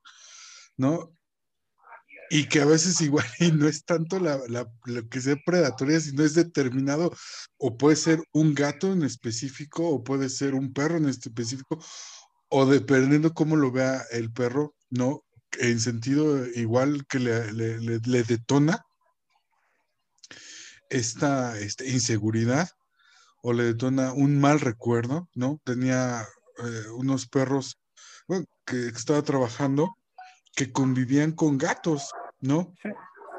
¿no? 0.77 1.13
y 2.34 2.47
que 2.47 2.62
a 2.62 2.65
veces 2.65 2.99
igual 3.01 3.27
y 3.39 3.51
no 3.51 3.67
es 3.67 3.86
tanto 3.86 4.19
la, 4.19 4.39
lo 4.47 5.08
que 5.08 5.21
sea 5.21 5.36
predatoria, 5.45 5.99
sino 5.99 6.23
es 6.23 6.34
determinado, 6.34 7.15
o 7.58 7.77
puede 7.77 7.95
ser 7.95 8.23
un 8.32 8.56
gato 8.56 8.91
en 8.91 9.03
específico, 9.03 9.88
o 9.88 10.03
puede 10.03 10.29
ser 10.29 10.56
un 10.56 10.73
perro 10.73 10.97
en 10.97 11.08
específico, 11.08 11.77
o 12.49 12.65
dependiendo 12.65 13.36
cómo 13.36 13.56
lo 13.56 13.71
vea 13.71 14.03
el 14.12 14.32
perro, 14.32 14.75
¿no? 14.89 15.23
En 15.60 15.79
sentido 15.79 16.47
igual 16.56 17.06
que 17.08 17.19
le, 17.19 17.53
le, 17.53 18.23
detona 18.23 18.84
esta, 20.89 21.60
esta, 21.60 21.86
inseguridad, 21.86 22.67
o 23.43 23.53
le 23.53 23.65
detona 23.65 24.13
un 24.13 24.39
mal 24.39 24.60
recuerdo, 24.60 25.29
¿no? 25.36 25.60
Tenía 25.63 26.27
eh, 26.58 26.89
unos 26.95 27.27
perros 27.27 27.77
que 28.65 28.88
estaba 28.88 29.21
trabajando 29.21 29.95
que 30.56 30.71
convivían 30.71 31.34
con 31.34 31.58
gatos 31.58 32.10
¿no? 32.43 32.75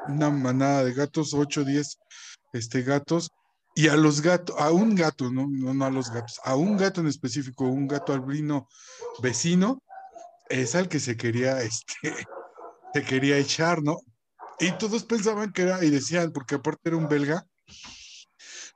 Una 0.07 0.29
manada 0.29 0.83
de 0.83 0.93
gatos, 0.93 1.33
8, 1.33 1.63
10 1.63 1.99
este, 2.53 2.81
gatos, 2.81 3.29
y 3.75 3.87
a 3.87 3.95
los 3.95 4.21
gatos, 4.21 4.55
a 4.59 4.71
un 4.71 4.95
gato, 4.95 5.31
¿no? 5.31 5.47
¿no? 5.47 5.85
a 5.85 5.89
los 5.89 6.11
gatos, 6.11 6.39
a 6.43 6.55
un 6.55 6.75
gato 6.75 7.01
en 7.01 7.07
específico, 7.07 7.65
un 7.65 7.87
gato 7.87 8.13
albino 8.13 8.67
vecino, 9.21 9.81
es 10.49 10.75
al 10.75 10.89
que 10.89 10.99
se 10.99 11.15
quería, 11.15 11.61
este, 11.61 12.15
se 12.93 13.03
quería 13.03 13.37
echar, 13.37 13.83
¿no? 13.83 13.97
Y 14.59 14.71
todos 14.77 15.03
pensaban 15.03 15.51
que 15.51 15.63
era, 15.63 15.83
y 15.83 15.89
decían, 15.89 16.31
porque 16.31 16.55
aparte 16.55 16.89
era 16.89 16.97
un 16.97 17.07
belga, 17.07 17.45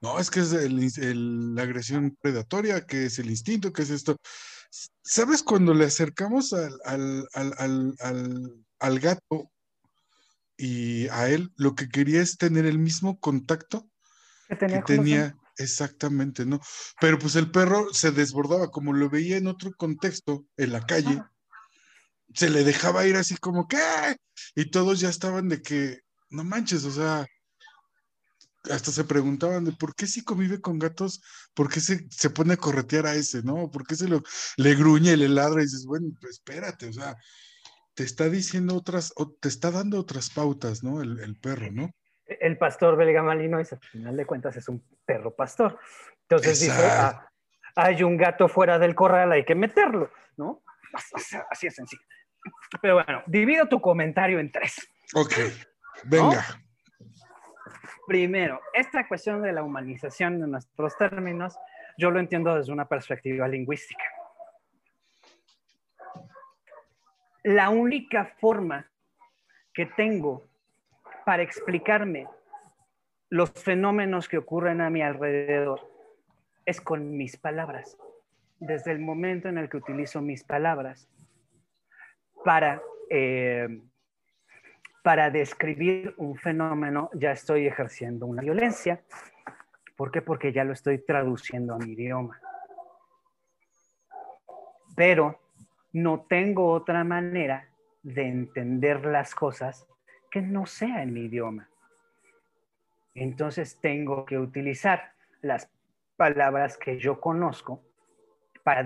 no, 0.02 0.20
es 0.20 0.30
que 0.30 0.40
es 0.40 0.52
la 0.52 1.62
agresión 1.64 2.18
predatoria, 2.22 2.86
que 2.86 3.06
es 3.06 3.20
el 3.20 3.30
instinto, 3.30 3.74
que 3.74 3.82
es 3.82 3.90
esto. 3.90 4.16
¿Sabes 5.04 5.44
cuando 5.44 5.74
le 5.74 5.86
acercamos 5.86 6.54
al, 6.54 7.28
al 7.34 9.00
gato 9.00 9.52
y 10.58 11.08
a 11.08 11.30
él 11.30 11.52
lo 11.56 11.74
que 11.74 11.90
quería 11.90 12.22
es 12.22 12.38
tener 12.38 12.66
el 12.66 12.80
mismo 12.80 13.20
contacto 13.20 13.90
que 14.58 14.82
tenía, 14.86 15.36
exactamente, 15.58 16.46
¿no? 16.46 16.60
Pero 17.00 17.20
pues 17.20 17.36
el 17.36 17.52
perro 17.52 17.94
se 17.94 18.12
desbordaba, 18.12 18.72
como 18.72 18.94
lo 18.94 19.10
veía 19.10 19.38
en 19.38 19.48
otro 19.48 19.72
contexto, 19.78 20.46
en 20.58 20.72
la 20.72 20.86
calle, 20.86 21.22
se 22.34 22.50
le 22.50 22.64
dejaba 22.64 23.06
ir 23.06 23.16
así 23.16 23.38
como, 23.38 23.68
¿qué? 23.68 24.18
Y 24.56 24.70
todos 24.72 25.00
ya 25.00 25.10
estaban 25.10 25.50
de 25.50 25.62
que, 25.62 26.02
no 26.30 26.44
manches, 26.44 26.84
o 26.86 26.92
sea, 26.92 27.26
hasta 28.70 28.92
se 28.92 29.04
preguntaban 29.04 29.66
de 29.66 29.72
por 29.72 29.96
qué 29.96 30.08
si 30.08 30.24
convive 30.24 30.62
con 30.62 30.80
gatos, 30.80 31.22
por 31.54 31.70
qué 31.70 31.80
se, 31.80 32.08
se 32.10 32.30
pone 32.30 32.54
a 32.54 32.58
corretear 32.58 33.08
a 33.08 33.16
ese, 33.16 33.44
¿no? 33.44 33.70
¿Por 33.72 33.86
qué 33.86 33.96
se 33.96 34.08
lo, 34.08 34.22
le 34.58 34.76
gruñe, 34.76 35.18
le 35.18 35.30
ladra 35.30 35.62
y 35.62 35.66
dices, 35.66 35.86
bueno, 35.86 36.08
pues 36.20 36.34
espérate, 36.36 36.88
o 36.88 36.94
sea, 36.94 37.16
te 37.94 38.04
está 38.04 38.30
diciendo 38.30 38.76
otras, 38.76 39.12
o 39.16 39.32
te 39.32 39.50
está 39.50 39.72
dando 39.72 40.00
otras 40.00 40.30
pautas, 40.30 40.84
¿no? 40.84 41.02
El, 41.02 41.20
el 41.20 41.36
perro, 41.38 41.72
¿no? 41.72 41.92
El 42.26 42.58
pastor 42.58 42.96
belga 42.96 43.24
malino 43.24 43.60
es, 43.60 43.74
al 43.74 43.80
final 43.80 44.16
de 44.16 44.26
cuentas, 44.26 44.56
es 44.56 44.70
un 44.70 44.86
perro 45.06 45.36
pastor. 45.36 45.80
Entonces 46.22 46.60
dice, 46.60 46.82
ah, 46.82 47.28
hay 47.76 48.04
un 48.04 48.18
gato 48.18 48.48
fuera 48.48 48.78
del 48.78 48.94
corral, 48.94 49.32
hay 49.32 49.44
que 49.44 49.56
meterlo, 49.56 50.12
¿no? 50.38 50.64
Así 51.50 51.68
es 51.68 51.76
sencillo. 51.76 52.04
Pero 52.82 52.96
bueno, 52.96 53.24
divido 53.28 53.68
tu 53.68 53.82
comentario 53.82 54.40
en 54.40 54.52
tres. 54.52 54.76
Ok, 55.16 55.34
venga. 56.06 56.46
Primero, 58.10 58.60
esta 58.74 59.08
cuestión 59.08 59.44
de 59.44 59.54
la 59.54 59.62
humanización 59.62 60.42
de 60.42 60.48
nuestros 60.48 60.98
términos, 60.98 61.56
yo 61.96 62.10
lo 62.10 62.20
entiendo 62.20 62.56
desde 62.56 62.74
una 62.74 62.88
perspectiva 62.88 63.48
lingüística. 63.48 64.04
La 67.44 67.70
única 67.70 68.26
forma 68.40 68.90
que 69.72 69.86
tengo 69.86 70.48
para 71.24 71.44
explicarme 71.44 72.28
los 73.30 73.52
fenómenos 73.52 74.28
que 74.28 74.40
ocurren 74.40 74.82
a 74.82 74.90
mi 74.90 75.04
alrededor 75.04 75.88
es 76.66 76.82
con 76.82 77.16
mis 77.16 77.38
palabras. 77.38 77.96
Desde 78.58 78.92
el 78.92 78.98
momento 78.98 79.50
en 79.50 79.60
el 79.60 79.70
que 79.70 79.78
utilizo 79.78 80.20
mis 80.20 80.44
palabras 80.44 81.08
para, 82.44 82.82
eh, 83.12 83.68
para 85.04 85.30
describir 85.30 86.14
un 86.18 86.36
fenómeno, 86.36 87.10
ya 87.14 87.32
estoy 87.32 87.68
ejerciendo 87.68 88.26
una 88.26 88.42
violencia. 88.42 89.02
¿Por 89.96 90.12
qué? 90.12 90.22
Porque 90.22 90.52
ya 90.52 90.64
lo 90.64 90.74
estoy 90.74 91.00
traduciendo 91.00 91.74
a 91.74 91.78
mi 91.78 91.94
idioma. 91.94 92.40
Pero 94.96 95.40
no 95.94 96.26
tengo 96.28 96.72
otra 96.72 97.04
manera 97.04 97.70
de 98.04 98.28
entender 98.28 99.06
las 99.06 99.34
cosas 99.34 99.88
que 100.30 100.42
no 100.42 100.66
sea 100.66 101.02
en 101.04 101.14
mi 101.14 101.22
idioma. 101.22 101.70
Entonces 103.16 103.80
tengo 103.82 104.26
que 104.26 104.38
utilizar 104.38 105.14
las 105.42 105.70
palabras 106.16 106.78
que 106.78 106.98
yo 106.98 107.20
conozco 107.20 107.82
para, 108.64 108.86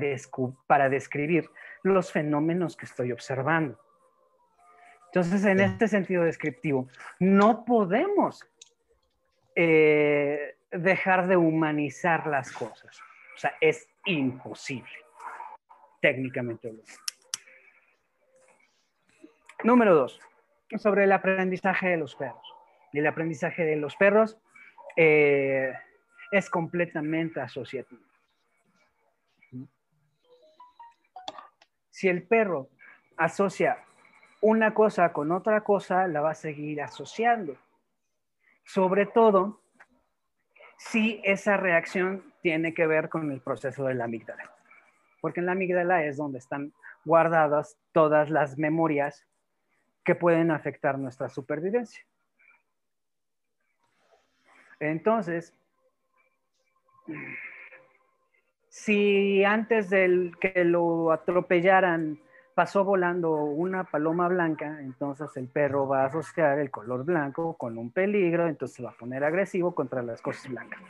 para 0.67 0.89
describir 0.89 1.49
los 1.83 2.11
fenómenos 2.11 2.77
que 2.77 2.85
estoy 2.85 3.11
observando. 3.11 3.82
Entonces, 5.13 5.45
en 5.45 5.59
este 5.59 5.87
sentido 5.87 6.23
descriptivo, 6.23 6.87
no 7.19 7.65
podemos 7.65 8.43
eh, 9.55 10.55
dejar 10.71 11.27
de 11.27 11.37
humanizar 11.37 12.25
las 12.25 12.51
cosas. 12.51 12.99
O 13.35 13.37
sea, 13.37 13.53
es 13.61 13.87
imposible, 14.05 14.89
técnicamente. 16.01 16.73
Número 19.63 19.93
dos, 19.93 20.19
sobre 20.77 21.03
el 21.03 21.11
aprendizaje 21.11 21.89
de 21.89 21.97
los 21.97 22.15
perros. 22.15 22.55
El 22.91 23.05
aprendizaje 23.05 23.65
de 23.65 23.75
los 23.75 23.95
perros 23.95 24.39
eh, 24.95 25.73
es 26.31 26.49
completamente 26.49 27.39
asociativo. 27.39 28.01
Si 31.91 32.09
el 32.09 32.23
perro 32.23 32.69
asocia 33.15 33.77
una 34.43 34.73
cosa 34.73 35.13
con 35.13 35.31
otra 35.31 35.61
cosa, 35.61 36.05
la 36.07 36.19
va 36.19 36.31
a 36.31 36.35
seguir 36.35 36.81
asociando. 36.81 37.55
Sobre 38.65 39.05
todo 39.05 39.61
si 40.77 41.21
esa 41.23 41.55
reacción 41.55 42.33
tiene 42.41 42.73
que 42.73 42.85
ver 42.85 43.07
con 43.07 43.31
el 43.31 43.39
proceso 43.39 43.85
de 43.85 43.93
la 43.93 44.03
amígdala. 44.03 44.53
Porque 45.21 45.39
en 45.39 45.45
la 45.45 45.53
amígdala 45.53 46.03
es 46.03 46.17
donde 46.17 46.39
están 46.39 46.73
guardadas 47.05 47.77
todas 47.93 48.29
las 48.29 48.57
memorias 48.57 49.25
que 50.03 50.13
pueden 50.13 50.51
afectar 50.51 50.99
nuestra 50.99 51.29
supervivencia. 51.29 52.05
Entonces, 54.81 55.55
si 58.67 59.45
antes 59.45 59.89
del 59.89 60.35
que 60.41 60.65
lo 60.65 61.13
atropellaran 61.13 62.19
pasó 62.53 62.83
volando 62.83 63.31
una 63.31 63.83
paloma 63.83 64.27
blanca, 64.27 64.79
entonces 64.81 65.29
el 65.37 65.47
perro 65.47 65.87
va 65.87 66.03
a 66.03 66.05
asociar 66.07 66.59
el 66.59 66.69
color 66.69 67.03
blanco 67.03 67.55
con 67.55 67.77
un 67.77 67.91
peligro, 67.91 68.47
entonces 68.47 68.77
se 68.77 68.83
va 68.83 68.91
a 68.91 68.97
poner 68.97 69.23
agresivo 69.23 69.73
contra 69.73 70.01
las 70.01 70.21
cosas 70.21 70.49
blancas. 70.49 70.81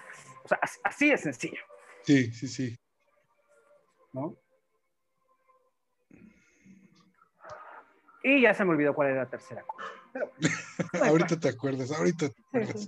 O 0.44 0.48
sea, 0.48 0.60
así 0.84 1.12
es 1.12 1.22
sencillo. 1.22 1.62
Sí, 2.04 2.32
sí, 2.32 2.48
sí. 2.48 2.78
¿No? 4.12 4.36
Y 8.24 8.42
ya 8.42 8.54
se 8.54 8.64
me 8.64 8.72
olvidó 8.72 8.94
cuál 8.94 9.10
era 9.10 9.24
la 9.24 9.30
tercera 9.30 9.64
cosa. 9.64 9.86
ahorita 11.04 11.40
te 11.40 11.50
acuerdas, 11.50 11.92
ahorita 11.92 12.30
te 12.30 12.42
acuerdas. 12.42 12.88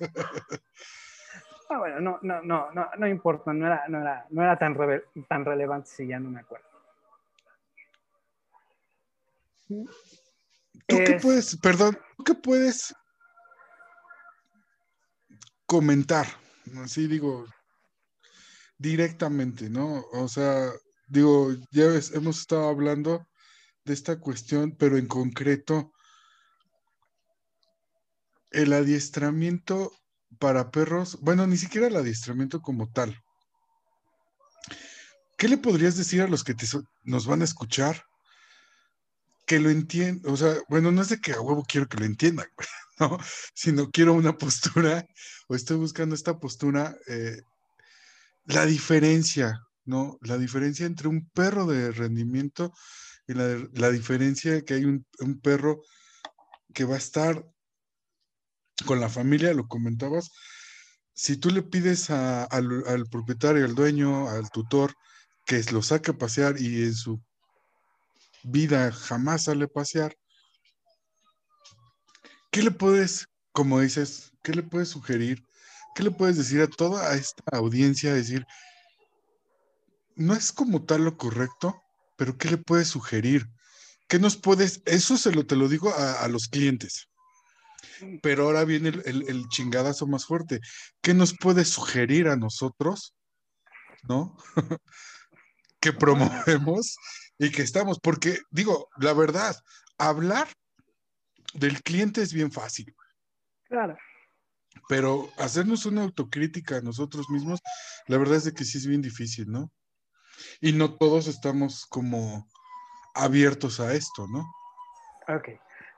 Ah, 1.67 1.79
bueno, 1.79 1.99
no, 1.99 2.19
no, 2.21 2.43
no, 2.43 2.71
no, 2.73 2.89
no 2.95 3.07
importa, 3.07 3.51
no 3.51 3.65
era, 3.65 3.87
no 3.87 3.99
era, 3.99 4.27
no 4.29 4.43
era 4.43 4.55
tan, 4.57 4.77
tan 5.27 5.43
relevante 5.43 5.89
si 5.89 6.05
ya 6.05 6.19
no 6.19 6.29
me 6.29 6.39
acuerdo. 6.39 6.74
¿Tú 9.67 9.85
qué 10.87 11.17
puedes, 11.21 11.57
perdón, 11.57 11.97
¿tú 12.17 12.23
qué 12.23 12.35
puedes 12.35 12.93
comentar? 15.65 16.27
Así 16.83 17.07
digo, 17.07 17.45
directamente, 18.77 19.69
¿no? 19.69 20.05
O 20.13 20.27
sea, 20.27 20.71
digo, 21.07 21.53
ya 21.71 21.85
hemos 22.13 22.39
estado 22.39 22.69
hablando 22.69 23.27
de 23.83 23.93
esta 23.93 24.19
cuestión, 24.19 24.75
pero 24.77 24.97
en 24.97 25.07
concreto, 25.07 25.91
el 28.51 28.73
adiestramiento 28.73 29.91
para 30.39 30.71
perros, 30.71 31.19
bueno, 31.21 31.47
ni 31.47 31.57
siquiera 31.57 31.87
el 31.87 31.95
adiestramiento 31.95 32.61
como 32.61 32.91
tal. 32.91 33.21
¿Qué 35.37 35.47
le 35.47 35.57
podrías 35.57 35.97
decir 35.97 36.21
a 36.21 36.27
los 36.27 36.43
que 36.43 36.55
nos 37.03 37.27
van 37.27 37.41
a 37.41 37.45
escuchar? 37.45 38.05
Que 39.45 39.59
lo 39.59 39.69
entiendan, 39.69 40.31
o 40.31 40.37
sea, 40.37 40.55
bueno, 40.69 40.91
no 40.91 41.01
es 41.01 41.09
de 41.09 41.19
que 41.19 41.33
a 41.33 41.41
huevo 41.41 41.63
quiero 41.67 41.87
que 41.87 41.97
lo 41.97 42.05
entiendan, 42.05 42.47
¿no? 42.99 43.17
Sino 43.53 43.91
quiero 43.91 44.13
una 44.13 44.37
postura, 44.37 45.05
o 45.47 45.55
estoy 45.55 45.77
buscando 45.77 46.15
esta 46.15 46.39
postura, 46.39 46.95
eh, 47.07 47.41
la 48.45 48.65
diferencia, 48.65 49.59
¿no? 49.85 50.17
La 50.21 50.37
diferencia 50.37 50.85
entre 50.85 51.07
un 51.07 51.29
perro 51.29 51.65
de 51.65 51.91
rendimiento 51.91 52.73
y 53.27 53.33
la, 53.33 53.91
diferencia 53.91 54.63
que 54.63 54.75
hay 54.75 54.85
un, 54.85 55.05
un 55.19 55.39
perro 55.39 55.81
que 56.73 56.85
va 56.85 56.95
a 56.95 56.99
estar 56.99 57.43
con 58.85 58.99
la 58.99 59.09
familia, 59.09 59.53
lo 59.53 59.67
comentabas, 59.67 60.31
si 61.15 61.37
tú 61.37 61.49
le 61.49 61.63
pides 61.63 62.09
al, 62.09 63.05
propietario, 63.09 63.63
al 63.63 63.73
dueño, 63.73 64.29
al 64.29 64.49
tutor, 64.49 64.93
que 65.45 65.63
lo 65.71 65.81
saque 65.81 66.11
a 66.11 66.17
pasear 66.17 66.59
y 66.59 66.83
en 66.83 66.93
su 66.93 67.21
vida 68.45 68.91
jamás 68.91 69.45
sale 69.45 69.65
a 69.65 69.67
pasear, 69.67 70.15
¿qué 72.51 72.63
le 72.63 72.71
puedes, 72.71 73.27
como 73.51 73.79
dices, 73.79 74.31
qué 74.43 74.53
le 74.53 74.63
puedes 74.63 74.89
sugerir? 74.89 75.43
¿Qué 75.95 76.03
le 76.03 76.11
puedes 76.11 76.37
decir 76.37 76.61
a 76.61 76.67
toda 76.67 77.15
esta 77.15 77.43
audiencia? 77.53 78.13
Decir, 78.13 78.45
no 80.15 80.33
es 80.33 80.51
como 80.51 80.83
tal 80.83 81.05
lo 81.05 81.17
correcto, 81.17 81.81
pero 82.17 82.37
¿qué 82.37 82.49
le 82.49 82.57
puedes 82.57 82.89
sugerir? 82.89 83.49
¿Qué 84.07 84.19
nos 84.19 84.35
puedes, 84.37 84.81
eso 84.85 85.17
se 85.17 85.31
lo 85.31 85.45
te 85.45 85.55
lo 85.55 85.67
digo 85.67 85.93
a 85.95 86.27
los 86.27 86.47
clientes 86.47 87.09
pero 88.21 88.45
ahora 88.45 88.65
viene 88.65 88.89
el, 88.89 89.47
chingadazo 89.49 90.07
más 90.07 90.25
fuerte. 90.25 90.59
¿Qué 91.01 91.13
nos 91.13 91.35
puede 91.37 91.65
sugerir 91.65 92.27
a 92.27 92.35
nosotros, 92.35 93.15
no? 94.07 94.37
que 95.79 95.93
promovemos 95.93 96.97
y 97.37 97.51
que 97.51 97.61
estamos, 97.61 97.99
porque 97.99 98.39
digo, 98.51 98.89
la 98.97 99.13
verdad, 99.13 99.55
hablar 99.97 100.47
del 101.53 101.81
cliente 101.81 102.21
es 102.21 102.33
bien 102.33 102.51
fácil. 102.51 102.95
Claro. 103.67 103.97
Pero 104.87 105.29
hacernos 105.37 105.85
una 105.85 106.03
autocrítica 106.03 106.77
a 106.77 106.81
nosotros 106.81 107.29
mismos, 107.29 107.59
la 108.07 108.17
verdad 108.17 108.37
es 108.37 108.43
de 108.45 108.53
que 108.53 108.65
sí 108.65 108.77
es 108.77 108.87
bien 108.87 109.01
difícil, 109.01 109.51
¿no? 109.51 109.71
Y 110.61 110.73
no 110.73 110.95
todos 110.95 111.27
estamos 111.27 111.85
como 111.85 112.47
abiertos 113.13 113.79
a 113.79 113.93
esto, 113.93 114.27
¿no? 114.27 114.45
Ok 115.33 115.49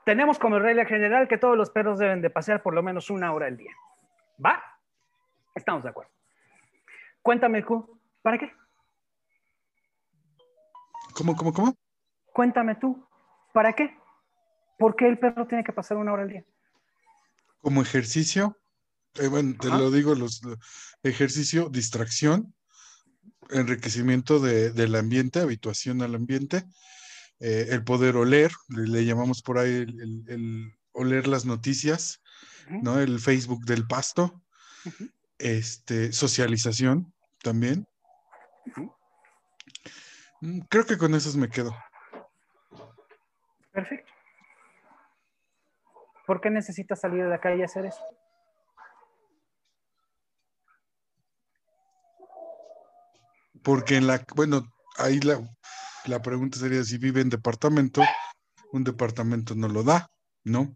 tenemos 0.08 0.38
como 0.38 0.58
regla 0.58 0.86
general 0.86 1.28
que 1.28 1.36
todos 1.36 1.54
los 1.54 1.68
perros 1.68 1.98
deben 1.98 2.22
de 2.22 2.30
pasear 2.30 2.62
por 2.62 2.72
lo 2.72 2.82
menos 2.82 3.10
una 3.10 3.30
hora 3.30 3.46
al 3.46 3.58
día. 3.58 3.72
¿Va? 4.42 4.58
Estamos 5.54 5.82
de 5.82 5.90
acuerdo. 5.90 6.10
Cuéntame, 7.20 7.62
Q, 7.62 8.00
¿para 8.22 8.38
qué? 8.38 8.50
¿Cómo, 11.18 11.34
cómo, 11.34 11.52
cómo? 11.52 11.76
Cuéntame 12.32 12.76
tú, 12.76 13.04
¿para 13.52 13.72
qué? 13.72 13.90
¿Por 14.78 14.94
qué 14.94 15.08
el 15.08 15.18
perro 15.18 15.48
tiene 15.48 15.64
que 15.64 15.72
pasar 15.72 15.96
una 15.96 16.12
hora 16.12 16.22
al 16.22 16.28
día? 16.28 16.44
Como 17.60 17.82
ejercicio, 17.82 18.56
Eh, 19.16 19.26
bueno, 19.26 19.56
te 19.60 19.68
lo 19.68 19.90
digo, 19.90 20.14
los 20.14 20.40
ejercicio, 21.02 21.70
distracción, 21.70 22.54
enriquecimiento 23.50 24.38
del 24.38 24.94
ambiente, 24.94 25.40
habituación 25.40 26.02
al 26.02 26.14
ambiente, 26.14 26.62
eh, 27.40 27.66
el 27.70 27.82
poder 27.82 28.14
oler, 28.14 28.52
le, 28.68 29.04
llamamos 29.04 29.42
por 29.42 29.58
ahí 29.58 29.72
el, 29.72 30.72
oler 30.92 31.26
las 31.26 31.44
noticias, 31.46 32.22
¿no? 32.70 33.00
El 33.00 33.18
Facebook 33.18 33.64
del 33.64 33.88
pasto, 33.88 34.40
este, 35.38 36.12
socialización 36.12 37.12
también. 37.42 37.88
Mm, 40.40 40.60
creo 40.68 40.84
que 40.84 40.98
con 40.98 41.14
esos 41.14 41.36
me 41.36 41.48
quedo. 41.48 41.74
Perfecto. 43.72 44.12
¿Por 46.26 46.40
qué 46.40 46.50
necesitas 46.50 47.00
salir 47.00 47.24
de 47.24 47.30
la 47.30 47.40
calle 47.40 47.60
y 47.60 47.62
hacer 47.62 47.86
eso? 47.86 48.02
Porque 53.62 53.96
en 53.96 54.06
la, 54.06 54.22
bueno, 54.34 54.62
ahí 54.98 55.20
la, 55.20 55.40
la 56.06 56.20
pregunta 56.20 56.58
sería 56.58 56.82
si 56.84 56.98
vive 56.98 57.20
en 57.20 57.30
departamento, 57.30 58.02
un 58.72 58.84
departamento 58.84 59.54
no 59.54 59.68
lo 59.68 59.82
da, 59.82 60.08
¿no? 60.44 60.74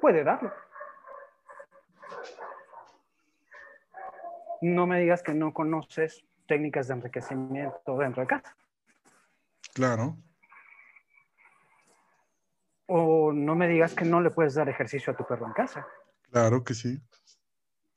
Puede 0.00 0.22
darlo. 0.24 0.52
No 4.60 4.86
me 4.86 5.00
digas 5.00 5.22
que 5.22 5.34
no 5.34 5.52
conoces 5.52 6.24
técnicas 6.46 6.88
de 6.88 6.94
enriquecimiento 6.94 7.96
dentro 7.98 8.22
de 8.22 8.26
casa. 8.26 8.56
Claro. 9.72 10.16
O 12.86 13.32
no 13.32 13.54
me 13.54 13.66
digas 13.68 13.94
que 13.94 14.04
no 14.04 14.20
le 14.20 14.30
puedes 14.30 14.54
dar 14.54 14.68
ejercicio 14.68 15.12
a 15.12 15.16
tu 15.16 15.26
perro 15.26 15.46
en 15.46 15.52
casa. 15.52 15.86
Claro 16.30 16.62
que 16.62 16.74
sí. 16.74 17.00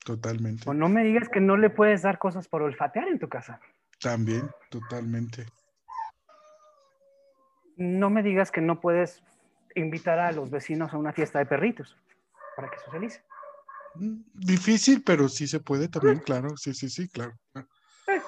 Totalmente. 0.03 0.69
O 0.69 0.73
no 0.73 0.87
me 0.87 1.03
digas 1.03 1.27
que 1.27 1.41
no 1.41 1.57
le 1.57 1.69
puedes 1.69 2.01
dar 2.01 2.17
cosas 2.17 2.47
por 2.47 2.61
olfatear 2.61 3.09
en 3.09 3.19
tu 3.19 3.27
casa. 3.27 3.59
También, 3.99 4.49
totalmente. 4.69 5.45
No 7.75 8.09
me 8.09 8.23
digas 8.23 8.51
que 8.51 8.61
no 8.61 8.79
puedes 8.79 9.21
invitar 9.75 10.19
a 10.19 10.31
los 10.31 10.49
vecinos 10.49 10.93
a 10.93 10.97
una 10.97 11.13
fiesta 11.13 11.39
de 11.39 11.45
perritos 11.45 11.97
para 12.55 12.69
que 12.69 12.79
socialice. 12.79 13.21
Mm, 13.95 14.21
difícil, 14.33 15.03
pero 15.03 15.27
sí 15.27 15.47
se 15.47 15.59
puede 15.59 15.87
también, 15.87 16.19
claro. 16.19 16.55
Sí, 16.57 16.73
sí, 16.73 16.89
sí, 16.89 17.07
claro. 17.09 17.33
Eh, 17.55 17.63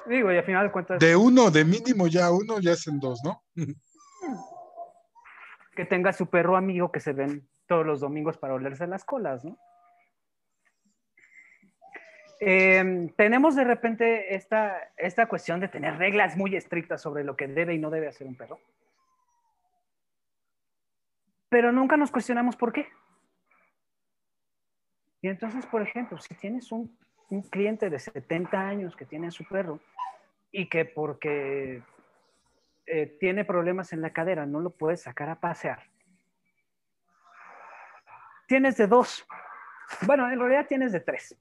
digo, 0.06 0.32
y 0.32 0.36
al 0.36 0.44
final 0.44 0.66
de 0.66 0.72
cuentas. 0.72 0.98
De 0.98 1.16
uno, 1.16 1.50
de 1.50 1.64
mínimo 1.64 2.06
ya 2.06 2.30
uno, 2.30 2.60
ya 2.60 2.72
hacen 2.72 2.98
dos, 2.98 3.20
¿no? 3.24 3.42
que 5.74 5.84
tenga 5.84 6.12
su 6.12 6.26
perro 6.26 6.56
amigo 6.56 6.92
que 6.92 7.00
se 7.00 7.12
ven 7.12 7.48
todos 7.66 7.86
los 7.86 8.00
domingos 8.00 8.36
para 8.36 8.54
olerse 8.54 8.86
las 8.86 9.04
colas, 9.04 9.44
¿no? 9.44 9.56
Em, 12.40 13.10
tenemos 13.10 13.54
de 13.54 13.64
repente 13.64 14.34
esta, 14.34 14.92
esta 14.96 15.26
cuestión 15.26 15.60
de 15.60 15.68
tener 15.68 15.98
reglas 15.98 16.36
muy 16.36 16.56
estrictas 16.56 17.02
sobre 17.02 17.22
lo 17.22 17.36
que 17.36 17.46
debe 17.46 17.74
y 17.74 17.78
no 17.78 17.90
debe 17.90 18.08
hacer 18.08 18.26
un 18.26 18.34
perro. 18.34 18.58
Pero 21.50 21.70
nunca 21.70 21.98
nos 21.98 22.10
cuestionamos 22.10 22.56
por 22.56 22.72
qué. 22.72 22.88
Y 25.20 25.28
entonces, 25.28 25.66
por 25.66 25.82
ejemplo, 25.82 26.18
si 26.18 26.34
tienes 26.34 26.72
un, 26.72 26.96
un 27.30 27.42
cliente 27.42 27.88
de 27.88 27.98
70 27.98 28.60
años 28.60 28.96
que 28.96 29.06
tiene 29.06 29.28
a 29.28 29.30
su 29.30 29.44
perro 29.44 29.80
y 30.52 30.68
que 30.68 30.84
porque 30.84 31.82
eh, 32.86 33.16
tiene 33.20 33.44
problemas 33.44 33.92
en 33.92 34.02
la 34.02 34.12
cadera, 34.12 34.46
no 34.46 34.60
lo 34.60 34.70
puedes 34.70 35.02
sacar 35.02 35.30
a 35.30 35.40
pasear. 35.40 35.84
Tienes 38.46 38.76
de 38.76 38.88
dos. 38.88 39.26
Bueno, 40.02 40.30
en 40.30 40.38
realidad 40.38 40.66
tienes 40.66 40.92
de 40.92 41.00
tres. 41.00 41.36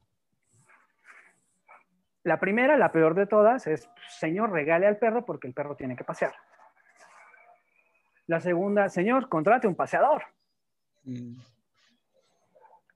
La 2.24 2.40
primera, 2.40 2.78
la 2.78 2.92
peor 2.92 3.16
de 3.16 3.26
todas, 3.26 3.66
es, 3.66 3.90
señor, 4.10 4.52
regale 4.52 4.86
al 4.86 4.98
perro 4.98 5.26
porque 5.26 5.48
el 5.48 5.54
perro 5.54 5.76
tiene 5.76 5.96
que 5.96 6.04
pasear. 6.04 6.36
La 8.28 8.40
segunda, 8.40 8.90
señor, 8.90 9.28
contrate 9.28 9.68
un 9.68 9.76
paseador. 9.76 10.24
Mm. 11.04 11.40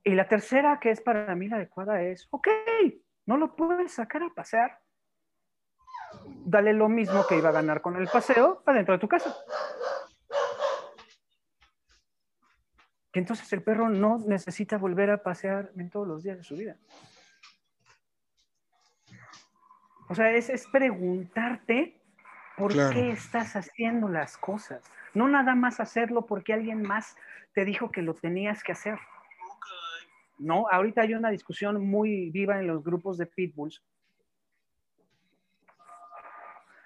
Y 0.03 0.15
la 0.15 0.27
tercera, 0.27 0.79
que 0.79 0.91
es 0.91 1.01
para 1.01 1.33
mí 1.35 1.47
la 1.47 1.57
adecuada, 1.57 2.01
es, 2.01 2.27
ok, 2.29 2.47
no 3.25 3.37
lo 3.37 3.55
puedes 3.55 3.93
sacar 3.93 4.23
a 4.23 4.33
pasear 4.33 4.83
dale 6.45 6.73
lo 6.73 6.89
mismo 6.89 7.25
que 7.27 7.37
iba 7.37 7.49
a 7.49 7.53
ganar 7.53 7.81
con 7.81 7.95
el 7.95 8.07
paseo 8.07 8.63
adentro 8.65 8.93
de 8.93 8.99
tu 8.99 9.07
casa. 9.07 9.35
Que 13.11 13.19
entonces 13.19 13.51
el 13.53 13.61
perro 13.61 13.89
no 13.89 14.17
necesita 14.19 14.77
volver 14.77 15.11
a 15.11 15.21
pasear 15.21 15.71
en 15.77 15.89
todos 15.89 16.07
los 16.07 16.23
días 16.23 16.37
de 16.37 16.43
su 16.43 16.55
vida. 16.55 16.77
O 20.09 20.15
sea, 20.15 20.31
es, 20.31 20.67
preguntarte 20.71 22.01
por 22.57 22.71
qué 22.71 23.11
estás 23.11 23.55
haciendo 23.55 24.09
las 24.09 24.37
cosas. 24.37 24.83
No 25.13 25.27
nada 25.27 25.55
más 25.55 25.79
hacerlo 25.79 26.25
porque 26.25 26.53
alguien 26.53 26.81
más 26.81 27.15
te 27.53 27.65
dijo 27.65 27.91
que 27.91 28.01
lo 28.01 28.15
tenías 28.15 28.63
que 28.63 28.71
hacer. 28.71 28.99
No, 30.43 30.67
ahorita 30.69 31.01
hay 31.01 31.13
una 31.13 31.29
discusión 31.29 31.81
muy 31.85 32.29
viva 32.29 32.59
en 32.59 32.67
los 32.67 32.83
grupos 32.83 33.17
de 33.17 33.25
pitbulls 33.25 33.81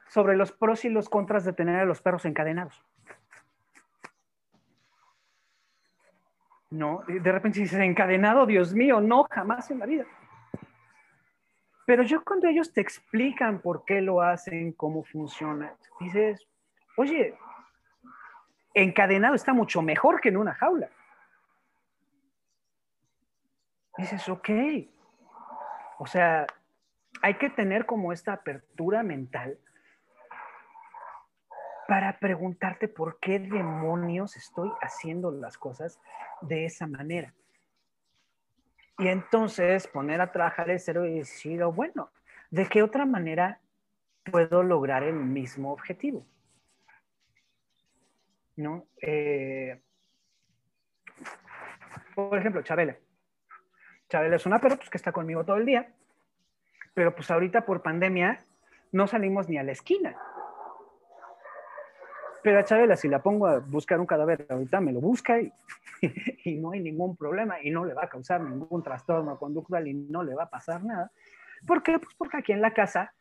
sobre 0.09 0.37
los 0.37 0.51
pros 0.51 0.85
y 0.85 0.89
los 0.89 1.09
contras 1.09 1.43
de 1.43 1.53
tener 1.53 1.79
a 1.79 1.85
los 1.85 1.99
perros 1.99 2.25
encadenados. 2.25 2.85
No, 6.69 7.01
de 7.07 7.31
repente 7.31 7.59
dices, 7.59 7.79
encadenado, 7.79 8.45
Dios 8.45 8.75
mío, 8.75 9.01
no, 9.01 9.23
jamás 9.23 9.71
en 9.71 9.79
la 9.79 9.87
vida. 9.87 10.05
Pero 11.87 12.03
yo 12.03 12.23
cuando 12.23 12.47
ellos 12.47 12.71
te 12.71 12.81
explican 12.81 13.59
por 13.61 13.85
qué 13.85 14.01
lo 14.01 14.21
hacen, 14.21 14.73
cómo 14.73 15.03
funciona, 15.03 15.73
dices, 15.99 16.45
oye, 16.95 17.33
encadenado 18.75 19.33
está 19.33 19.53
mucho 19.53 19.81
mejor 19.81 20.21
que 20.21 20.29
en 20.29 20.37
una 20.37 20.53
jaula. 20.53 20.89
Dices, 23.97 24.27
ok. 24.29 24.49
O 25.99 26.05
sea, 26.05 26.45
hay 27.21 27.35
que 27.35 27.49
tener 27.49 27.85
como 27.85 28.13
esta 28.13 28.33
apertura 28.33 29.03
mental 29.03 29.59
para 31.87 32.19
preguntarte 32.19 32.87
por 32.87 33.19
qué 33.19 33.39
demonios 33.39 34.35
estoy 34.35 34.71
haciendo 34.81 35.31
las 35.31 35.57
cosas 35.57 35.99
de 36.41 36.65
esa 36.65 36.85
manera. 36.85 37.33
Y 38.99 39.07
entonces 39.07 39.87
poner 39.87 40.21
a 40.21 40.31
trabajar 40.31 40.69
el 40.69 40.79
cero 40.79 41.05
y 41.05 41.19
decir, 41.19 41.63
oh, 41.63 41.71
bueno, 41.71 42.11
¿de 42.49 42.67
qué 42.67 42.83
otra 42.83 43.05
manera 43.05 43.61
puedo 44.23 44.63
lograr 44.63 45.03
el 45.03 45.15
mismo 45.15 45.71
objetivo? 45.71 46.25
¿No? 48.55 48.85
Eh, 49.01 49.79
por 52.15 52.37
ejemplo, 52.37 52.63
Chabela. 52.63 52.97
Chabela 54.09 54.35
es 54.35 54.45
una 54.45 54.59
perra 54.59 54.77
pues, 54.77 54.89
que 54.89 54.97
está 54.97 55.11
conmigo 55.11 55.43
todo 55.43 55.57
el 55.57 55.65
día, 55.65 55.89
pero 56.93 57.13
pues 57.13 57.29
ahorita 57.29 57.65
por 57.65 57.81
pandemia 57.81 58.43
no 58.91 59.07
salimos 59.07 59.49
ni 59.49 59.57
a 59.57 59.63
la 59.63 59.71
esquina. 59.71 60.15
Pero 62.43 62.59
a 62.59 62.63
Chabela, 62.63 62.95
si 62.95 63.07
la 63.07 63.21
pongo 63.21 63.47
a 63.47 63.59
buscar 63.59 63.99
un 63.99 64.05
cadáver 64.05 64.45
ahorita, 64.49 64.79
me 64.79 64.93
lo 64.93 65.01
busca 65.01 65.41
y, 65.41 65.51
y, 66.45 66.55
no 66.55 66.71
hay 66.71 66.79
ningún 66.79 67.17
problema 67.17 67.61
y 67.61 67.71
no 67.71 67.83
le 67.83 67.93
va 67.93 68.05
a 68.05 68.09
causar 68.09 68.41
ningún 68.41 68.83
trastorno 68.83 69.37
conductual 69.37 69.87
y 69.87 69.93
no 69.93 70.23
le 70.23 70.35
va 70.35 70.43
a 70.43 70.49
pasar 70.49 70.83
nada. 70.83 71.11
¿Por 71.65 71.83
qué? 71.83 71.99
Pues 71.99 72.15
porque 72.15 72.37
aquí 72.37 72.53
en 72.53 72.61
la 72.61 72.73
casa 72.73 73.13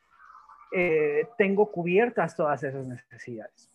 eh, 0.73 1.29
tengo 1.39 1.71
cubiertas 1.71 2.37
todas 2.37 2.63
esas 2.63 2.87
necesidades. 2.87 3.71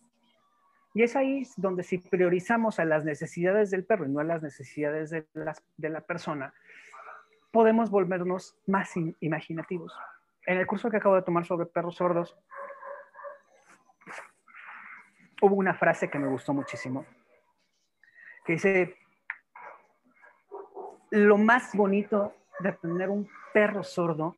Y 0.94 1.02
es 1.02 1.16
ahí 1.16 1.46
donde 1.56 1.82
si 1.82 1.98
priorizamos 1.98 2.78
a 2.78 2.84
las 2.84 3.04
necesidades 3.04 3.70
del 3.70 3.84
perro 3.84 4.04
y 4.04 4.10
no 4.10 4.20
a 4.20 4.24
las 4.24 4.42
necesidades 4.42 5.10
de, 5.10 5.26
las, 5.32 5.62
de 5.78 5.88
la 5.88 6.02
persona, 6.02 6.52
podemos 7.52 7.90
volvernos 7.90 8.56
más 8.66 8.92
imaginativos. 9.20 9.96
En 10.46 10.58
el 10.58 10.66
curso 10.66 10.90
que 10.90 10.96
acabo 10.96 11.14
de 11.14 11.22
tomar 11.22 11.44
sobre 11.44 11.66
perros 11.66 11.96
sordos, 11.96 12.36
hubo 15.42 15.54
una 15.54 15.74
frase 15.74 16.10
que 16.10 16.18
me 16.18 16.28
gustó 16.28 16.52
muchísimo, 16.52 17.04
que 18.44 18.54
dice, 18.54 18.96
lo 21.10 21.36
más 21.36 21.74
bonito 21.74 22.34
de 22.60 22.72
tener 22.72 23.10
un 23.10 23.28
perro 23.52 23.84
sordo 23.84 24.36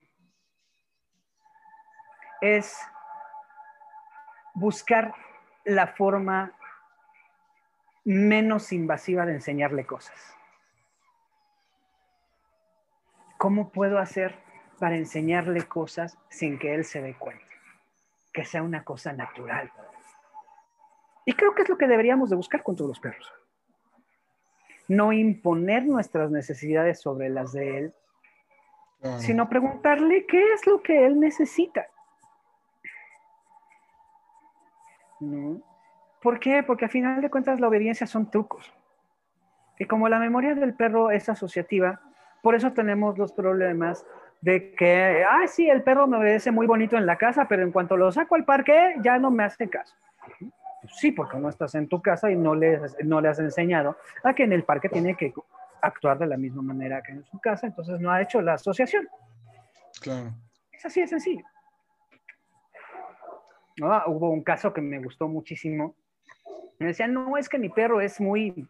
es 2.40 2.76
buscar 4.54 5.14
la 5.64 5.86
forma 5.86 6.52
menos 8.04 8.72
invasiva 8.72 9.24
de 9.24 9.34
enseñarle 9.34 9.86
cosas. 9.86 10.36
¿Cómo 13.44 13.68
puedo 13.68 13.98
hacer 13.98 14.34
para 14.78 14.96
enseñarle 14.96 15.68
cosas 15.68 16.16
sin 16.30 16.58
que 16.58 16.74
él 16.74 16.82
se 16.82 17.02
dé 17.02 17.12
cuenta? 17.12 17.44
Que 18.32 18.42
sea 18.42 18.62
una 18.62 18.84
cosa 18.84 19.12
natural. 19.12 19.70
Y 21.26 21.34
creo 21.34 21.54
que 21.54 21.60
es 21.60 21.68
lo 21.68 21.76
que 21.76 21.86
deberíamos 21.86 22.30
de 22.30 22.36
buscar 22.36 22.62
con 22.62 22.74
todos 22.74 22.88
los 22.88 23.00
perros. 23.00 23.30
no 24.88 25.12
imponer 25.12 25.84
nuestras 25.84 26.30
necesidades 26.30 27.02
sobre 27.02 27.28
las 27.28 27.52
de 27.52 27.76
él, 27.76 27.94
sino 29.18 29.46
preguntarle 29.50 30.24
qué 30.24 30.54
es 30.54 30.66
lo 30.66 30.82
que 30.82 31.04
él 31.04 31.20
necesita. 31.20 31.86
¿Por 36.22 36.40
qué? 36.40 36.62
Porque 36.62 36.86
a 36.86 36.88
final 36.88 37.20
de 37.20 37.28
cuentas 37.28 37.60
la 37.60 37.68
obediencia 37.68 38.06
son 38.06 38.30
trucos. 38.30 38.72
Y 39.78 39.84
como 39.84 40.08
la 40.08 40.18
memoria 40.18 40.54
del 40.54 40.72
perro 40.72 41.10
es 41.10 41.28
asociativa, 41.28 42.00
por 42.44 42.54
eso 42.54 42.74
tenemos 42.74 43.16
los 43.16 43.32
problemas 43.32 44.04
de 44.42 44.74
que, 44.74 45.24
ah, 45.26 45.46
sí, 45.46 45.70
el 45.70 45.82
perro 45.82 46.06
me 46.06 46.18
obedece 46.18 46.50
muy 46.50 46.66
bonito 46.66 46.98
en 46.98 47.06
la 47.06 47.16
casa, 47.16 47.48
pero 47.48 47.62
en 47.62 47.72
cuanto 47.72 47.96
lo 47.96 48.12
saco 48.12 48.34
al 48.34 48.44
parque 48.44 48.96
ya 49.02 49.18
no 49.18 49.30
me 49.30 49.44
hace 49.44 49.70
caso. 49.70 49.96
Pues 50.82 50.94
sí, 50.98 51.10
porque 51.10 51.38
no 51.38 51.48
estás 51.48 51.74
en 51.74 51.88
tu 51.88 52.02
casa 52.02 52.30
y 52.30 52.36
no 52.36 52.54
le, 52.54 52.78
no 53.02 53.22
le 53.22 53.28
has 53.28 53.38
enseñado 53.38 53.96
a 54.22 54.34
que 54.34 54.44
en 54.44 54.52
el 54.52 54.62
parque 54.62 54.90
tiene 54.90 55.16
que 55.16 55.32
actuar 55.80 56.18
de 56.18 56.26
la 56.26 56.36
misma 56.36 56.60
manera 56.60 57.02
que 57.02 57.12
en 57.12 57.24
su 57.24 57.40
casa, 57.40 57.66
entonces 57.66 57.98
no 57.98 58.10
ha 58.10 58.20
hecho 58.20 58.42
la 58.42 58.52
asociación. 58.52 59.08
Claro. 60.02 60.34
Es 60.70 60.84
así 60.84 61.00
de 61.00 61.06
sencillo. 61.06 61.44
Ah, 63.82 64.04
hubo 64.06 64.28
un 64.28 64.44
caso 64.44 64.70
que 64.74 64.82
me 64.82 64.98
gustó 64.98 65.28
muchísimo. 65.28 65.94
Me 66.78 66.88
decían, 66.88 67.14
no, 67.14 67.38
es 67.38 67.48
que 67.48 67.58
mi 67.58 67.70
perro 67.70 68.02
es 68.02 68.20
muy... 68.20 68.68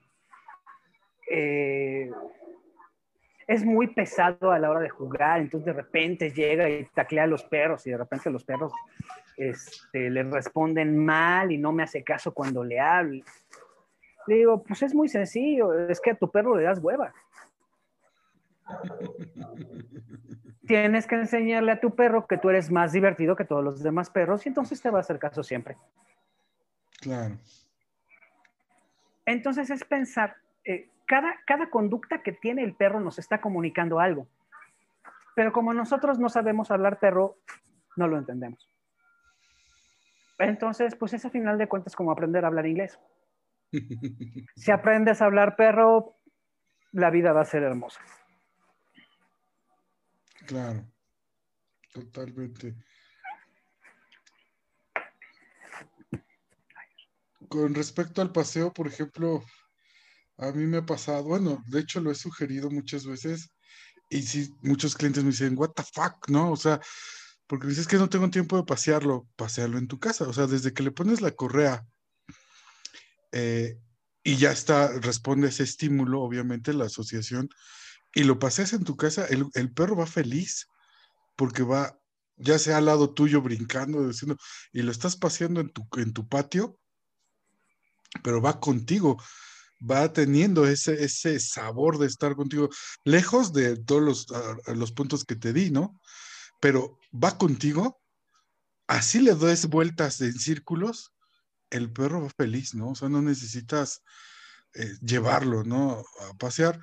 Eh, 1.29 2.09
es 3.47 3.65
muy 3.65 3.89
pesado 3.89 4.51
a 4.51 4.59
la 4.59 4.71
hora 4.71 4.81
de 4.81 4.89
jugar, 4.89 5.41
entonces 5.41 5.67
de 5.67 5.73
repente 5.73 6.31
llega 6.31 6.69
y 6.69 6.85
taclea 6.87 7.25
a 7.25 7.27
los 7.27 7.45
perros 7.45 7.87
y 7.87 7.91
de 7.91 7.99
repente 7.99 8.31
los 8.31 8.45
perros 8.45 8.73
este, 9.37 10.11
le 10.11 10.23
responden 10.25 11.05
mal 11.05 11.53
y 11.53 11.59
no 11.59 11.73
me 11.73 11.83
hace 11.83 12.03
caso 12.03 12.33
cuando 12.33 12.65
le 12.65 12.81
hablo. 12.81 13.23
Le 14.27 14.37
digo, 14.37 14.63
pues 14.63 14.83
es 14.83 14.95
muy 14.95 15.09
sencillo, 15.09 15.89
es 15.89 16.01
que 16.01 16.13
a 16.13 16.15
tu 16.15 16.31
perro 16.31 16.57
le 16.57 16.63
das 16.63 16.79
hueva. 16.79 17.13
Tienes 20.67 21.07
que 21.07 21.17
enseñarle 21.17 21.73
a 21.73 21.81
tu 21.81 21.95
perro 21.95 22.27
que 22.27 22.39
tú 22.39 22.49
eres 22.49 22.71
más 22.71 22.93
divertido 22.93 23.37
que 23.37 23.45
todos 23.45 23.63
los 23.63 23.83
demás 23.83 24.09
perros 24.09 24.47
y 24.47 24.49
entonces 24.49 24.81
te 24.81 24.89
va 24.89 24.99
a 24.99 25.03
hacer 25.03 25.19
caso 25.19 25.43
siempre. 25.43 25.77
Claro. 27.01 27.37
Entonces 29.27 29.69
es 29.69 29.85
pensar, 29.85 30.37
eh, 30.65 30.89
cada, 31.07 31.35
cada 31.47 31.71
conducta 31.71 32.23
que 32.23 32.33
tiene 32.33 32.63
el 32.63 32.75
perro 32.75 33.01
nos 33.01 33.19
está 33.19 33.41
comunicando 33.41 34.01
algo. 34.01 34.29
Pero 35.35 35.53
como 35.53 35.75
nosotros 35.75 36.19
no 36.19 36.29
sabemos 36.29 36.71
hablar 36.71 37.01
perro, 37.01 37.39
no 37.97 38.07
lo 38.09 38.19
entendemos. 38.19 38.69
Entonces, 40.39 40.95
pues 40.97 41.15
es 41.15 41.25
a 41.25 41.31
final 41.31 41.59
de 41.59 41.69
cuentas 41.69 41.95
como 41.95 42.11
aprender 42.11 42.45
a 42.45 42.49
hablar 42.49 42.67
inglés. 42.67 42.99
Si 44.57 44.71
aprendes 44.71 45.21
a 45.21 45.27
hablar 45.27 45.57
perro, 45.57 46.17
la 46.93 47.11
vida 47.11 47.33
va 47.33 47.43
a 47.43 47.45
ser 47.45 47.65
hermosa. 47.65 48.01
Claro, 50.47 50.85
totalmente. 51.93 52.75
Con 57.49 57.75
respecto 57.75 58.23
al 58.23 58.33
paseo, 58.33 58.73
por 58.73 58.87
ejemplo, 58.87 59.43
a 60.39 60.53
mí 60.53 60.67
me 60.67 60.79
ha 60.79 60.87
pasado, 60.87 61.23
bueno, 61.25 61.63
de 61.67 61.81
hecho 61.81 62.01
lo 62.01 62.11
he 62.11 62.15
sugerido 62.15 62.71
muchas 62.71 63.07
veces 63.07 63.51
y 64.11 64.23
sí, 64.23 64.55
muchos 64.63 64.95
clientes 64.95 65.25
me 65.25 65.31
dicen, 65.31 65.55
what 65.57 65.71
the 65.71 65.83
fuck, 65.83 66.29
¿no? 66.29 66.53
O 66.53 66.57
sea, 66.57 66.81
porque 67.47 67.67
dices 67.67 67.87
que 67.87 67.97
no 67.97 68.09
tengo 68.09 68.31
tiempo 68.31 68.57
de 68.57 68.65
pasearlo, 68.65 69.29
pasearlo 69.37 69.79
en 69.79 69.89
tu 69.89 69.99
casa. 69.99 70.27
O 70.29 70.33
sea, 70.33 70.47
desde 70.47 70.73
que 70.73 70.83
le 70.83 70.91
pones 70.91 71.21
la 71.21 71.33
correa 71.33 71.87
eh, 73.33 73.79
y 74.23 74.37
ya 74.37 74.53
está, 74.53 74.89
responde 75.01 75.49
ese 75.49 75.65
estímulo, 75.65 76.23
obviamente, 76.23 76.73
la 76.73 76.87
asociación, 76.87 77.49
y 78.15 78.25
lo 78.25 78.39
paseas 78.39 78.73
en 78.73 78.85
tu 78.85 78.97
casa, 78.97 79.27
el, 79.27 79.73
perro 79.73 79.97
va 79.97 80.07
feliz 80.07 80.69
porque 81.37 81.63
va, 81.63 81.99
ya 82.37 82.59
sea 82.59 82.79
al 82.79 82.87
lado 82.87 83.13
tuyo 83.13 83.43
brincando, 83.43 84.07
diciendo, 84.07 84.37
y 84.73 84.83
lo 84.83 84.93
estás 84.93 85.17
paseando 85.17 85.61
en 85.61 85.71
tu, 85.71 85.87
en 85.97 86.13
tu 86.13 86.29
patio, 86.29 86.79
pero 88.23 88.41
va 88.41 88.61
contigo 88.61 89.21
va 89.91 90.13
teniendo 90.13 90.67
ese, 90.67 91.05
ese 91.05 91.41
sabor 91.41 91.99
de 91.99 92.07
estar 92.07 92.35
contigo, 92.35 92.69
lejos 93.05 93.53
de 93.53 93.77
todos 93.77 94.03
los, 94.03 94.27
ah, 94.33 94.73
los 94.75 94.93
puntos 94.93 95.25
que 95.25 95.37
te 95.37 95.53
di, 95.53 95.71
¿no? 95.71 96.01
Pero 96.61 96.99
va 97.13 97.37
contigo, 97.37 98.01
así 98.87 99.21
le 99.21 99.35
das 99.35 99.67
vueltas 99.67 100.21
en 100.21 100.35
círculos, 100.35 101.13
el 101.71 101.93
perro 101.93 102.23
va 102.23 102.31
feliz, 102.37 102.75
¿no? 102.75 102.91
O 102.91 102.95
sea, 102.95 103.09
no 103.09 103.23
necesitas 103.23 104.03
eh, 104.75 104.97
llevarlo, 105.01 105.65
¿no? 105.65 106.05
A 106.31 106.35
pasear. 106.39 106.81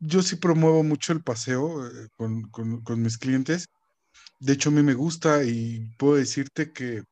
Yo 0.00 0.22
sí 0.22 0.36
promuevo 0.36 0.82
mucho 0.82 1.12
el 1.12 1.22
paseo 1.22 1.86
eh, 1.86 2.08
con, 2.16 3.02
mis 3.02 3.18
clientes. 3.18 3.66
De 4.40 4.52
hecho, 4.52 4.68
a 4.68 4.72
mí 4.72 4.82
me 4.82 4.94
gusta 4.94 5.44
y 5.44 5.80
puedo 5.98 6.16
decirte 6.16 6.72
que 6.72 7.02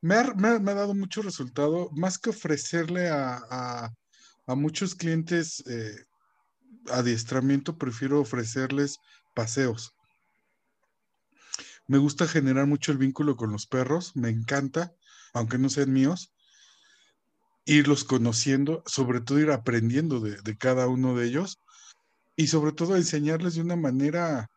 me 0.00 0.14
ha, 0.16 0.24
dado 0.60 0.94
mucho 0.94 1.22
resultado, 1.22 1.90
más 1.92 2.18
que 2.18 2.30
ofrecerle 2.30 3.08
a, 3.08 3.90
muchos 4.54 4.94
clientes 4.94 5.64
eh, 5.66 6.04
adiestramiento, 6.90 7.76
prefiero 7.76 8.20
ofrecerles 8.20 8.98
paseos. 9.34 9.92
Me 11.88 11.98
gusta 11.98 12.26
generar 12.26 12.66
mucho 12.66 12.92
el 12.92 12.98
vínculo 12.98 13.36
con 13.36 13.52
los 13.52 13.66
perros, 13.66 14.16
me 14.16 14.28
encanta, 14.28 14.92
aunque 15.32 15.58
no 15.58 15.68
sean 15.68 15.92
míos, 15.92 16.32
irlos 17.64 18.04
conociendo, 18.04 18.82
sobre 18.86 19.20
todo 19.20 19.40
ir 19.40 19.50
aprendiendo 19.50 20.20
de, 20.20 20.56
cada 20.56 20.88
uno 20.88 21.16
de 21.16 21.26
ellos 21.26 21.60
y 22.36 22.46
sobre 22.46 22.72
todo 22.72 22.96
enseñarles 22.96 23.54
de 23.54 23.62
una 23.62 23.76
manera 23.76 24.48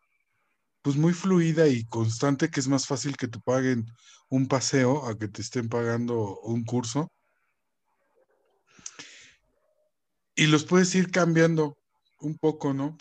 pues 0.82 0.96
muy 0.96 1.12
fluida 1.12 1.68
y 1.68 1.84
constante 1.84 2.48
que 2.50 2.60
es 2.60 2.68
más 2.68 2.86
fácil 2.86 3.16
que 3.16 3.28
te 3.28 3.38
paguen 3.40 3.86
un 4.28 4.48
paseo 4.48 5.06
a 5.06 5.18
que 5.18 5.28
te 5.28 5.42
estén 5.42 5.68
pagando 5.68 6.40
un 6.40 6.64
curso. 6.64 7.12
Y 10.40 10.46
los 10.46 10.64
puedes 10.64 10.94
ir 10.94 11.10
cambiando 11.10 11.76
un 12.20 12.38
poco, 12.38 12.72
¿no? 12.72 12.96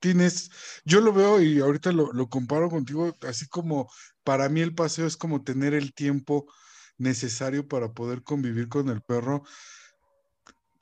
tienes, 0.00 0.50
yo 0.84 1.00
lo 1.00 1.12
veo 1.12 1.40
y 1.40 1.60
ahorita 1.60 1.92
lo, 1.92 2.28
comparo 2.28 2.68
contigo, 2.68 3.16
así 3.22 3.46
como 3.46 3.88
para 4.24 4.48
mí 4.48 4.60
el 4.60 4.74
paseo 4.74 5.06
es 5.06 5.16
como 5.16 5.44
tener 5.44 5.74
el 5.74 5.92
tiempo 5.94 6.52
necesario 6.98 7.68
para 7.68 7.92
poder 7.92 8.22
convivir 8.22 8.68
con 8.68 8.88
el 8.88 9.02
perro. 9.02 9.44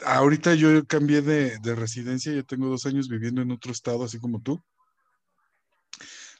Ahorita 0.06 0.54
yo 0.54 0.86
cambié 0.86 1.20
de, 1.20 1.74
residencia, 1.74 2.32
ya 2.32 2.42
tengo 2.44 2.68
dos 2.68 2.86
años 2.86 3.08
viviendo 3.08 3.42
en 3.42 3.50
otro 3.50 3.72
estado, 3.72 4.04
así 4.04 4.18
como 4.18 4.40
tú. 4.40 4.62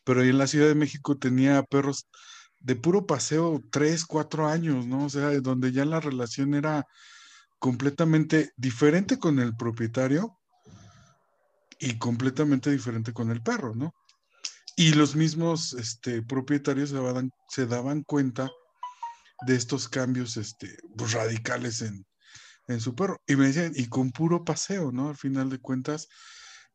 Pero 0.05 0.23
en 0.23 0.39
la 0.39 0.47
Ciudad 0.47 0.69
de 0.69 0.75
México 0.75 1.19
tenía 1.19 1.63
perros 1.65 2.09
de 2.61 2.77
puro 2.77 3.07
paseo 3.07 3.61
tres, 3.71 4.07
cuatro 4.07 4.47
años, 4.49 4.87
¿no? 4.87 5.07
O 5.07 5.11
sea, 5.11 5.31
donde 5.41 5.73
ya 5.73 5.85
la 5.85 6.01
relación 6.01 6.55
era 6.55 6.87
completamente 7.59 8.53
diferente 8.57 9.19
con 9.19 9.39
el 9.39 9.57
propietario, 9.57 10.39
y 11.79 11.99
completamente 11.99 12.71
diferente 12.71 13.13
con 13.13 13.31
el 13.31 13.43
perro, 13.43 13.75
¿no? 13.75 13.95
Y 14.77 14.93
los 14.93 15.17
mismos 15.17 15.73
este, 15.75 16.23
propietarios 16.23 16.91
se 16.91 16.97
daban, 16.97 17.31
se 17.49 17.67
daban 17.67 18.03
cuenta 18.03 18.51
de 19.47 19.55
estos 19.55 19.89
cambios 19.89 20.37
este, 20.37 20.77
pues, 20.97 21.13
radicales 21.13 21.83
en, 21.83 22.05
su 22.81 22.95
perro. 22.95 23.23
Y 23.27 23.35
me 23.35 23.47
decían, 23.47 23.73
y 23.75 23.89
con 23.89 24.13
puro 24.13 24.45
paseo, 24.45 24.93
¿no? 24.93 25.09
Al 25.09 25.17
final 25.17 25.49
de 25.49 25.59
cuentas, 25.59 26.07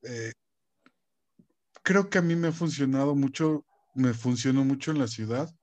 eh, 0.02 0.34
creo 1.84 2.10
que 2.10 2.18
a 2.18 2.24
mí 2.24 2.36
me 2.36 2.48
ha 2.48 2.52
funcionado 2.52 3.14
mucho, 3.14 3.64
me 3.94 4.14
funcionó 4.16 4.66
mucho 4.66 4.90
en 4.90 4.98
la 4.98 5.08
ciudad. 5.08 5.54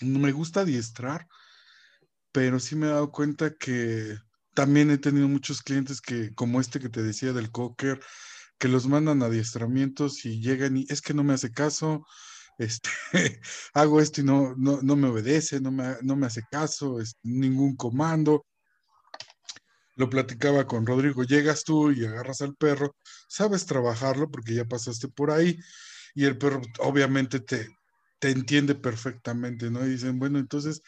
Me 0.00 0.32
gusta 0.32 0.62
adiestrar, 0.62 1.28
pero 2.36 2.60
sí 2.60 2.76
me 2.76 2.86
he 2.86 2.90
dado 2.90 3.10
cuenta 3.10 3.54
que 3.54 4.14
también 4.52 4.90
he 4.90 4.98
tenido 4.98 5.26
muchos 5.26 5.62
clientes 5.62 6.02
que, 6.02 6.34
como 6.34 6.60
este 6.60 6.78
que 6.78 6.90
te 6.90 7.02
decía 7.02 7.32
del 7.32 7.50
cocker, 7.50 7.98
que 8.58 8.68
los 8.68 8.86
mandan 8.86 9.22
a 9.22 9.26
adiestramientos 9.26 10.22
y 10.26 10.42
llegan 10.42 10.76
y 10.76 10.86
es 10.90 11.00
que 11.00 11.14
no 11.14 11.24
me 11.24 11.32
hace 11.32 11.50
caso, 11.50 12.04
este, 12.58 12.90
hago 13.72 14.02
esto 14.02 14.20
y 14.20 14.24
no, 14.24 14.54
no, 14.54 14.96
me 14.96 15.08
obedece, 15.08 15.62
no 15.62 15.70
me, 15.70 15.96
no 16.02 16.14
me 16.14 16.26
hace 16.26 16.42
caso, 16.50 17.00
es, 17.00 17.16
ningún 17.22 17.74
comando. 17.74 18.44
Lo 19.94 20.10
platicaba 20.10 20.66
con 20.66 20.84
Rodrigo, 20.84 21.24
llegas 21.24 21.64
tú 21.64 21.90
y 21.90 22.04
agarras 22.04 22.42
al 22.42 22.54
perro, 22.54 22.96
sabes 23.30 23.64
trabajarlo 23.64 24.30
porque 24.30 24.52
ya 24.52 24.66
pasaste 24.66 25.08
por 25.08 25.30
ahí 25.30 25.58
y 26.14 26.26
el 26.26 26.36
perro 26.36 26.60
obviamente 26.80 27.40
te, 27.40 27.66
te 28.18 28.28
entiende 28.28 28.74
perfectamente, 28.74 29.70
¿no? 29.70 29.86
Y 29.86 29.92
dicen, 29.92 30.18
bueno, 30.18 30.38
entonces 30.38 30.82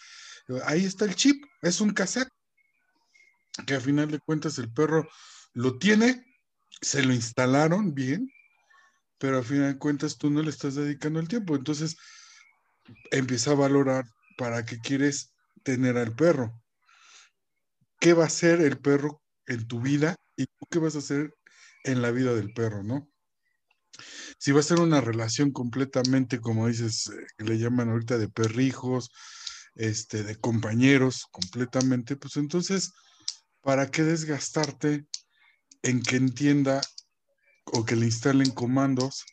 ahí 0.64 0.84
está 0.84 1.05
el 1.05 1.14
chip, 1.14 1.44
es 1.62 1.80
un 1.80 1.92
cassette 1.92 2.28
que 3.66 3.74
a 3.74 3.80
final 3.80 4.11
de 4.11 4.20
cuentas 4.20 4.59
el 4.59 4.72
perro 4.72 5.09
lo 5.53 5.78
tiene, 5.78 6.24
se 6.80 7.03
lo 7.03 7.12
instalaron 7.12 7.94
bien, 7.94 8.30
pero 9.18 9.38
a 9.38 9.42
final 9.42 9.72
de 9.72 9.78
cuentas 9.78 10.16
tú 10.16 10.30
no 10.30 10.42
le 10.42 10.51
estás 10.51 10.76
dedicando 10.76 11.20
el 11.20 11.28
tiempo. 11.28 11.57
Entonces 11.57 11.96
empieza 13.11 13.53
a 13.53 13.57
valorar 13.57 14.05
para 14.36 14.64
qué 14.64 14.78
quieres 14.78 15.34
tener 15.64 15.96
al 15.99 16.14
perro. 16.14 16.62
¿Qué 18.01 18.14
va 18.14 18.24
a 18.24 18.28
hacer 18.28 18.61
el 18.61 18.78
perro 18.78 19.20
en 19.46 19.66
tu 19.66 19.80
vida 19.80 20.14
y 20.36 20.46
qué 20.70 20.78
vas 20.78 20.94
a 20.94 20.99
hacer 20.99 21.34
en 21.84 22.01
la 22.01 22.12
vida 22.12 22.34
del 22.34 22.53
perro, 22.53 22.84
¿no? 22.84 23.11
Si 24.38 24.53
va 24.53 24.61
a 24.61 24.62
ser 24.62 24.78
una 24.78 25.01
relación 25.01 25.51
completamente, 25.51 26.40
como 26.40 26.68
dices, 26.68 27.09
eh, 27.09 27.26
que 27.36 27.44
le 27.44 27.59
llaman 27.59 27.90
ahorita 27.90 28.18
de 28.18 28.28
perrijos, 28.28 29.11
este, 29.79 30.24
de 30.24 30.37
compañeros, 30.37 31.26
completamente, 31.31 32.16
pues 32.16 32.37
entonces, 32.37 32.93
¿para 33.62 33.91
qué 33.91 34.03
desgastarte 34.03 35.07
en 35.83 36.03
que 36.03 36.16
entienda 36.16 36.81
o 37.64 37.85
que 37.85 37.95
le 37.95 38.07
instalen 38.07 38.51
comandos 38.51 39.24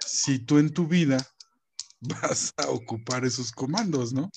si 0.00 0.38
tú 0.38 0.58
en 0.58 0.72
tu 0.72 0.86
vida 0.86 1.18
vas 2.00 2.52
a 2.56 2.70
ocupar 2.70 3.24
esos 3.24 3.52
comandos, 3.52 4.12
¿no? 4.12 4.30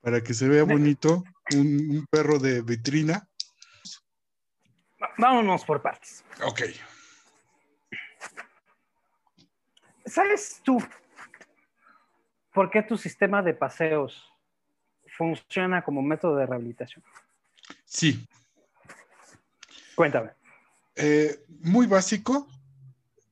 Para 0.00 0.22
que 0.22 0.32
se 0.32 0.48
vea 0.48 0.64
bonito 0.64 1.24
un, 1.54 2.06
perro 2.10 2.38
de 2.38 2.62
vitrina. 2.62 3.26
Vámonos 5.16 5.64
por 5.64 5.80
partes. 5.82 6.22
Ok. 6.42 6.62
¿Sabes 10.06 10.60
tú 10.62 10.78
por 12.54 12.70
qué 12.70 12.82
tu 12.82 12.96
sistema 12.96 13.42
de 13.42 13.52
paseos 13.52 14.24
funciona 15.18 15.82
como 15.82 16.00
método 16.02 16.36
de 16.36 16.46
rehabilitación? 16.46 17.04
Sí. 17.84 18.26
Cuéntame. 19.94 20.30
Eh, 20.94 21.44
muy 21.60 21.86
básico, 21.86 22.48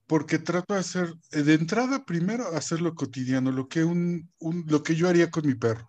porque 0.06 0.38
trato 0.38 0.74
de 0.74 0.80
hacer, 0.80 1.14
eh, 1.30 1.42
de 1.42 1.54
entrada 1.54 2.04
primero, 2.04 2.48
hacer 2.48 2.80
lo 2.80 2.94
cotidiano, 2.94 3.52
lo 3.52 3.68
que, 3.68 3.84
un, 3.84 4.28
lo 4.66 4.82
que 4.82 4.96
yo 4.96 5.08
haría 5.08 5.30
con 5.30 5.46
mi 5.46 5.54
perro, 5.54 5.88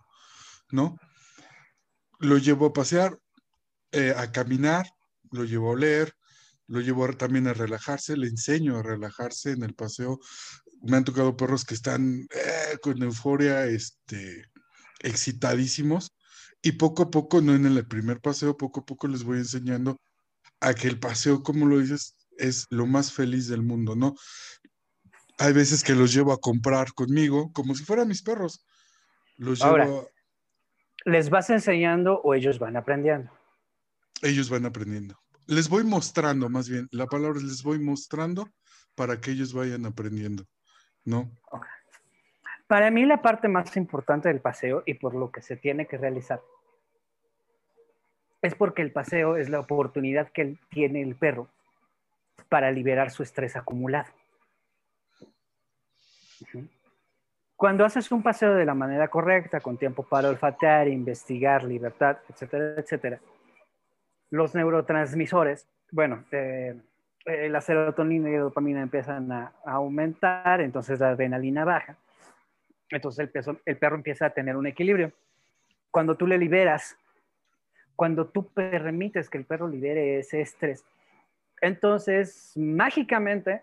¿no? 0.70 0.96
Lo 2.20 2.38
llevo 2.38 2.66
a 2.66 2.72
pasear, 2.72 3.18
eh, 3.90 4.14
a 4.16 4.30
caminar, 4.30 4.86
lo 5.32 5.44
llevo 5.44 5.74
a 5.74 5.76
leer, 5.76 6.14
lo 6.66 6.80
llevo 6.80 7.12
también 7.14 7.48
a 7.48 7.52
relajarse, 7.52 8.16
le 8.16 8.28
enseño 8.28 8.78
a 8.78 8.82
relajarse 8.82 9.50
en 9.50 9.64
el 9.64 9.74
paseo. 9.74 10.20
Me 10.84 10.96
han 10.96 11.04
tocado 11.04 11.36
perros 11.36 11.64
que 11.64 11.74
están 11.74 12.26
con 12.82 13.02
euforia, 13.02 13.66
este, 13.66 14.44
excitadísimos, 15.00 16.12
y 16.62 16.72
poco 16.72 17.04
a 17.04 17.10
poco, 17.10 17.40
no 17.40 17.54
en 17.54 17.66
el 17.66 17.86
primer 17.86 18.20
paseo, 18.20 18.56
poco 18.56 18.80
a 18.80 18.84
poco 18.84 19.06
les 19.08 19.22
voy 19.22 19.38
enseñando 19.38 19.96
a 20.60 20.74
que 20.74 20.88
el 20.88 20.98
paseo, 20.98 21.42
como 21.42 21.66
lo 21.66 21.78
dices, 21.78 22.16
es 22.38 22.66
lo 22.70 22.86
más 22.86 23.12
feliz 23.12 23.48
del 23.48 23.62
mundo, 23.62 23.94
¿no? 23.94 24.14
Hay 25.38 25.52
veces 25.52 25.82
que 25.82 25.94
los 25.94 26.12
llevo 26.12 26.32
a 26.32 26.40
comprar 26.40 26.92
conmigo, 26.94 27.52
como 27.52 27.74
si 27.74 27.84
fueran 27.84 28.08
mis 28.08 28.22
perros. 28.22 28.64
Los 29.36 29.60
llevo 29.60 30.08
¿Les 31.04 31.28
vas 31.28 31.50
enseñando 31.50 32.20
o 32.22 32.34
ellos 32.34 32.58
van 32.58 32.76
aprendiendo? 32.76 33.30
Ellos 34.22 34.48
van 34.48 34.64
aprendiendo. 34.64 35.20
Les 35.46 35.68
voy 35.68 35.84
mostrando, 35.84 36.48
más 36.48 36.68
bien, 36.68 36.88
la 36.92 37.06
palabra 37.06 37.38
es 37.38 37.44
les 37.44 37.62
voy 37.62 37.78
mostrando 37.78 38.48
para 38.94 39.20
que 39.20 39.32
ellos 39.32 39.52
vayan 39.52 39.84
aprendiendo, 39.84 40.46
¿no? 41.04 41.28
Para 42.66 42.90
mí 42.90 43.04
la 43.04 43.20
parte 43.20 43.48
más 43.48 43.76
importante 43.76 44.28
del 44.28 44.40
paseo 44.40 44.82
y 44.86 44.94
por 44.94 45.14
lo 45.14 45.30
que 45.30 45.42
se 45.42 45.56
tiene 45.56 45.86
que 45.86 45.98
realizar 45.98 46.40
es 48.44 48.54
porque 48.54 48.82
el 48.82 48.92
paseo 48.92 49.36
es 49.36 49.48
la 49.48 49.60
oportunidad 49.60 50.30
que 50.30 50.58
tiene 50.68 51.00
el 51.00 51.14
perro 51.14 51.48
para 52.50 52.70
liberar 52.70 53.10
su 53.10 53.22
estrés 53.22 53.56
acumulado. 53.56 54.12
Cuando 57.56 57.86
haces 57.86 58.12
un 58.12 58.22
paseo 58.22 58.54
de 58.54 58.66
la 58.66 58.74
manera 58.74 59.08
correcta, 59.08 59.60
con 59.60 59.78
tiempo 59.78 60.02
para 60.02 60.28
olfatear, 60.28 60.88
investigar, 60.88 61.64
libertad, 61.64 62.18
etcétera, 62.28 62.74
etcétera, 62.76 63.20
los 64.30 64.54
neurotransmisores, 64.54 65.66
bueno, 65.90 66.24
eh, 66.30 66.78
eh, 67.26 67.48
la 67.48 67.60
serotonina 67.60 68.28
y 68.28 68.32
la 68.32 68.40
dopamina 68.40 68.82
empiezan 68.82 69.30
a, 69.32 69.52
aumentar, 69.64 70.60
entonces 70.60 71.00
la 71.00 71.10
adrenalina 71.10 71.64
baja, 71.64 71.96
entonces 72.90 73.30
el, 73.32 73.58
el 73.64 73.76
perro 73.76 73.96
empieza 73.96 74.26
a 74.26 74.30
tener 74.30 74.56
un 74.56 74.66
equilibrio. 74.66 75.12
Cuando 75.90 76.16
tú 76.16 76.26
le 76.26 76.38
liberas 76.38 76.96
cuando 77.96 78.26
tú 78.26 78.48
permites 78.52 79.30
que 79.30 79.38
el 79.38 79.44
perro 79.44 79.68
libere 79.68 80.18
ese 80.18 80.40
estrés, 80.40 80.84
entonces 81.60 82.52
mágicamente 82.56 83.62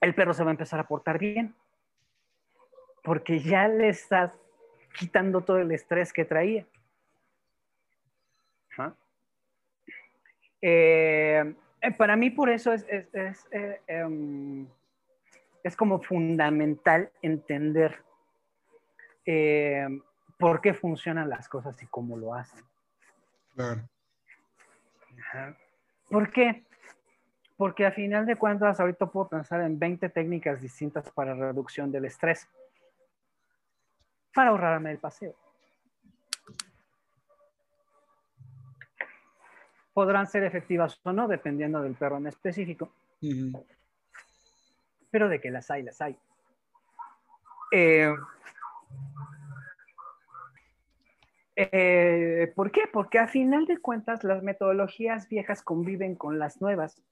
el 0.00 0.14
perro 0.14 0.32
se 0.32 0.42
va 0.42 0.50
a 0.50 0.52
empezar 0.52 0.80
a 0.80 0.88
portar 0.88 1.18
bien, 1.18 1.54
porque 3.02 3.40
ya 3.40 3.68
le 3.68 3.90
estás 3.90 4.32
quitando 4.98 5.42
todo 5.42 5.58
el 5.58 5.70
estrés 5.72 6.12
que 6.12 6.24
traía. 6.24 6.66
Eh, 10.62 11.54
eh, 11.82 11.92
para 11.92 12.16
mí 12.16 12.30
por 12.30 12.50
eso 12.50 12.72
es, 12.72 12.86
es, 12.88 13.46
eh, 13.52 13.80
em, 13.86 14.66
como 15.76 16.00
fundamental 16.02 17.10
entender 17.22 18.02
por 20.38 20.60
qué 20.60 20.74
funcionan 20.74 21.28
las 21.28 21.48
cosas 21.48 21.80
y 21.82 21.86
cómo 21.86 22.16
lo 22.16 22.34
hacen. 22.34 22.64
Claro. 23.54 23.82
¿Por 26.08 26.30
qué? 26.32 26.64
Porque 27.56 27.86
a 27.86 27.92
final 27.92 28.26
de 28.26 28.36
cuentas, 28.36 28.80
ahorita 28.80 29.06
puedo 29.06 29.28
pensar 29.28 29.60
en 29.60 29.78
20 29.78 30.08
técnicas 30.08 30.60
distintas 30.60 31.10
para 31.10 31.34
reducción 31.34 31.92
del 31.92 32.06
estrés, 32.06 32.48
para 34.34 34.50
ahorrarme 34.50 34.90
el 34.92 34.98
paseo. 34.98 35.34
Podrán 39.92 40.26
ser 40.26 40.44
efectivas 40.44 41.00
o 41.02 41.12
no, 41.12 41.28
dependiendo 41.28 41.82
del 41.82 41.94
perro 41.94 42.18
en 42.18 42.28
específico. 42.28 42.92
Pero 45.10 45.28
de 45.28 45.40
que 45.40 45.50
las 45.50 45.70
hay, 45.70 45.82
las 45.82 46.00
hay. 46.00 46.16
Eh, 47.72 48.14
eh, 51.56 52.52
¿Por 52.54 52.70
qué? 52.70 52.82
Porque 52.92 53.18
a 53.18 53.28
final 53.28 53.66
de 53.66 53.78
cuentas 53.78 54.24
las 54.24 54.42
metodologías 54.42 55.28
viejas 55.28 55.62
conviven 55.62 56.14
con 56.14 56.38
las 56.38 56.60
nuevas. 56.60 57.02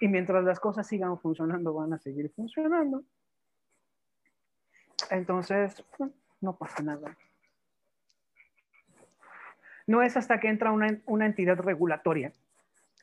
Y 0.00 0.08
mientras 0.08 0.44
las 0.44 0.60
cosas 0.60 0.86
sigan 0.86 1.18
funcionando, 1.18 1.74
van 1.74 1.92
a 1.92 1.98
seguir 1.98 2.30
funcionando. 2.34 3.04
Entonces, 5.10 5.84
pues, 5.96 6.10
no 6.40 6.56
pasa 6.56 6.82
nada. 6.82 7.16
No 9.86 10.02
es 10.02 10.16
hasta 10.16 10.40
que 10.40 10.48
entra 10.48 10.72
una, 10.72 11.00
una 11.06 11.26
entidad 11.26 11.58
regulatoria, 11.58 12.32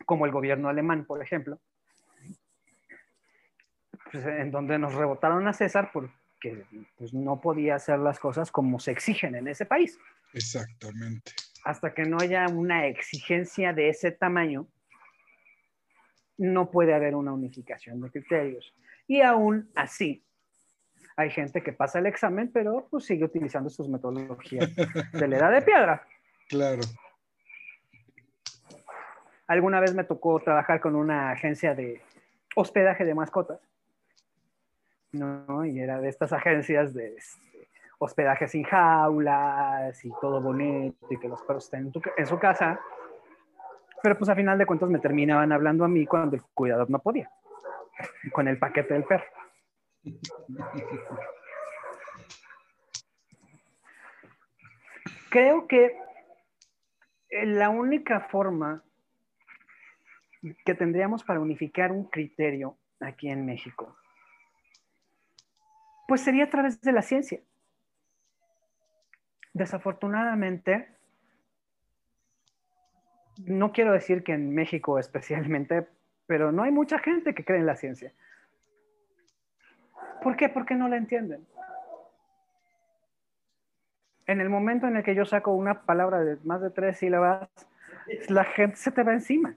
como 0.05 0.25
el 0.25 0.31
gobierno 0.31 0.69
alemán, 0.69 1.05
por 1.05 1.21
ejemplo, 1.21 1.59
pues, 4.11 4.25
en 4.25 4.51
donde 4.51 4.77
nos 4.79 4.93
rebotaron 4.93 5.47
a 5.47 5.53
César 5.53 5.91
porque 5.93 6.65
pues, 6.97 7.13
no 7.13 7.41
podía 7.41 7.75
hacer 7.75 7.99
las 7.99 8.19
cosas 8.19 8.51
como 8.51 8.79
se 8.79 8.91
exigen 8.91 9.35
en 9.35 9.47
ese 9.47 9.65
país. 9.65 9.99
Exactamente. 10.33 11.33
Hasta 11.63 11.93
que 11.93 12.03
no 12.03 12.17
haya 12.19 12.47
una 12.47 12.87
exigencia 12.87 13.73
de 13.73 13.89
ese 13.89 14.11
tamaño, 14.11 14.67
no 16.37 16.71
puede 16.71 16.93
haber 16.93 17.15
una 17.15 17.33
unificación 17.33 17.99
de 18.01 18.09
criterios. 18.09 18.73
Y 19.07 19.21
aún 19.21 19.69
así, 19.75 20.23
hay 21.17 21.29
gente 21.29 21.61
que 21.61 21.73
pasa 21.73 21.99
el 21.99 22.05
examen, 22.05 22.49
pero 22.51 22.87
pues 22.89 23.05
sigue 23.05 23.25
utilizando 23.25 23.69
sus 23.69 23.89
metodologías 23.89 24.73
de 24.75 25.27
la 25.27 25.37
edad 25.37 25.51
de 25.51 25.61
piedra. 25.61 26.07
Claro. 26.49 26.81
Alguna 29.47 29.79
vez 29.79 29.93
me 29.93 30.03
tocó 30.03 30.39
trabajar 30.39 30.81
con 30.81 30.95
una 30.95 31.31
agencia 31.31 31.73
de 31.73 32.01
hospedaje 32.55 33.05
de 33.05 33.15
mascotas. 33.15 33.59
¿no? 35.11 35.65
Y 35.65 35.79
era 35.79 35.99
de 36.01 36.09
estas 36.09 36.33
agencias 36.33 36.93
de, 36.93 37.15
hospedaje 37.99 38.47
sin 38.47 38.63
jaulas 38.63 40.03
y 40.05 40.11
todo 40.21 40.41
bonito 40.41 41.05
y 41.09 41.17
que 41.17 41.27
los 41.27 41.41
perros 41.43 41.65
estén 41.65 41.91
en, 42.17 42.25
su 42.25 42.39
casa. 42.39 42.79
Pero 44.01 44.17
pues 44.17 44.29
a 44.29 44.35
final 44.35 44.57
de 44.57 44.65
cuentas 44.65 44.89
me 44.89 44.99
terminaban 44.99 45.51
hablando 45.51 45.83
a 45.83 45.89
mí 45.89 46.05
cuando 46.05 46.37
el 46.37 46.43
cuidador 46.53 46.89
no 46.89 46.99
podía, 46.99 47.29
con 48.31 48.47
el 48.47 48.57
paquete 48.57 48.93
del 48.93 49.03
perro. 49.03 49.25
Creo 55.29 55.67
que 55.67 55.95
la 57.31 57.69
única 57.69 58.21
forma 58.21 58.83
que 60.65 60.73
tendríamos 60.73 61.23
para 61.23 61.39
unificar 61.39 61.91
un 61.91 62.05
criterio 62.05 62.77
aquí 62.99 63.29
en 63.29 63.45
México, 63.45 63.97
pues 66.07 66.21
sería 66.21 66.45
a 66.45 66.49
través 66.49 66.81
de 66.81 66.91
la 66.91 67.01
ciencia 67.01 67.41
desafortunadamente, 69.53 70.87
no 73.45 73.71
quiero 73.71 73.93
decir 73.93 74.23
que 74.23 74.33
en 74.33 74.53
México 74.53 74.99
especialmente, 74.99 75.87
pero 76.27 76.51
no 76.51 76.63
hay 76.63 76.71
mucha 76.71 76.99
gente 76.99 77.33
que 77.33 77.45
cree 77.45 77.59
en 77.59 77.65
la 77.65 77.75
ciencia. 77.75 78.13
¿Por 80.21 80.35
qué? 80.35 80.49
Porque 80.49 80.75
no 80.75 80.87
la 80.87 80.97
entienden. 80.97 81.45
En 84.29 84.41
el 84.41 84.49
momento 84.49 84.85
en 84.85 84.95
el 84.95 85.01
que 85.03 85.15
yo 85.15 85.25
saco 85.25 85.53
una 85.53 85.81
palabra 85.81 86.19
de 86.23 86.37
más 86.43 86.61
de 86.61 86.69
tres 86.69 86.99
sílabas, 86.99 87.49
la 88.27 88.43
gente 88.43 88.75
se 88.75 88.91
te 88.91 89.01
va 89.01 89.13
encima. 89.13 89.55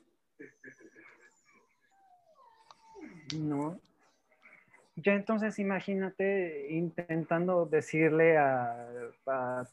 No. 3.36 3.78
Ya 4.96 5.12
entonces 5.12 5.58
imagínate 5.58 6.68
intentando 6.70 7.66
decirle 7.66 8.38
a, 8.38 9.12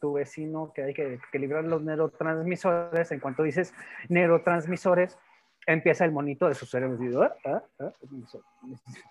tu 0.01 0.11
vecino 0.11 0.73
que 0.75 0.83
hay 0.83 0.93
que 0.93 1.13
equilibrar 1.13 1.63
los 1.63 1.81
neurotransmisores. 1.81 3.13
En 3.13 3.21
cuanto 3.21 3.43
dices 3.43 3.73
neurotransmisores, 4.09 5.17
empieza 5.65 6.03
el 6.03 6.11
monito 6.11 6.49
de 6.49 6.55
su 6.55 6.65
cerebro. 6.65 7.23
Ah, 7.23 7.31
ah, 7.45 7.63
ah, 7.79 7.93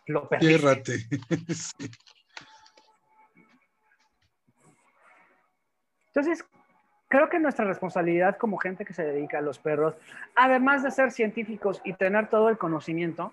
lo 0.07 0.29
Entonces, 6.19 6.45
creo 7.07 7.29
que 7.29 7.39
nuestra 7.39 7.65
responsabilidad 7.65 8.39
como 8.39 8.59
gente 8.59 8.85
que 8.85 8.93
se 8.93 9.05
dedica 9.05 9.39
a 9.39 9.41
los 9.41 9.61
perros, 9.61 9.97
además 10.35 10.83
de 10.83 10.91
ser 10.91 11.13
científicos 11.13 11.81
y 11.85 11.93
tener 11.93 12.29
todo 12.29 12.49
el 12.49 12.59
conocimiento, 12.59 13.33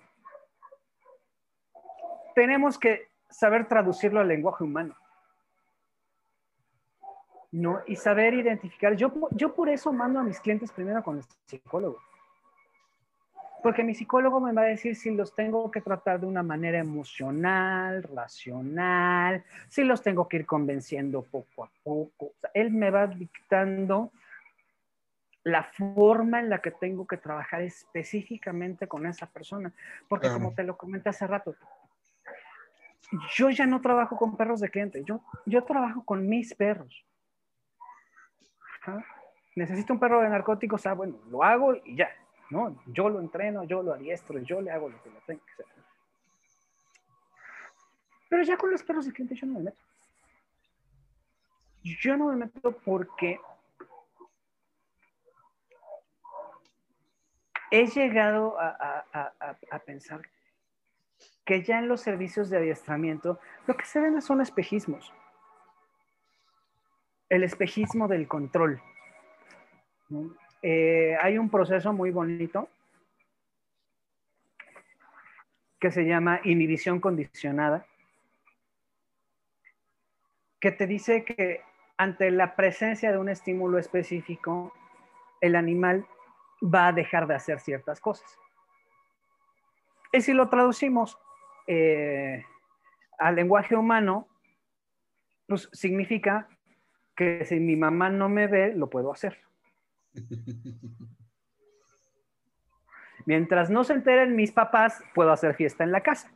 tenemos 2.36 2.78
que 2.78 3.08
saber 3.28 3.66
traducirlo 3.66 4.20
al 4.20 4.28
lenguaje 4.28 4.62
humano. 4.62 4.94
¿no? 7.50 7.80
Y 7.88 7.96
saber 7.96 8.34
identificar. 8.34 8.94
Yo, 8.94 9.12
yo 9.32 9.52
por 9.52 9.68
eso 9.68 9.92
mando 9.92 10.20
a 10.20 10.22
mis 10.22 10.38
clientes 10.38 10.70
primero 10.70 11.02
con 11.02 11.16
el 11.16 11.24
psicólogo. 11.46 11.98
Porque 13.66 13.82
mi 13.82 13.96
psicólogo 13.96 14.38
me 14.38 14.52
va 14.52 14.62
a 14.62 14.66
decir 14.66 14.94
si 14.94 15.10
los 15.10 15.34
tengo 15.34 15.72
que 15.72 15.80
tratar 15.80 16.20
de 16.20 16.26
una 16.26 16.44
manera 16.44 16.78
emocional, 16.78 18.04
racional, 18.04 19.42
si 19.68 19.82
los 19.82 20.02
tengo 20.02 20.28
que 20.28 20.36
ir 20.36 20.46
convenciendo 20.46 21.22
poco 21.22 21.64
a 21.64 21.70
poco. 21.82 22.34
él 22.54 22.70
me 22.70 22.92
va 22.92 23.08
dictando 23.08 24.12
la 25.42 25.64
forma 25.64 26.38
en 26.38 26.48
la 26.48 26.62
que 26.62 26.70
tengo 26.70 27.08
que 27.08 27.16
trabajar 27.16 27.62
específicamente 27.62 28.86
con 28.86 29.04
esa 29.04 29.26
persona. 29.26 29.72
Porque 30.08 30.28
como 30.28 30.54
te 30.54 30.62
lo 30.62 30.78
comenté 30.78 31.08
hace 31.08 31.26
rato, 31.26 31.56
yo 33.34 33.50
ya 33.50 33.66
no 33.66 33.80
trabajo 33.80 34.16
con 34.16 34.36
perros 34.36 34.60
de 34.60 34.70
cliente, 34.70 35.02
yo, 35.02 35.22
yo 35.44 35.64
trabajo 35.64 36.04
con 36.04 36.28
mis 36.28 36.54
perros. 36.54 37.04
Necesito 39.56 39.92
un 39.92 39.98
perro 39.98 40.20
de 40.20 40.28
narcóticos, 40.28 40.86
ah, 40.86 40.94
bueno, 40.94 41.18
lo 41.28 41.42
hago 41.42 41.74
y 41.84 41.96
ya, 41.96 42.08
¿no? 42.50 42.82
Yo 42.86 43.08
lo 43.08 43.20
entreno, 43.20 43.64
yo 43.64 43.82
lo 43.82 43.94
adiestro, 43.94 44.38
yo 44.40 44.60
le 44.60 44.70
hago 44.70 44.88
lo 44.88 45.02
que 45.02 45.10
le 45.10 45.20
tengo. 45.26 45.42
Pero 48.28 48.42
ya 48.42 48.56
con 48.56 48.70
los 48.70 48.82
perros 48.82 49.06
de 49.06 49.12
cliente 49.12 49.34
yo 49.34 49.46
no 49.46 49.54
me 49.54 49.64
meto. 49.64 49.82
Yo 51.82 52.16
no 52.16 52.26
me 52.26 52.36
meto 52.36 52.72
porque 52.72 53.40
he 57.70 57.86
llegado 57.86 58.58
a, 58.58 59.04
a, 59.12 59.56
a 59.70 59.78
pensar 59.80 60.22
que 61.44 61.62
ya 61.62 61.78
en 61.78 61.88
los 61.88 62.00
servicios 62.00 62.50
de 62.50 62.58
adiestramiento 62.58 63.38
lo 63.66 63.76
que 63.76 63.84
se 63.84 64.00
ven 64.00 64.20
son 64.20 64.40
espejismos. 64.40 65.12
El 67.28 67.44
espejismo 67.44 68.08
del 68.08 68.26
control. 68.26 68.82
Eh, 70.62 71.16
hay 71.20 71.38
un 71.38 71.50
proceso 71.50 71.92
muy 71.92 72.10
bonito 72.10 72.68
que 75.78 75.90
se 75.90 76.04
llama 76.04 76.40
inhibición 76.44 77.00
condicionada, 77.00 77.86
que 80.58 80.72
te 80.72 80.86
dice 80.86 81.24
que 81.24 81.62
ante 81.98 82.30
la 82.30 82.56
presencia 82.56 83.12
de 83.12 83.18
un 83.18 83.28
estímulo 83.28 83.78
específico, 83.78 84.72
el 85.40 85.54
animal 85.54 86.06
va 86.62 86.88
a 86.88 86.92
dejar 86.92 87.26
de 87.26 87.34
hacer 87.34 87.60
ciertas 87.60 88.00
cosas. 88.00 88.38
Y 90.12 90.20
si 90.20 90.32
lo 90.32 90.48
traducimos 90.48 91.18
eh, 91.66 92.44
al 93.18 93.36
lenguaje 93.36 93.76
humano, 93.76 94.28
pues 95.46 95.68
significa 95.72 96.48
que 97.14 97.44
si 97.44 97.60
mi 97.60 97.76
mamá 97.76 98.10
no 98.10 98.28
me 98.28 98.46
ve, 98.46 98.74
lo 98.74 98.88
puedo 98.88 99.12
hacer. 99.12 99.45
Mientras 103.26 103.70
no 103.70 103.82
se 103.84 103.94
enteren 103.94 104.36
mis 104.36 104.52
papás, 104.52 105.02
puedo 105.14 105.32
hacer 105.32 105.54
fiesta 105.54 105.82
en 105.84 105.92
la 105.92 106.02
casa. 106.02 106.30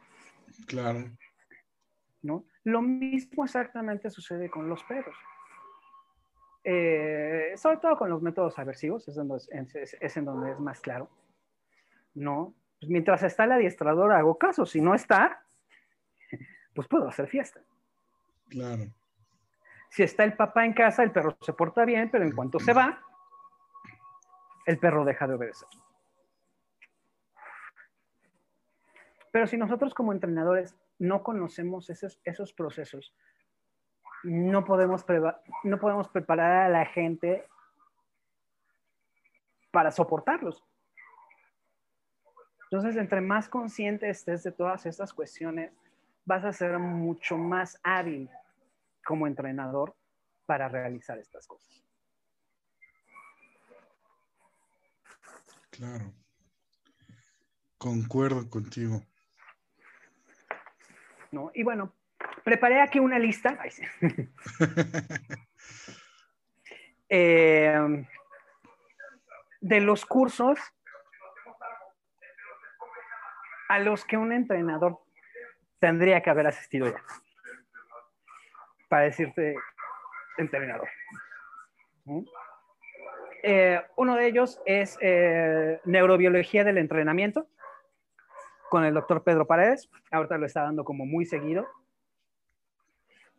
Claro. 0.66 1.10
¿No? 2.22 2.44
Lo 2.64 2.82
mismo 2.82 3.44
exactamente 3.44 4.10
sucede 4.10 4.50
con 4.50 4.68
los 4.68 4.82
perros. 4.84 5.16
Eh, 6.64 7.52
sobre 7.56 7.78
todo 7.78 7.96
con 7.96 8.10
los 8.10 8.20
métodos 8.20 8.58
aversivos, 8.58 9.08
es, 9.08 9.14
donde 9.14 9.36
es, 9.38 10.16
en 10.16 10.24
donde 10.24 10.52
es 10.52 10.58
más 10.58 10.80
claro. 10.80 11.08
¿No? 12.14 12.54
Pues 12.80 12.90
mientras 12.90 13.22
está 13.22 13.44
el 13.44 13.52
adiestrador 13.52 14.12
hago 14.12 14.36
caso, 14.36 14.66
si 14.66 14.80
no 14.80 14.94
está, 14.94 15.44
pues 16.74 16.88
puedo 16.88 17.08
hacer 17.08 17.28
fiesta. 17.28 17.60
Claro. 18.48 18.92
Si 19.90 20.02
está 20.02 20.24
el 20.24 20.34
papá 20.34 20.66
en 20.66 20.72
casa, 20.72 21.02
el 21.02 21.12
perro 21.12 21.36
se 21.40 21.52
porta 21.52 21.84
bien, 21.84 22.10
pero 22.10 22.24
en 22.24 22.32
cuanto 22.32 22.58
se 22.60 22.72
va, 22.72 23.00
el 24.66 24.78
perro 24.78 25.04
deja 25.04 25.26
de 25.26 25.34
obedecer. 25.34 25.68
Pero 29.32 29.46
si 29.46 29.56
nosotros 29.56 29.94
como 29.94 30.12
entrenadores 30.12 30.76
no 30.98 31.22
conocemos 31.22 31.88
esos, 31.88 32.20
esos 32.24 32.52
procesos, 32.52 33.14
no 34.22 34.64
podemos, 34.64 35.04
no 35.64 35.78
podemos 35.78 36.08
preparar 36.08 36.66
a 36.66 36.68
la 36.68 36.84
gente 36.86 37.46
para 39.70 39.90
soportarlos. 39.90 40.64
Entonces, 42.70 42.96
entre 42.96 43.20
más 43.20 43.48
consciente 43.48 44.08
estés 44.08 44.42
de 44.42 44.52
todas 44.52 44.86
estas 44.86 45.12
cuestiones, 45.12 45.72
vas 46.24 46.44
a 46.44 46.52
ser 46.52 46.78
mucho 46.78 47.36
más 47.36 47.80
hábil 47.82 48.28
como 49.04 49.26
entrenador 49.26 49.96
para 50.46 50.68
realizar 50.68 51.18
estas 51.18 51.46
cosas. 51.46 51.84
Claro. 55.80 56.12
Concuerdo 57.78 58.50
contigo. 58.50 59.02
¿No? 61.30 61.50
Y 61.54 61.62
bueno, 61.62 61.94
preparé 62.44 62.82
aquí 62.82 62.98
una 62.98 63.18
lista. 63.18 63.58
Eh, 67.12 68.06
de 69.60 69.80
los 69.80 70.06
cursos 70.06 70.60
a 73.68 73.80
los 73.80 74.04
que 74.04 74.16
un 74.16 74.32
entrenador 74.32 75.00
tendría 75.80 76.22
que 76.22 76.30
haber 76.30 76.46
asistido 76.46 76.86
ya. 76.86 77.02
Para 78.88 79.06
decirte 79.06 79.56
entrenador. 80.38 80.88
Eh, 83.42 83.80
uno 83.96 84.16
de 84.16 84.26
ellos 84.26 84.60
es 84.66 84.98
eh, 85.00 85.80
neurobiología 85.84 86.64
del 86.64 86.78
entrenamiento 86.78 87.46
con 88.68 88.84
el 88.84 88.94
doctor 88.94 89.22
Pedro 89.22 89.46
Paredes. 89.46 89.88
Ahorita 90.10 90.38
lo 90.38 90.46
está 90.46 90.62
dando 90.62 90.84
como 90.84 91.06
muy 91.06 91.24
seguido. 91.24 91.66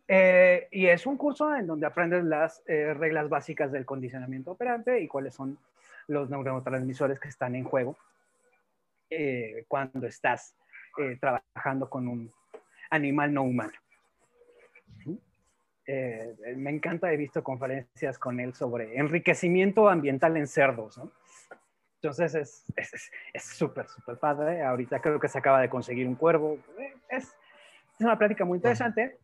Eh, 0.07 0.67
y 0.71 0.87
es 0.87 1.05
un 1.05 1.17
curso 1.17 1.55
en 1.55 1.67
donde 1.67 1.85
aprendes 1.85 2.23
las 2.23 2.63
reglas 2.65 3.29
básicas 3.29 3.71
del 3.71 3.85
condicionamiento 3.85 4.51
operante 4.51 4.99
y 4.99 5.07
cuáles 5.07 5.33
son 5.35 5.57
los 6.07 6.29
neurotransmisores 6.29 7.19
que 7.19 7.29
están 7.29 7.55
en 7.55 7.63
juego 7.63 7.97
cuando 9.67 10.07
estás 10.07 10.55
trabajando 11.19 11.89
con 11.89 12.07
un 12.07 12.33
animal 12.89 13.33
no 13.33 13.43
humano. 13.43 13.73
Eh, 15.85 16.35
me 16.57 16.69
encanta, 16.69 17.11
he 17.11 17.17
visto 17.17 17.43
conferencias 17.43 18.19
con 18.19 18.39
él 18.39 18.53
sobre 18.53 18.97
enriquecimiento 18.97 19.89
ambiental 19.89 20.37
en 20.37 20.47
cerdos. 20.47 21.01
Entonces 21.95 22.35
es 22.35 22.63
súper, 23.57 23.85
es, 23.85 23.91
súper 23.91 24.17
padre. 24.17 24.63
Ahorita 24.63 25.01
creo 25.01 25.19
que 25.19 25.27
se 25.27 25.37
acaba 25.37 25.61
de 25.61 25.69
conseguir 25.69 26.07
un 26.07 26.15
cuervo. 26.15 26.57
Es, 27.09 27.25
es 27.25 28.01
una 28.01 28.17
plática 28.17 28.45
muy 28.45 28.57
interesante. 28.57 29.17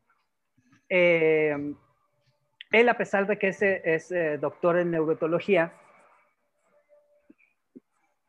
él, 0.90 1.76
a 2.90 2.98
pesar 2.98 3.28
de 3.28 3.38
que 3.38 3.48
es, 3.50 3.62
es 3.62 4.14
doctor 4.40 4.78
en 4.78 4.92
neurotología, 4.92 5.74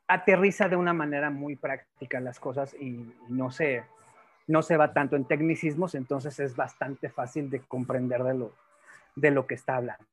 aterriza 0.09 0.69
de 0.69 0.77
una 0.77 0.95
manera 0.95 1.31
muy 1.31 1.55
práctica 1.55 2.19
las 2.19 2.41
cosas 2.41 2.75
y, 2.75 3.15
no, 3.29 3.51
se, 3.51 3.85
no 4.49 4.63
se 4.63 4.77
va 4.77 4.93
tanto 4.93 5.15
en 5.15 5.25
tecnicismos, 5.25 5.95
entonces 5.95 6.41
es 6.41 6.57
bastante 6.57 7.09
fácil 7.09 7.49
de 7.49 7.61
comprender 7.61 8.25
de 8.25 8.35
lo, 8.35 8.53
de 9.15 9.31
lo 9.31 9.47
que 9.47 9.55
está 9.55 9.77
hablando. 9.77 10.05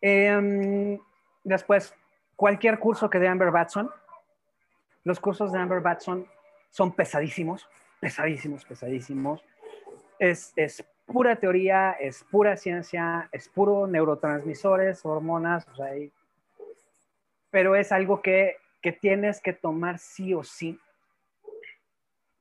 Em, 0.00 0.98
después, 1.44 1.94
cualquier 2.36 2.78
curso 2.78 3.10
que 3.10 3.18
dé 3.18 3.28
Amber 3.28 3.50
Batson, 3.50 3.90
los 5.04 5.20
cursos 5.20 5.52
de 5.52 5.58
Amber 5.58 5.80
Batson 5.80 6.26
son 6.70 6.92
pesadísimos, 6.92 7.68
pesadísimos, 8.00 8.64
pesadísimos. 8.64 9.44
Es, 10.18 10.52
es, 10.56 10.84
pura 11.06 11.36
teoría, 11.36 11.92
es 11.92 12.24
pura 12.24 12.56
ciencia, 12.56 13.28
es 13.32 13.48
puro 13.48 13.86
neurotransmisores, 13.86 15.04
hormonas, 15.04 15.66
o 15.68 15.74
sea, 15.74 15.92
pero 17.50 17.74
es 17.74 17.92
algo 17.92 18.22
que, 18.22 18.56
tienes 19.02 19.42
que 19.42 19.52
tomar 19.52 19.98
sí 19.98 20.32
o 20.32 20.42
sí 20.42 20.80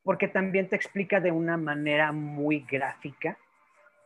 porque 0.08 0.30
también 0.30 0.70
te 0.70 0.78
explica 0.78 1.20
de 1.20 1.34
una 1.34 1.58
manera 1.58 2.14
muy 2.14 2.62
gráfica 2.62 3.38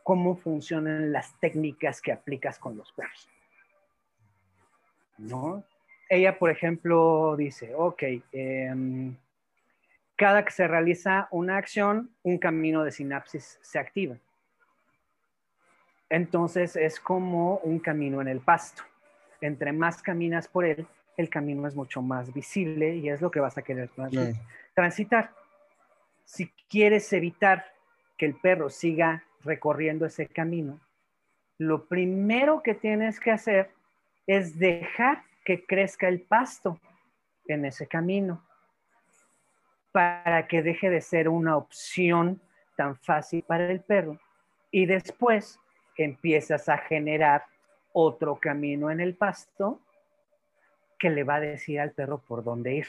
cómo 0.02 0.34
funcionan 0.34 1.12
las 1.12 1.38
técnicas 1.38 2.02
que 2.02 2.10
aplicas 2.10 2.58
con 2.58 2.76
los 2.76 2.90
perros. 2.90 3.28
¿No? 5.16 5.62
Ella, 6.08 6.40
por 6.40 6.50
ejemplo, 6.50 7.36
dice, 7.36 7.72
ok, 7.76 8.02
em, 8.32 9.14
cada 10.16 10.44
que 10.44 10.50
se 10.50 10.66
realiza 10.66 11.28
una 11.30 11.56
acción, 11.56 12.10
un 12.24 12.36
camino 12.38 12.82
de 12.82 12.90
sinapsis 12.90 13.60
se 13.62 13.78
activa. 13.78 14.16
Entonces 16.10 16.74
es 16.74 16.98
como 16.98 17.58
un 17.58 17.78
camino 17.78 18.20
en 18.20 18.26
el 18.26 18.40
pasto. 18.40 18.82
Entre 19.40 19.70
más 19.72 20.02
caminas 20.02 20.48
por 20.48 20.64
él, 20.64 20.84
el 21.16 21.30
camino 21.30 21.68
es 21.68 21.76
mucho 21.76 22.02
más 22.02 22.34
visible 22.34 22.96
y 22.96 23.08
es 23.08 23.20
lo 23.20 23.30
que 23.30 23.38
vas 23.38 23.56
a 23.56 23.62
querer 23.62 23.88
transitar. 24.74 25.41
Si 26.24 26.48
quieres 26.68 27.12
evitar 27.12 27.66
que 28.16 28.26
el 28.26 28.34
perro 28.34 28.70
siga 28.70 29.24
recorriendo 29.42 30.06
ese 30.06 30.26
camino, 30.26 30.80
lo 31.58 31.86
primero 31.86 32.62
que 32.62 32.74
tienes 32.74 33.20
que 33.20 33.30
hacer 33.30 33.70
es 34.26 34.58
dejar 34.58 35.24
que 35.44 35.64
crezca 35.64 36.08
el 36.08 36.20
pasto 36.20 36.80
en 37.46 37.64
ese 37.64 37.86
camino 37.86 38.44
para 39.92 40.46
que 40.48 40.62
deje 40.62 40.90
de 40.90 41.00
ser 41.00 41.28
una 41.28 41.56
opción 41.56 42.40
tan 42.76 42.96
fácil 42.96 43.42
para 43.42 43.70
el 43.70 43.80
perro 43.80 44.18
y 44.70 44.86
después 44.86 45.60
empiezas 45.96 46.68
a 46.68 46.78
generar 46.78 47.44
otro 47.92 48.36
camino 48.36 48.90
en 48.90 49.00
el 49.00 49.14
pasto 49.14 49.80
que 50.98 51.10
le 51.10 51.24
va 51.24 51.36
a 51.36 51.40
decir 51.40 51.80
al 51.80 51.92
perro 51.92 52.18
por 52.18 52.42
dónde 52.42 52.74
ir. 52.74 52.86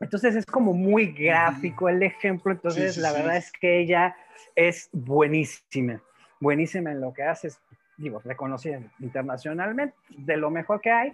Entonces 0.00 0.34
es 0.34 0.46
como 0.46 0.72
muy 0.72 1.12
gráfico 1.12 1.88
el 1.88 2.02
ejemplo, 2.02 2.52
entonces 2.52 2.96
la 2.96 3.12
verdad 3.12 3.36
es 3.36 3.52
que 3.52 3.80
ella 3.80 4.16
es 4.56 4.88
buenísima, 4.92 6.02
buenísima 6.40 6.90
en 6.90 7.02
lo 7.02 7.12
que 7.12 7.22
hace, 7.22 7.50
digo, 7.98 8.20
reconocida 8.24 8.80
internacionalmente, 8.98 9.94
de 10.08 10.38
lo 10.38 10.50
mejor 10.50 10.80
que 10.80 10.90
hay. 10.90 11.12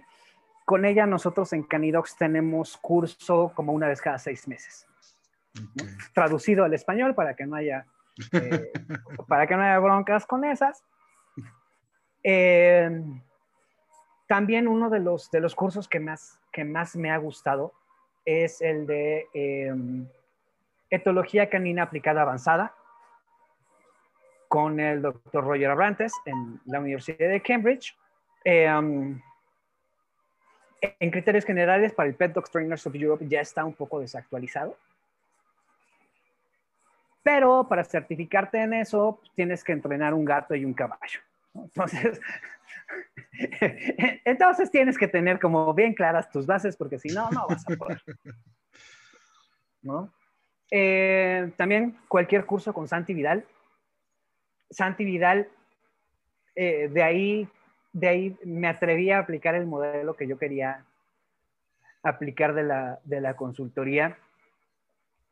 Con 0.65 0.85
ella 0.85 1.05
nosotros 1.05 1.51
en 1.51 1.63
Canidox 1.63 2.15
tenemos 2.15 2.77
curso 2.77 3.51
como 3.53 3.73
una 3.73 3.89
vez 3.89 4.01
cada 4.01 4.17
seis 4.19 4.47
meses, 4.47 4.87
traducido 6.13 6.63
al 6.63 6.73
español 6.73 7.13
para 7.13 7.35
que 7.35 7.45
no 7.45 7.57
haya, 7.57 7.85
eh, 8.31 8.71
para 9.27 9.47
que 9.47 9.55
no 9.57 9.63
haya 9.63 9.79
broncas 9.79 10.25
con 10.25 10.45
esas. 10.45 10.81
Eh, 12.23 13.03
también 14.27 14.69
uno 14.69 14.89
de 14.89 14.99
los, 15.01 15.29
de 15.29 15.41
los 15.41 15.55
cursos 15.55 15.89
que 15.89 15.99
más, 15.99 16.39
que 16.53 16.63
más 16.63 16.95
me 16.95 17.11
ha 17.11 17.17
gustado 17.17 17.73
es 18.27 18.61
el 18.61 18.85
de 18.85 19.25
em, 19.33 20.05
etología 20.89 21.49
canina 21.49 21.83
aplicada 21.83 22.23
avanzada 22.23 22.75
con 24.49 24.81
el 24.81 25.01
doctor 25.01 25.45
Roger 25.45 25.69
Abrantes 25.71 26.11
en 26.25 26.59
la 26.65 26.81
Universidad 26.81 27.29
de 27.29 27.41
Cambridge. 27.41 27.95
Em, 28.43 29.21
en 30.81 31.11
criterios 31.11 31.45
generales, 31.45 31.93
para 31.93 32.09
el 32.09 32.15
Pet 32.15 32.33
Dog 32.33 32.49
Trainers 32.49 32.85
of 32.85 32.95
Europe 32.95 33.25
ya 33.27 33.39
está 33.39 33.63
un 33.63 33.73
poco 33.73 34.01
desactualizado. 34.01 34.77
Pero 37.23 37.65
para 37.69 37.85
certificarte 37.85 38.61
en 38.61 38.73
eso, 38.73 39.21
tienes 39.35 39.63
que 39.63 39.71
entrenar 39.71 40.13
un 40.13 40.25
gato 40.25 40.53
y 40.53 40.65
un 40.65 40.73
caballo. 40.73 41.21
Entonces, 41.63 42.19
entonces 44.25 44.71
tienes 44.71 44.97
que 44.97 45.07
tener 45.07 45.39
como 45.39 45.73
bien 45.73 45.93
claras 45.93 46.29
tus 46.29 46.45
bases 46.45 46.75
porque 46.75 46.99
si 46.99 47.09
no, 47.09 47.29
no 47.31 47.47
vas 47.47 47.63
a 47.69 47.75
poder. 47.75 48.01
¿No? 49.81 50.13
Eh, 50.71 51.51
también 51.55 51.97
cualquier 52.07 52.45
curso 52.45 52.73
con 52.73 52.87
Santi 52.87 53.13
Vidal. 53.13 53.45
Santi 54.69 55.05
Vidal, 55.05 55.47
eh, 56.55 56.89
de, 56.89 57.03
ahí, 57.03 57.47
de 57.93 58.07
ahí 58.07 58.37
me 58.43 58.67
atreví 58.67 59.11
a 59.11 59.19
aplicar 59.19 59.55
el 59.55 59.65
modelo 59.65 60.15
que 60.15 60.27
yo 60.27 60.37
quería 60.37 60.83
aplicar 62.03 62.53
de 62.53 62.63
la, 62.63 62.99
de 63.03 63.21
la 63.21 63.35
consultoría, 63.35 64.17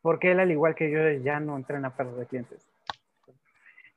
porque 0.00 0.32
él, 0.32 0.40
al 0.40 0.50
igual 0.50 0.74
que 0.74 0.90
yo, 0.90 1.10
ya 1.22 1.40
no 1.40 1.56
entrena 1.56 1.96
perros 1.96 2.18
de 2.18 2.26
clientes 2.26 2.75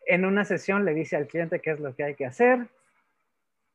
en 0.09 0.25
una 0.25 0.43
sesión 0.43 0.85
le 0.85 0.95
dice 0.95 1.15
al 1.15 1.27
cliente 1.27 1.59
qué 1.59 1.71
es 1.71 1.79
lo 1.79 1.95
que 1.95 2.03
hay 2.03 2.15
que 2.15 2.25
hacer, 2.25 2.67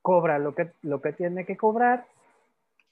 cobra 0.03 0.41
lo 0.41 0.53
que, 0.53 0.73
lo 0.83 1.01
que 1.01 1.13
tiene 1.13 1.47
que 1.47 1.57
cobrar 1.57 2.07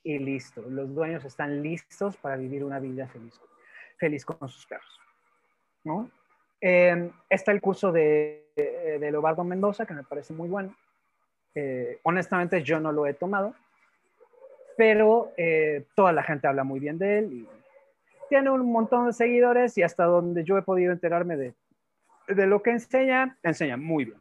y 0.05 0.19
listo. 0.21 0.63
Los 0.63 0.95
dueños 0.95 1.25
están 1.25 1.61
listos 1.61 2.17
para 2.17 2.37
vivir 2.37 2.63
una 2.63 2.79
vida 2.79 3.09
feliz, 3.09 3.41
feliz 3.99 4.25
con 4.25 4.49
sus 4.49 4.65
perros. 4.65 5.01
¿no? 5.83 6.09
Em, 6.61 7.11
está 7.29 7.51
el 7.51 7.61
curso 7.61 7.91
de, 7.91 8.47
de, 8.55 9.11
Lobardo 9.11 9.43
Mendoza, 9.43 9.87
que 9.87 9.95
me 9.95 10.05
parece 10.05 10.33
muy 10.33 10.49
bueno. 10.49 10.77
Eh, 11.57 11.99
honestamente 12.05 12.63
yo 12.63 12.79
no 12.79 12.93
lo 12.93 13.07
he 13.07 13.15
tomado, 13.15 13.57
pero 14.77 15.33
eh, 15.37 15.85
toda 15.97 16.13
la 16.13 16.23
gente 16.23 16.47
habla 16.47 16.63
muy 16.63 16.79
bien 16.79 16.97
de 16.97 17.19
él 17.19 17.33
y 17.33 17.49
tiene 18.29 18.51
un 18.51 18.71
montón 18.71 19.07
de 19.07 19.13
seguidores 19.13 19.77
y 19.77 19.83
hasta 19.83 20.05
donde 20.05 20.45
yo 20.45 20.57
he 20.57 20.63
podido 20.63 20.93
enterarme 20.93 21.37
de 21.37 21.55
de 22.29 22.47
lo 22.47 22.63
que 22.63 22.71
enseña, 22.71 23.37
enseña 23.43 23.77
muy 23.77 24.07
bien. 24.07 24.19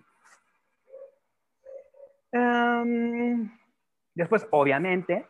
después, 4.14 4.48
obviamente, 4.52 5.26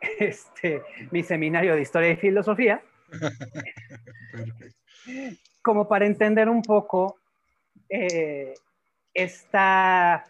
este, 0.18 0.82
mi 1.10 1.22
seminario 1.22 1.74
de 1.74 1.82
historia 1.82 2.10
y 2.10 2.16
filosofía, 2.16 2.82
como 5.62 5.88
para 5.88 6.06
entender 6.06 6.48
un 6.48 6.62
poco 6.62 7.18
eh, 7.88 8.54
esta, 9.12 10.24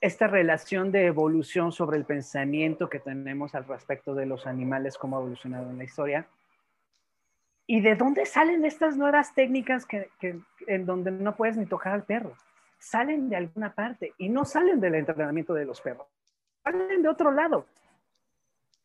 esta 0.00 0.26
relación 0.26 0.92
de 0.92 1.06
evolución 1.06 1.72
sobre 1.72 1.96
el 1.96 2.04
pensamiento 2.04 2.88
que 2.88 3.00
tenemos 3.00 3.54
al 3.54 3.66
respecto 3.66 4.14
de 4.14 4.26
los 4.26 4.46
animales, 4.46 4.98
cómo 4.98 5.16
ha 5.16 5.20
evolucionado 5.20 5.70
en 5.70 5.78
la 5.78 5.84
historia 5.84 6.28
¿Y 7.72 7.80
de 7.82 7.94
dónde 7.94 8.26
salen 8.26 8.64
estas 8.64 8.96
nuevas 8.96 9.32
técnicas 9.32 9.86
que, 9.86 10.10
en 10.66 10.86
donde 10.86 11.12
no 11.12 11.36
puedes 11.36 11.56
ni 11.56 11.66
tocar 11.66 11.92
al 11.92 12.02
perro? 12.02 12.36
Salen 12.80 13.28
de 13.28 13.36
alguna 13.36 13.72
parte 13.72 14.12
y 14.18 14.28
no 14.28 14.44
salen 14.44 14.80
del 14.80 14.96
entrenamiento 14.96 15.54
de 15.54 15.66
los 15.66 15.80
perros, 15.80 16.08
salen 16.64 17.00
de 17.00 17.08
otro 17.08 17.30
lado. 17.30 17.66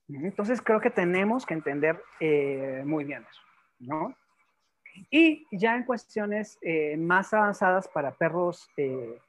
Entonces 0.07 0.61
creo 0.61 0.79
que 0.79 0.91
tenemos 0.91 1.47
que 1.47 1.55
entender 1.55 1.99
eh, 2.19 2.83
muy 2.85 3.05
bien 3.05 3.25
eso, 3.27 3.41
¿no? 3.79 4.15
Y 5.09 5.47
ya 5.51 5.75
en 5.75 5.83
cuestiones 5.85 6.59
eh, 6.61 6.95
más 6.95 7.33
avanzadas 7.33 7.87
para 7.87 8.11
perros, 8.11 8.69
eh, 8.77 9.19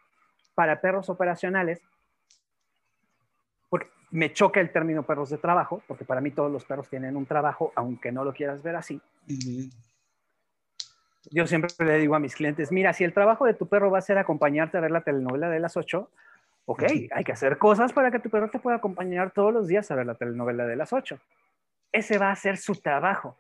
para 0.54 0.82
perros 0.82 1.08
operacionales, 1.08 1.80
porque 3.70 3.88
me 4.16 4.32
choca 4.32 4.60
el 4.60 4.70
término 4.70 5.02
perros 5.02 5.28
de 5.28 5.36
trabajo, 5.36 5.82
porque 5.86 6.06
para 6.06 6.22
mí 6.22 6.30
todos 6.30 6.50
los 6.50 6.64
perros 6.64 6.88
tienen 6.88 7.16
un 7.16 7.26
trabajo, 7.26 7.72
aunque 7.74 8.10
no 8.10 8.24
lo 8.24 8.32
quieras 8.32 8.62
ver 8.62 8.74
así. 8.74 8.98
Yo 11.30 11.46
siempre 11.46 11.68
le 11.80 11.98
digo 11.98 12.14
a 12.14 12.18
mis 12.18 12.34
clientes, 12.34 12.72
mira, 12.72 12.94
si 12.94 13.04
el 13.04 13.12
trabajo 13.12 13.44
de 13.44 13.52
tu 13.52 13.68
perro 13.68 13.90
va 13.90 13.98
a 13.98 14.00
ser 14.00 14.16
acompañarte 14.16 14.78
a 14.78 14.80
ver 14.80 14.90
la 14.90 15.02
telenovela 15.02 15.50
de 15.50 15.60
las 15.60 15.76
8, 15.76 16.10
ok, 16.64 16.82
hay 17.12 17.24
que 17.24 17.32
hacer 17.32 17.58
cosas 17.58 17.92
para 17.92 18.10
que 18.10 18.18
tu 18.18 18.30
perro 18.30 18.48
te 18.48 18.58
pueda 18.58 18.78
acompañar 18.78 19.32
todos 19.32 19.52
los 19.52 19.68
días 19.68 19.90
a 19.90 19.94
ver 19.96 20.06
la 20.06 20.14
telenovela 20.14 20.66
de 20.66 20.76
las 20.76 20.94
8. 20.94 21.20
Ese 21.92 22.16
va 22.16 22.30
a 22.30 22.36
ser 22.36 22.56
su 22.56 22.76
trabajo. 22.76 23.36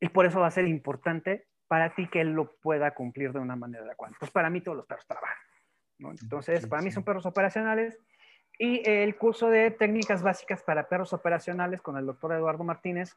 Y 0.00 0.08
por 0.08 0.26
eso 0.26 0.40
va 0.40 0.48
a 0.48 0.50
ser 0.50 0.66
importante 0.66 1.46
para 1.68 1.94
ti 1.94 2.08
que 2.08 2.20
él 2.20 2.32
lo 2.32 2.50
pueda 2.56 2.94
cumplir 2.94 3.32
de 3.32 3.38
una 3.38 3.54
manera 3.54 3.84
adecuada. 3.84 4.16
Pues 4.18 4.32
para 4.32 4.50
mí 4.50 4.60
todos 4.60 4.76
los 4.76 4.86
perros 4.86 5.06
trabajan. 5.06 5.38
Entonces, 6.00 6.66
para 6.66 6.82
mí 6.82 6.90
son 6.90 7.04
perros 7.04 7.26
operacionales 7.26 7.96
y 8.58 8.88
el 8.88 9.16
curso 9.16 9.48
de 9.48 9.70
técnicas 9.70 10.22
básicas 10.22 10.62
para 10.62 10.88
perros 10.88 11.12
operacionales 11.12 11.80
con 11.80 11.96
el 11.96 12.06
doctor 12.06 12.32
Eduardo 12.32 12.64
Martínez 12.64 13.16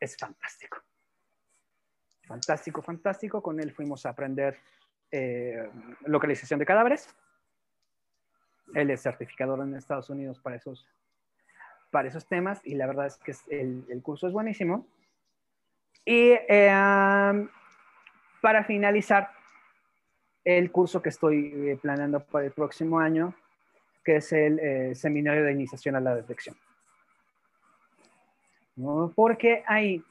es 0.00 0.16
fantástico. 0.16 0.78
Fantástico, 2.26 2.82
fantástico. 2.82 3.42
Con 3.42 3.60
él 3.60 3.72
fuimos 3.72 4.06
a 4.06 4.10
aprender 4.10 4.58
eh, 5.10 5.68
localización 6.06 6.58
de 6.58 6.66
cadáveres. 6.66 7.14
Él 8.74 8.90
es 8.90 9.02
certificador 9.02 9.60
en 9.60 9.74
Estados 9.76 10.10
Unidos 10.10 10.40
para 10.40 10.56
esos, 10.56 10.88
para 11.90 12.08
esos 12.08 12.26
temas 12.26 12.60
y 12.64 12.74
la 12.74 12.86
verdad 12.86 13.06
es 13.06 13.18
que 13.18 13.34
el, 13.50 14.02
curso 14.02 14.26
es 14.26 14.32
buenísimo. 14.32 14.86
Y 16.04 16.32
eh, 16.48 17.48
para 18.40 18.64
finalizar, 18.64 19.30
el 20.44 20.72
curso 20.72 21.00
que 21.00 21.10
estoy 21.10 21.52
eh, 21.54 21.78
planeando 21.80 22.24
para 22.24 22.46
el 22.46 22.50
próximo 22.50 22.98
año 22.98 23.32
que 24.04 24.16
es 24.16 24.32
el 24.32 24.58
eh, 24.58 24.94
seminario 24.94 25.44
de 25.44 25.52
iniciación 25.52 25.96
a 25.96 26.00
la 26.00 26.14
detección. 26.14 26.56
Porque 29.14 29.62
ahí, 29.66 30.02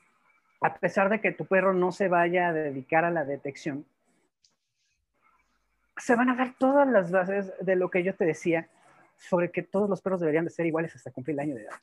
a 0.62 0.74
pesar 0.76 1.10
de 1.10 1.20
que 1.20 1.32
tu 1.32 1.46
perro 1.46 1.74
no 1.74 1.92
se 1.92 2.08
vaya 2.08 2.50
a 2.50 2.54
dedicar 2.54 3.06
a 3.06 3.12
la 3.12 3.26
detección, 3.26 3.86
se 5.98 6.16
van 6.16 6.30
a 6.30 6.36
dar 6.36 6.54
todas 6.58 6.88
las 6.88 7.12
bases 7.12 7.54
de 7.60 7.76
lo 7.76 7.90
que 7.90 8.04
yo 8.04 8.16
te 8.16 8.26
decía 8.26 8.68
sobre 9.18 9.52
que 9.52 9.62
todos 9.62 9.90
los 9.90 10.02
perros 10.02 10.20
deberían 10.20 10.46
de 10.46 10.52
ser 10.52 10.66
iguales 10.66 10.96
hasta 10.96 11.12
cumplir 11.12 11.36
el 11.36 11.40
año 11.42 11.56
de 11.56 11.64
edad. 11.64 11.76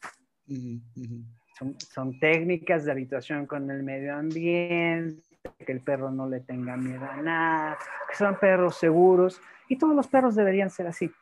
Son, 1.56 1.78
son, 1.78 2.18
técnicas 2.18 2.84
de 2.84 2.92
habituación 2.92 3.46
con 3.46 3.70
el 3.70 3.82
medio 3.82 4.16
ambiente, 4.16 5.22
que 5.64 5.72
el 5.72 5.80
perro 5.80 6.10
no 6.10 6.28
le 6.28 6.40
tenga 6.40 6.76
miedo 6.76 7.04
a 7.04 7.16
nada, 7.16 7.78
que 8.08 8.16
sean 8.16 8.38
perros 8.38 8.76
seguros, 8.76 9.40
y 9.68 9.76
todos 9.76 9.94
los 9.94 10.06
perros 10.06 10.34
deberían 10.34 10.70
ser 10.70 10.86
así. 10.86 11.12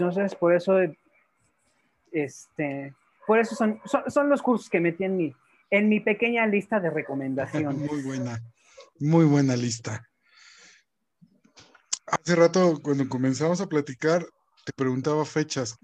Entonces, 0.00 0.34
por 0.34 0.54
eso, 0.54 0.78
este, 2.10 2.94
por 3.26 3.38
eso 3.38 3.54
son, 3.54 3.80
son, 3.84 4.30
los 4.30 4.40
cursos 4.40 4.70
que 4.70 4.80
metí 4.80 5.04
en 5.04 5.16
mi, 5.18 5.36
en 5.70 5.90
mi 5.90 6.00
pequeña 6.00 6.46
lista 6.46 6.80
de 6.80 6.88
recomendaciones. 6.88 7.90
muy 7.92 8.02
buena, 8.02 8.40
muy 8.98 9.26
buena 9.26 9.56
lista. 9.56 10.02
Hace 12.06 12.34
rato, 12.34 12.80
cuando 12.82 13.06
comenzamos 13.10 13.60
a 13.60 13.68
platicar, 13.68 14.24
te 14.64 14.72
preguntaba 14.72 15.26
fechas. 15.26 15.76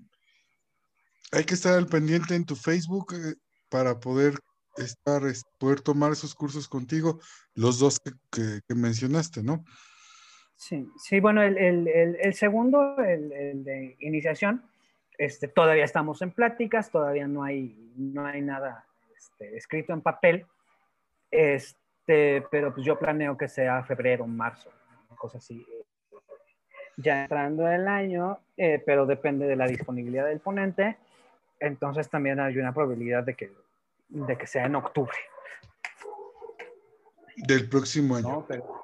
Hay 1.33 1.45
que 1.45 1.55
estar 1.55 1.75
al 1.75 1.87
pendiente 1.87 2.35
en 2.35 2.47
tu 2.47 2.57
Facebook 2.57 3.12
eh, 3.14 3.35
para 3.69 4.01
poder 4.01 4.41
estar, 4.79 5.23
poder 5.59 5.83
tomar 5.83 6.12
esos 6.12 6.35
cursos 6.35 6.69
contigo, 6.69 7.21
los 7.55 7.79
dos 7.79 7.99
que, 8.31 8.62
mencionaste, 8.75 9.43
¿no? 9.43 9.62
Sí, 10.57 10.91
sí, 10.97 11.21
bueno, 11.21 11.43
el, 11.43 12.35
segundo, 12.35 12.97
el, 12.99 13.63
de 13.63 13.97
iniciación, 14.01 14.63
este, 15.19 15.49
todavía 15.49 15.85
estamos 15.85 16.23
en 16.23 16.31
pláticas, 16.31 16.91
todavía 16.91 17.29
no 17.29 17.45
hay, 17.45 17.93
no 17.97 18.25
hay 18.25 18.41
nada 18.41 18.87
este, 19.17 19.57
escrito 19.57 19.93
en 19.93 20.01
papel, 20.01 20.47
este, 21.31 22.43
pero 22.51 22.73
pues 22.75 22.87
yo 22.87 22.99
planeo 22.99 23.37
que 23.37 23.49
sea 23.49 23.85
febrero, 23.85 24.27
marzo, 24.27 24.71
cosa 25.17 25.39
así, 25.39 25.65
ya 26.97 27.23
entrando 27.23 27.69
el 27.69 27.87
año, 27.87 28.39
eh, 28.57 28.83
pero 28.85 29.05
depende 29.05 29.47
de 29.47 29.57
la 29.57 29.67
disponibilidad 29.67 30.27
del 30.27 30.41
ponente, 30.41 30.97
entonces 31.61 32.09
también 32.09 32.41
hay 32.41 32.57
una 32.57 32.73
probabilidad 32.73 33.25
de 33.25 33.35
que 33.35 33.51
de 34.09 34.37
que 34.37 34.47
sea 34.47 34.67
en 34.67 34.77
octubre. 34.77 35.17
Del 37.37 37.69
próximo 37.69 38.17
año. 38.17 38.29
No, 38.29 38.47
pero, 38.47 38.83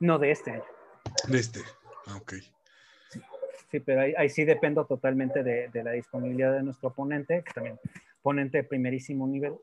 no 0.00 0.18
de 0.18 0.30
este 0.30 0.52
año. 0.52 0.75
De 1.28 1.38
este, 1.38 1.60
ah, 2.06 2.16
ok. 2.16 2.34
Sí, 3.70 3.80
pero 3.80 4.00
ahí, 4.00 4.28
sí 4.30 4.44
dependo 4.44 4.84
totalmente 4.86 5.42
de, 5.42 5.70
la 5.82 5.92
disponibilidad 5.92 6.52
de 6.52 6.62
nuestro 6.62 6.92
ponente, 6.94 7.42
que 7.42 7.52
también 7.52 7.78
ponente 8.22 8.58
de 8.58 8.64
primerísimo 8.64 9.26
nivel. 9.26 9.54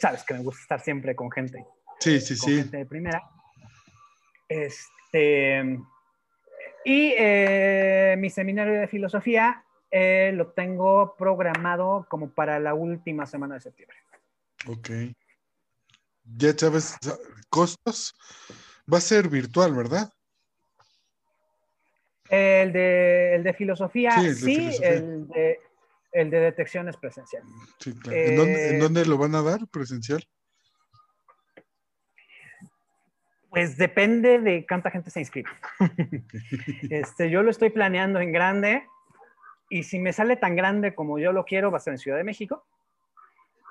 Sabes 0.00 0.22
que 0.24 0.34
me 0.34 0.40
gusta 0.40 0.62
estar 0.62 0.80
siempre 0.80 1.16
con 1.16 1.30
gente. 1.30 1.64
Sí, 2.00 2.20
sí, 2.20 2.38
con 2.38 2.48
sí. 2.48 2.56
Gente 2.58 2.76
de 2.76 2.86
primera. 2.86 3.22
Este, 4.48 5.78
y 6.84 7.14
eh, 7.18 8.16
mi 8.18 8.30
seminario 8.30 8.74
de 8.80 8.86
filosofía 8.86 9.64
eh, 9.90 10.32
lo 10.34 10.48
tengo 10.48 11.16
programado 11.16 12.06
como 12.08 12.30
para 12.30 12.60
la 12.60 12.74
última 12.74 13.26
semana 13.26 13.54
de 13.54 13.60
septiembre. 13.60 13.96
Ok. 14.66 14.90
Ya 16.36 16.52
sabes, 16.56 16.96
costos. 17.48 18.14
Va 18.92 18.98
a 18.98 19.02
ser 19.02 19.28
virtual, 19.28 19.74
¿verdad? 19.74 20.12
El 22.30 22.72
de, 22.72 23.34
el 23.36 23.42
de 23.42 23.52
filosofía, 23.54 24.10
sí, 24.34 24.70
El, 24.82 25.26
de, 25.28 25.60
el, 26.12 26.30
de, 26.30 26.40
detección 26.40 26.88
es 26.88 26.96
presencial. 26.96 27.42
Sí, 27.78 27.94
claro. 27.98 28.18
¿En, 28.18 28.38
eh, 28.40 28.78
dónde, 28.78 29.06
lo 29.06 29.16
van 29.16 29.34
a 29.34 29.42
dar 29.42 29.66
presencial? 29.68 30.22
Pues 33.48 33.78
depende 33.78 34.40
de 34.40 34.66
cuánta 34.66 34.90
gente 34.90 35.10
se 35.10 35.20
inscriba. 35.20 35.50
este, 36.90 37.30
yo 37.30 37.42
lo 37.42 37.50
estoy 37.50 37.70
planeando 37.70 38.20
en 38.20 38.30
grande 38.30 38.84
y 39.70 39.84
si 39.84 39.98
me 39.98 40.12
sale 40.12 40.36
tan 40.36 40.54
grande 40.54 40.94
como 40.94 41.18
yo 41.18 41.32
lo 41.32 41.44
quiero, 41.44 41.70
va 41.70 41.78
a 41.78 41.80
ser 41.80 41.94
en 41.94 41.98
Ciudad 41.98 42.18
de 42.18 42.24
México. 42.24 42.66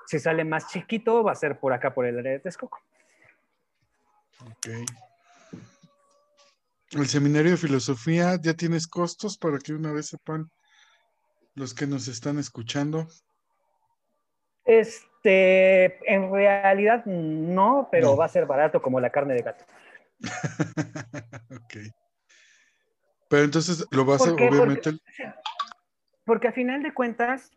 Si 0.06 0.18
sale 0.18 0.44
más 0.44 0.68
chiquito, 0.68 1.22
va 1.22 1.32
a 1.32 1.36
ser 1.36 1.60
por 1.60 1.72
acá, 1.72 1.94
por 1.94 2.06
el 2.06 2.18
área 2.18 2.32
de 2.32 2.40
Texcoco. 2.40 2.80
Ok. 4.40 4.68
El 6.92 7.06
seminario 7.06 7.50
de 7.50 7.56
filosofía, 7.58 8.36
¿ya 8.40 8.54
tienes 8.54 8.86
costos 8.86 9.36
para 9.36 9.58
que 9.58 9.74
una 9.74 9.92
vez 9.92 10.06
sepan 10.06 10.50
los 11.54 11.74
que 11.74 11.86
nos 11.86 12.08
están 12.08 12.38
escuchando? 12.38 13.06
Este, 14.64 15.98
en 16.10 16.32
realidad 16.32 17.04
no, 17.04 17.88
pero 17.92 18.16
va 18.16 18.24
a 18.24 18.28
ser 18.28 18.46
barato 18.46 18.80
como 18.80 19.00
la 19.00 19.10
carne 19.10 19.34
de 19.34 19.42
gato. 19.42 19.64
ok. 21.50 21.94
Pero 23.28 23.44
entonces 23.44 23.86
lo 23.90 24.06
vas 24.06 24.26
a, 24.26 24.32
obviamente. 24.32 24.92
Porque, 24.92 25.34
porque 26.24 26.48
a 26.48 26.52
final 26.52 26.82
de 26.82 26.94
cuentas, 26.94 27.50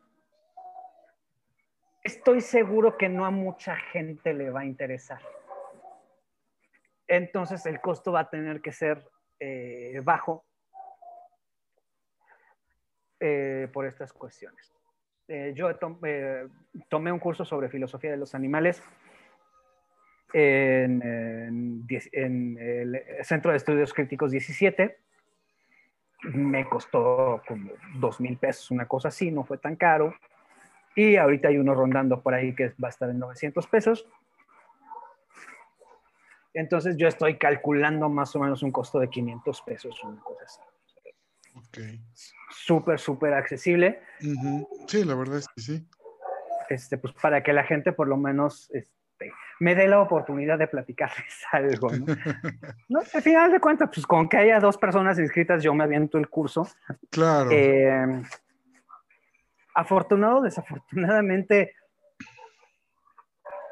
estoy 2.03 2.41
seguro 2.41 2.97
que 2.97 3.07
no 3.07 3.25
a 3.25 3.31
mucha 3.31 3.77
gente 3.77 4.33
le 4.33 4.49
va 4.49 4.61
a 4.61 4.65
interesar. 4.65 5.21
Entonces 7.07 7.65
el 7.65 7.79
costo 7.79 8.11
va 8.11 8.21
a 8.21 8.29
tener 8.29 8.61
que 8.61 8.71
ser 8.71 9.05
eh, 9.43 9.99
bajo 10.03 10.45
eh, 13.19 13.67
por 13.73 13.87
estas 13.87 14.13
cuestiones. 14.13 14.71
Eh, 15.27 15.53
yo 15.55 15.75
tomé 16.89 17.11
un 17.11 17.17
curso 17.17 17.43
sobre 17.43 17.67
filosofía 17.67 18.11
de 18.11 18.17
los 18.17 18.35
animales 18.35 18.83
en, 20.31 21.01
en, 21.01 22.57
el 22.59 23.01
Centro 23.23 23.49
de 23.49 23.57
Estudios 23.57 23.95
Críticos 23.95 24.29
17. 24.29 24.99
Me 26.33 26.69
costó 26.69 27.41
como 27.47 27.71
dos 27.95 28.21
mil 28.21 28.37
pesos, 28.37 28.69
una 28.69 28.87
cosa 28.87 29.07
así, 29.07 29.31
no 29.31 29.43
fue 29.43 29.57
tan 29.57 29.75
caro. 29.75 30.13
Y 30.95 31.15
ahorita 31.15 31.47
hay 31.47 31.57
uno 31.57 31.73
rondando 31.73 32.21
por 32.21 32.35
ahí 32.35 32.53
que 32.53 32.75
va 32.83 32.89
a 32.89 32.91
estar 32.91 33.09
en 33.09 33.17
900 33.17 33.65
pesos. 33.65 34.07
Entonces 36.53 36.97
yo 36.97 37.07
estoy 37.07 37.37
calculando 37.37 38.09
más 38.09 38.35
o 38.35 38.39
menos 38.39 38.63
un 38.63 38.71
costo 38.71 38.99
de 38.99 39.09
500 39.09 39.61
pesos, 39.61 40.03
una 40.03 40.21
cosa 40.21 40.43
así. 40.43 40.59
Ok. 41.55 41.77
Súper, 42.49 42.99
súper 42.99 43.33
accesible. 43.33 44.01
Sí, 44.87 45.03
la 45.03 45.15
verdad 45.15 45.37
es 45.37 45.47
que 45.47 45.61
sí. 45.61 45.87
Este, 46.69 46.97
pues 46.97 47.13
para 47.13 47.43
que 47.43 47.53
la 47.53 47.63
gente 47.63 47.91
por 47.91 48.07
lo 48.07 48.17
menos 48.17 48.69
este, 48.71 49.33
me 49.59 49.75
dé 49.75 49.87
la 49.87 49.99
oportunidad 49.99 50.57
de 50.57 50.67
platicarles 50.67 51.43
algo. 51.51 51.89
¿no? 52.89 52.99
Al 52.99 53.21
final 53.21 53.51
de 53.51 53.59
cuentas, 53.59 53.89
pues 53.93 54.05
con 54.05 54.27
que 54.27 54.37
haya 54.37 54.59
dos 54.59 54.77
personas 54.77 55.19
inscritas, 55.19 55.63
yo 55.63 55.73
me 55.73 55.83
aviento 55.83 56.17
el 56.17 56.29
curso. 56.29 56.67
Claro. 57.09 57.49
Eh, 57.51 58.23
afortunado, 59.73 60.41
desafortunadamente, 60.41 61.75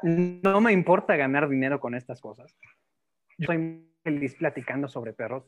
no 0.02 0.60
me 0.60 0.72
importa 0.72 1.16
ganar 1.16 1.48
dinero 1.48 1.80
con 1.80 1.94
estas 1.94 2.20
cosas. 2.20 2.56
Yo 3.38 3.46
soy 3.46 3.86
feliz 4.02 4.34
platicando 4.34 4.88
sobre 4.88 5.12
perros 5.12 5.44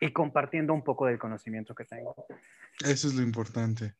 y 0.00 0.12
compartiendo 0.12 0.74
un 0.74 0.82
poco 0.82 1.06
del 1.06 1.18
conocimiento 1.18 1.74
que 1.74 1.84
tengo. 1.84 2.14
Eso 2.84 3.08
es 3.08 3.14
lo 3.14 3.22
importante. 3.22 3.94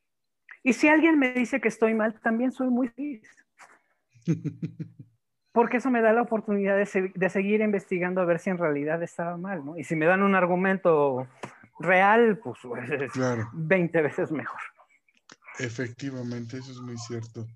Y 0.64 0.72
si 0.72 0.88
alguien 0.88 1.18
me 1.18 1.32
dice 1.32 1.60
que 1.60 1.68
estoy 1.68 1.94
mal, 1.94 2.20
también 2.20 2.52
soy 2.52 2.68
muy 2.68 2.88
feliz. 2.88 3.22
Porque 5.52 5.76
eso 5.76 5.90
me 5.90 6.00
da 6.00 6.12
la 6.12 6.22
oportunidad 6.22 6.76
de, 6.76 7.28
seguir 7.28 7.60
investigando 7.60 8.22
a 8.22 8.24
ver 8.24 8.38
si 8.38 8.48
en 8.48 8.56
realidad 8.56 9.02
estaba 9.02 9.36
mal, 9.36 9.64
¿no? 9.64 9.76
Y 9.76 9.84
si 9.84 9.96
me 9.96 10.06
dan 10.06 10.22
un 10.22 10.34
argumento 10.34 11.28
real, 11.78 12.38
pues, 12.38 12.58
pues 12.62 12.90
es 12.90 13.12
20 13.52 14.02
veces 14.02 14.32
mejor. 14.32 14.60
Efectivamente, 15.58 16.56
eso 16.56 16.72
es 16.72 16.80
muy 16.80 16.96
cierto. 16.96 17.46